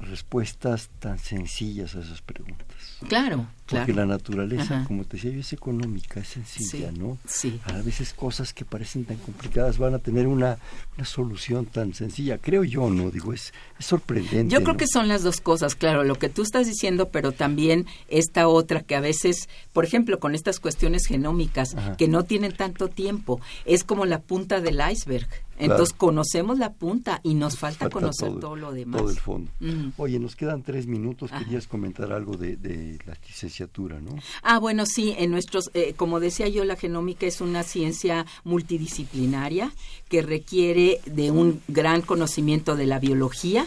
respuestas 0.00 0.88
tan 0.98 1.18
sencillas 1.18 1.94
a 1.94 2.00
esas 2.00 2.22
preguntas. 2.22 2.66
Claro, 3.08 3.46
Porque 3.66 3.92
la 3.92 4.04
naturaleza, 4.04 4.84
como 4.86 5.04
te 5.04 5.16
decía 5.16 5.30
es 5.38 5.52
económica, 5.52 6.20
es 6.20 6.28
sencilla, 6.28 6.90
¿no? 6.92 7.18
Sí. 7.24 7.60
A 7.64 7.80
veces 7.82 8.12
cosas 8.12 8.52
que 8.52 8.64
parecen 8.64 9.04
tan 9.04 9.16
complicadas 9.18 9.78
van 9.78 9.94
a 9.94 9.98
tener 9.98 10.26
una, 10.26 10.58
una 10.96 11.06
solución 11.06 11.66
tan 11.66 11.94
sencilla. 11.94 12.38
Creo 12.38 12.64
yo, 12.64 12.90
¿no? 12.90 13.10
Digo, 13.10 13.32
es, 13.32 13.54
es 13.78 13.86
sorprendente. 13.86 14.52
Yo 14.52 14.62
creo 14.62 14.76
que 14.76 14.86
son 14.86 15.08
las 15.08 15.22
dos 15.22 15.40
cosas, 15.40 15.74
claro, 15.74 16.02
lo 16.04 16.16
que 16.16 16.28
tú 16.28 16.42
estás 16.42 16.66
diciendo, 16.66 17.10
pero 17.10 17.32
también 17.32 17.86
esta 18.08 18.48
otra 18.48 18.82
que 18.82 18.96
a 18.96 19.00
veces, 19.00 19.48
por 19.72 19.84
ejemplo, 19.84 20.18
con 20.18 20.34
estas 20.34 20.60
cuestiones 20.60 21.06
genómicas 21.06 21.76
que 21.96 22.08
no 22.08 22.24
tienen 22.24 22.52
tanto 22.52 22.88
tiempo, 22.88 23.40
es 23.64 23.84
como 23.84 24.04
la 24.04 24.20
punta 24.20 24.60
del 24.60 24.80
iceberg. 24.90 25.28
Entonces 25.60 25.92
conocemos 25.92 26.58
la 26.58 26.72
punta 26.72 27.20
y 27.22 27.34
nos 27.34 27.58
falta, 27.58 27.90
conocer 27.90 28.32
todo, 28.40 28.56
lo 28.56 28.72
demás. 28.72 29.00
Todo 29.00 29.10
el 29.10 29.18
fondo. 29.18 29.50
Oye, 29.96 30.18
nos 30.18 30.36
quedan 30.36 30.62
tres 30.62 30.86
minutos. 30.86 31.30
Querías 31.30 31.66
comentar 31.66 32.12
algo 32.12 32.36
de, 32.36 32.56
de, 32.56 32.98
la 33.06 33.16
licenciatura, 33.26 34.00
¿no? 34.00 34.16
Ah, 34.42 34.58
bueno, 34.58 34.86
sí. 34.86 35.14
En 35.18 35.30
nuestros, 35.30 35.70
eh, 35.74 35.94
como 35.96 36.20
decía 36.20 36.48
yo, 36.48 36.64
la 36.64 36.76
genómica 36.76 37.26
es 37.26 37.40
una 37.40 37.62
ciencia 37.62 38.26
multidisciplinaria 38.44 39.72
que 40.08 40.22
requiere 40.22 41.00
de 41.06 41.30
un 41.30 41.60
gran 41.68 42.02
conocimiento 42.02 42.76
de 42.76 42.86
la 42.86 42.98
biología, 42.98 43.66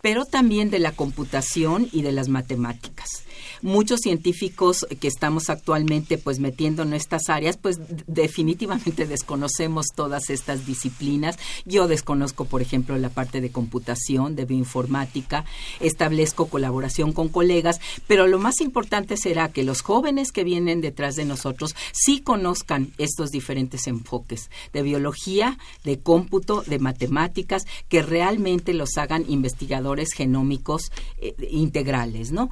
pero 0.00 0.24
también 0.24 0.70
de 0.70 0.78
la 0.78 0.92
computación 0.92 1.88
y 1.92 2.02
de 2.02 2.12
las 2.12 2.28
matemáticas 2.28 3.26
muchos 3.62 4.00
científicos 4.00 4.86
que 5.00 5.08
estamos 5.08 5.50
actualmente 5.50 6.18
pues 6.18 6.38
metiendo 6.38 6.82
en 6.82 6.94
estas 6.94 7.28
áreas, 7.28 7.56
pues 7.56 7.78
definitivamente 8.06 9.06
desconocemos 9.06 9.86
todas 9.94 10.30
estas 10.30 10.66
disciplinas. 10.66 11.38
Yo 11.64 11.88
desconozco, 11.88 12.44
por 12.44 12.62
ejemplo, 12.62 12.96
la 12.98 13.10
parte 13.10 13.40
de 13.40 13.50
computación, 13.50 14.36
de 14.36 14.44
bioinformática, 14.44 15.44
establezco 15.80 16.46
colaboración 16.46 17.12
con 17.12 17.28
colegas, 17.28 17.80
pero 18.06 18.26
lo 18.26 18.38
más 18.38 18.60
importante 18.60 19.16
será 19.16 19.50
que 19.50 19.64
los 19.64 19.82
jóvenes 19.82 20.32
que 20.32 20.44
vienen 20.44 20.80
detrás 20.80 21.16
de 21.16 21.24
nosotros 21.24 21.74
sí 21.92 22.20
conozcan 22.20 22.92
estos 22.98 23.30
diferentes 23.30 23.86
enfoques 23.86 24.50
de 24.72 24.82
biología, 24.82 25.58
de 25.84 25.98
cómputo, 25.98 26.62
de 26.66 26.78
matemáticas, 26.78 27.64
que 27.88 28.02
realmente 28.02 28.74
los 28.74 28.96
hagan 28.96 29.24
investigadores 29.28 30.12
genómicos 30.12 30.92
eh, 31.18 31.34
integrales, 31.50 32.32
¿no? 32.32 32.50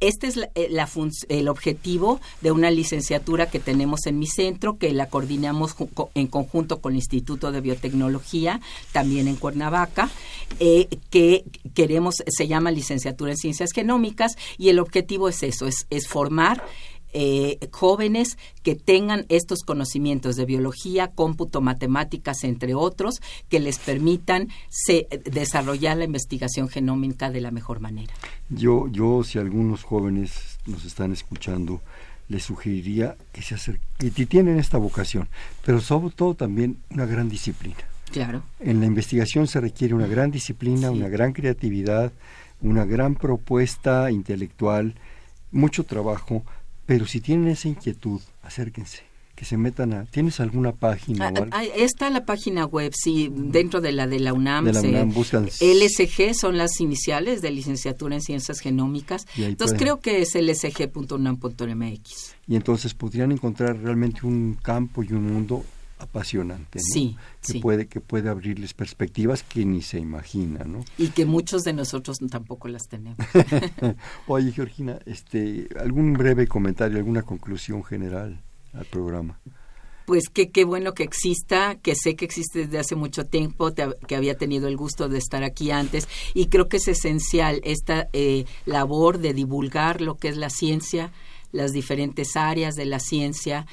Este 0.00 0.26
es 0.26 0.36
eh, 0.36 0.48
el 1.28 1.48
objetivo 1.48 2.20
de 2.40 2.50
una 2.50 2.70
licenciatura 2.70 3.48
que 3.48 3.60
tenemos 3.60 4.06
en 4.06 4.18
mi 4.18 4.26
centro, 4.26 4.76
que 4.78 4.92
la 4.92 5.08
coordinamos 5.08 5.74
en 6.14 6.26
conjunto 6.26 6.80
con 6.80 6.92
el 6.92 6.98
Instituto 6.98 7.52
de 7.52 7.60
Biotecnología, 7.60 8.60
también 8.92 9.28
en 9.28 9.36
Cuernavaca, 9.36 10.10
eh, 10.60 10.88
que 11.10 11.44
queremos, 11.74 12.16
se 12.26 12.48
llama 12.48 12.70
licenciatura 12.70 13.32
en 13.32 13.38
Ciencias 13.38 13.70
Genómicas, 13.72 14.36
y 14.58 14.68
el 14.68 14.78
objetivo 14.78 15.28
es 15.28 15.42
eso, 15.42 15.66
es, 15.66 15.86
es 15.90 16.08
formar 16.08 16.64
eh, 17.14 17.58
jóvenes 17.70 18.36
que 18.62 18.74
tengan 18.74 19.24
estos 19.28 19.62
conocimientos 19.62 20.36
de 20.36 20.44
biología, 20.44 21.08
cómputo, 21.08 21.60
matemáticas, 21.60 22.44
entre 22.44 22.74
otros, 22.74 23.20
que 23.48 23.60
les 23.60 23.78
permitan 23.78 24.48
desarrollar 25.24 25.96
la 25.96 26.04
investigación 26.04 26.68
genómica 26.68 27.30
de 27.30 27.40
la 27.40 27.50
mejor 27.50 27.80
manera. 27.80 28.12
Yo, 28.50 28.88
yo, 28.88 29.24
si 29.24 29.38
algunos 29.38 29.82
jóvenes 29.84 30.58
nos 30.66 30.84
están 30.84 31.12
escuchando, 31.12 31.80
les 32.28 32.42
sugeriría 32.42 33.16
que 33.32 33.42
se 33.42 33.54
acerquen, 33.54 34.10
que 34.10 34.26
tienen 34.26 34.58
esta 34.58 34.78
vocación, 34.78 35.28
pero 35.64 35.80
sobre 35.80 36.14
todo 36.14 36.34
también 36.34 36.78
una 36.90 37.06
gran 37.06 37.28
disciplina. 37.28 37.76
Claro. 38.10 38.42
En 38.60 38.80
la 38.80 38.86
investigación 38.86 39.46
se 39.46 39.60
requiere 39.60 39.94
una 39.94 40.06
gran 40.06 40.30
disciplina, 40.30 40.90
una 40.90 41.08
gran 41.08 41.32
creatividad, 41.32 42.12
una 42.60 42.84
gran 42.84 43.14
propuesta 43.14 44.10
intelectual, 44.10 44.94
mucho 45.50 45.84
trabajo, 45.84 46.44
pero 46.86 47.06
si 47.06 47.20
tienen 47.20 47.48
esa 47.48 47.68
inquietud, 47.68 48.20
acérquense. 48.42 49.02
que 49.34 49.44
se 49.44 49.56
metan 49.56 49.92
a... 49.92 50.04
¿Tienes 50.04 50.38
alguna 50.38 50.70
página? 50.70 51.24
o 51.28 51.46
ah, 51.50 51.58
algo? 51.58 51.74
está 51.74 52.08
la 52.08 52.24
página 52.24 52.66
web, 52.66 52.92
sí, 52.94 53.28
dentro 53.34 53.80
de 53.80 53.90
la 53.90 54.06
de 54.06 54.20
la 54.20 54.32
UNAM. 54.32 54.66
De 54.66 54.72
la 54.72 54.80
se- 54.80 54.88
UNAM 54.90 55.12
buscan- 55.12 55.48
LSG 55.60 56.34
son 56.34 56.56
las 56.56 56.80
iniciales 56.80 57.42
de 57.42 57.50
licenciatura 57.50 58.14
en 58.14 58.20
ciencias 58.22 58.60
genómicas. 58.60 59.26
Entonces 59.36 59.76
pueden- 59.76 59.78
creo 59.78 60.00
que 60.00 60.22
es 60.22 60.36
lsg.unam.mx. 60.36 62.34
Y 62.46 62.56
entonces 62.56 62.94
podrían 62.94 63.32
encontrar 63.32 63.76
realmente 63.78 64.20
un 64.24 64.56
campo 64.62 65.02
y 65.02 65.12
un 65.12 65.32
mundo 65.32 65.64
apasionante, 66.04 66.78
¿no? 66.78 66.84
Sí, 66.94 67.16
que 67.42 67.52
sí. 67.54 67.58
puede 67.60 67.86
que 67.88 68.00
puede 68.00 68.28
abrirles 68.30 68.72
perspectivas 68.74 69.42
que 69.42 69.64
ni 69.64 69.82
se 69.82 69.98
imagina, 69.98 70.64
¿no? 70.64 70.84
Y 70.98 71.08
que 71.08 71.26
muchos 71.26 71.62
de 71.62 71.72
nosotros 71.72 72.16
tampoco 72.30 72.68
las 72.68 72.88
tenemos. 72.88 73.18
Oye, 74.26 74.52
Georgina, 74.52 74.98
este, 75.06 75.68
algún 75.78 76.12
breve 76.14 76.46
comentario, 76.46 76.98
alguna 76.98 77.22
conclusión 77.22 77.84
general 77.84 78.40
al 78.72 78.84
programa. 78.86 79.38
Pues 80.06 80.28
que 80.28 80.50
qué 80.50 80.64
bueno 80.64 80.92
que 80.92 81.02
exista, 81.02 81.76
que 81.76 81.94
sé 81.94 82.14
que 82.14 82.26
existe 82.26 82.60
desde 82.66 82.78
hace 82.78 82.94
mucho 82.94 83.24
tiempo, 83.24 83.72
te- 83.72 83.94
que 84.06 84.16
había 84.16 84.36
tenido 84.36 84.68
el 84.68 84.76
gusto 84.76 85.08
de 85.08 85.16
estar 85.18 85.42
aquí 85.44 85.70
antes 85.70 86.08
y 86.34 86.46
creo 86.46 86.68
que 86.68 86.76
es 86.76 86.88
esencial 86.88 87.60
esta 87.64 88.08
eh, 88.12 88.44
labor 88.66 89.18
de 89.18 89.32
divulgar 89.32 90.02
lo 90.02 90.16
que 90.16 90.28
es 90.28 90.36
la 90.36 90.50
ciencia, 90.50 91.10
las 91.52 91.72
diferentes 91.72 92.36
áreas 92.36 92.74
de 92.74 92.84
la 92.84 92.98
ciencia 92.98 93.66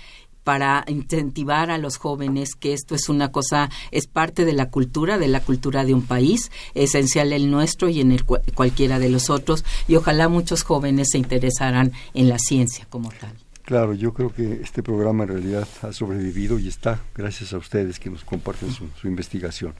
para 0.44 0.84
incentivar 0.88 1.70
a 1.72 1.78
los 1.78 1.98
jóvenes 1.98 2.56
que 2.56 2.74
esto 2.74 2.96
es 2.96 3.10
una 3.10 3.32
cosa, 3.32 3.70
es 3.92 4.08
parte 4.08 4.46
de 4.46 4.54
la 4.54 4.70
cultura, 4.70 5.18
de 5.18 5.28
la 5.28 5.40
cultura 5.42 5.84
de 5.86 5.94
un 5.94 6.02
país, 6.02 6.52
esencial 6.74 7.34
el 7.34 7.52
nuestro 7.52 7.90
y 7.90 8.00
en 8.02 8.12
el 8.12 8.26
cua- 8.26 8.42
cualquiera 8.54 9.00
de 9.00 9.10
los 9.10 9.30
otros, 9.30 9.64
y 9.88 9.96
ojalá 9.96 10.30
muchos 10.30 10.64
jóvenes 10.64 11.10
se 11.12 11.18
interesaran 11.18 11.92
en 12.14 12.30
la 12.30 12.40
ciencia 12.40 12.86
como 12.90 13.10
tal. 13.12 13.34
Claro, 13.64 13.94
yo 13.94 14.14
creo 14.14 14.34
que 14.34 14.60
este 14.64 14.82
programa 14.84 15.24
en 15.24 15.30
realidad 15.30 15.68
ha 15.84 15.94
sobrevivido 15.94 16.58
y 16.60 16.68
está 16.68 17.00
gracias 17.16 17.54
a 17.54 17.58
ustedes 17.58 18.00
que 18.00 18.10
nos 18.10 18.24
comparten 18.24 18.72
su, 18.74 18.88
su 19.00 19.08
investigación. 19.08 19.74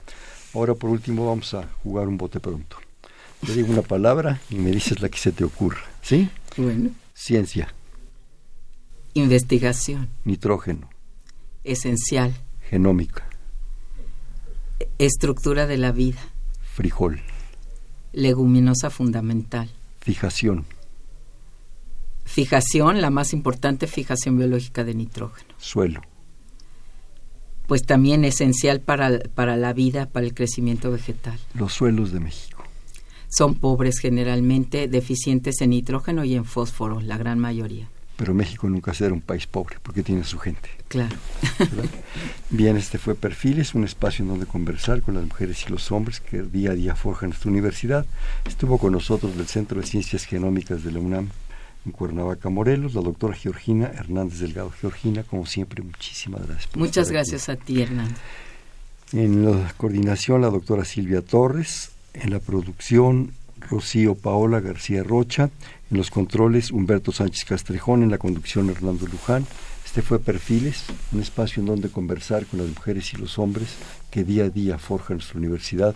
Ahora, 0.54 0.74
por 0.74 0.90
último, 0.90 1.26
vamos 1.26 1.52
a 1.54 1.64
jugar 1.82 2.06
un 2.08 2.16
bote 2.16 2.38
pronto. 2.40 2.76
Te 3.44 3.52
digo 3.54 3.68
una 3.72 3.82
palabra 3.82 4.40
y 4.50 4.54
me 4.54 4.70
dices 4.70 5.00
la 5.02 5.08
que 5.08 5.18
se 5.18 5.32
te 5.32 5.42
ocurra. 5.44 5.80
¿Sí? 6.00 6.28
Bueno, 6.56 6.90
Ciencia, 7.12 7.74
investigación. 9.14 10.08
nitrógeno, 10.24 10.88
esencial, 11.64 12.34
genómica, 12.68 13.28
estructura 14.98 15.66
de 15.66 15.78
la 15.78 15.92
vida, 15.92 16.20
frijol, 16.62 17.20
leguminosa 18.12 18.90
fundamental, 18.90 19.70
fijación, 20.00 20.64
fijación, 22.24 23.00
la 23.00 23.10
más 23.10 23.32
importante 23.32 23.86
fijación 23.86 24.38
biológica 24.38 24.84
de 24.84 24.94
nitrógeno, 24.94 25.54
suelo, 25.58 26.00
pues 27.66 27.82
también 27.82 28.24
esencial 28.24 28.80
para, 28.80 29.18
para 29.34 29.56
la 29.56 29.72
vida, 29.72 30.06
para 30.06 30.26
el 30.26 30.34
crecimiento 30.34 30.90
vegetal. 30.90 31.38
los 31.54 31.72
suelos 31.74 32.12
de 32.12 32.20
México, 32.20 32.64
Son 33.28 33.54
pobres 33.54 33.98
generalmente, 33.98 34.88
deficientes 34.88 35.60
en 35.60 35.70
nitrógeno 35.70 36.24
y 36.24 36.34
en 36.34 36.44
fósforo, 36.44 37.00
la 37.00 37.16
gran 37.16 37.38
mayoría. 37.38 37.88
Pero 38.22 38.34
México 38.34 38.68
nunca 38.68 38.94
será 38.94 39.12
un 39.12 39.20
país 39.20 39.48
pobre 39.48 39.78
porque 39.82 40.04
tiene 40.04 40.22
su 40.22 40.38
gente. 40.38 40.70
Claro. 40.86 41.16
¿verdad? 41.58 41.90
Bien, 42.50 42.76
este 42.76 42.96
fue 42.96 43.16
Perfiles, 43.16 43.74
un 43.74 43.82
espacio 43.82 44.22
en 44.22 44.28
donde 44.28 44.46
conversar 44.46 45.02
con 45.02 45.14
las 45.16 45.24
mujeres 45.24 45.64
y 45.66 45.72
los 45.72 45.90
hombres 45.90 46.20
que 46.20 46.40
día 46.40 46.70
a 46.70 46.74
día 46.74 46.94
forjan 46.94 47.30
nuestra 47.30 47.50
universidad. 47.50 48.06
Estuvo 48.46 48.78
con 48.78 48.92
nosotros 48.92 49.36
del 49.36 49.48
Centro 49.48 49.80
de 49.80 49.88
Ciencias 49.88 50.24
Genómicas 50.24 50.84
de 50.84 50.92
la 50.92 51.00
UNAM 51.00 51.30
en 51.84 51.90
Cuernavaca, 51.90 52.48
Morelos, 52.48 52.94
la 52.94 53.00
doctora 53.00 53.34
Georgina 53.34 53.86
Hernández 53.88 54.38
Delgado. 54.38 54.70
Georgina, 54.70 55.24
como 55.24 55.44
siempre, 55.44 55.82
muchísimas 55.82 56.46
gracias. 56.46 56.68
por 56.68 56.78
Muchas 56.78 57.08
aquí. 57.08 57.14
gracias 57.14 57.48
a 57.48 57.56
ti, 57.56 57.82
Hernán. 57.82 58.14
En 59.12 59.44
la 59.44 59.74
coordinación, 59.76 60.42
la 60.42 60.50
doctora 60.50 60.84
Silvia 60.84 61.22
Torres. 61.22 61.90
En 62.14 62.30
la 62.30 62.38
producción, 62.38 63.32
Rocío 63.68 64.14
Paola 64.14 64.60
García 64.60 65.02
Rocha. 65.02 65.50
En 65.92 65.98
los 65.98 66.10
controles, 66.10 66.70
Humberto 66.70 67.12
Sánchez 67.12 67.44
Castrejón. 67.44 68.02
En 68.02 68.10
la 68.10 68.16
conducción, 68.16 68.70
Hernando 68.70 69.06
Luján. 69.06 69.46
Este 69.84 70.00
fue 70.00 70.18
Perfiles, 70.18 70.84
un 71.12 71.20
espacio 71.20 71.60
en 71.60 71.66
donde 71.66 71.90
conversar 71.90 72.46
con 72.46 72.60
las 72.60 72.68
mujeres 72.70 73.12
y 73.12 73.18
los 73.18 73.38
hombres 73.38 73.76
que 74.10 74.24
día 74.24 74.44
a 74.44 74.48
día 74.48 74.78
forjan 74.78 75.18
nuestra 75.18 75.38
universidad. 75.38 75.94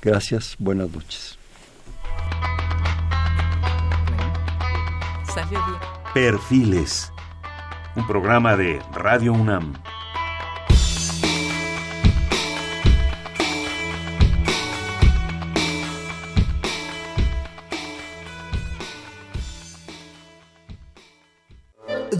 Gracias, 0.00 0.56
buenas 0.58 0.90
noches. 0.90 1.38
Perfiles. 6.14 7.12
Un 7.96 8.06
programa 8.06 8.56
de 8.56 8.80
Radio 8.94 9.34
UNAM. 9.34 9.74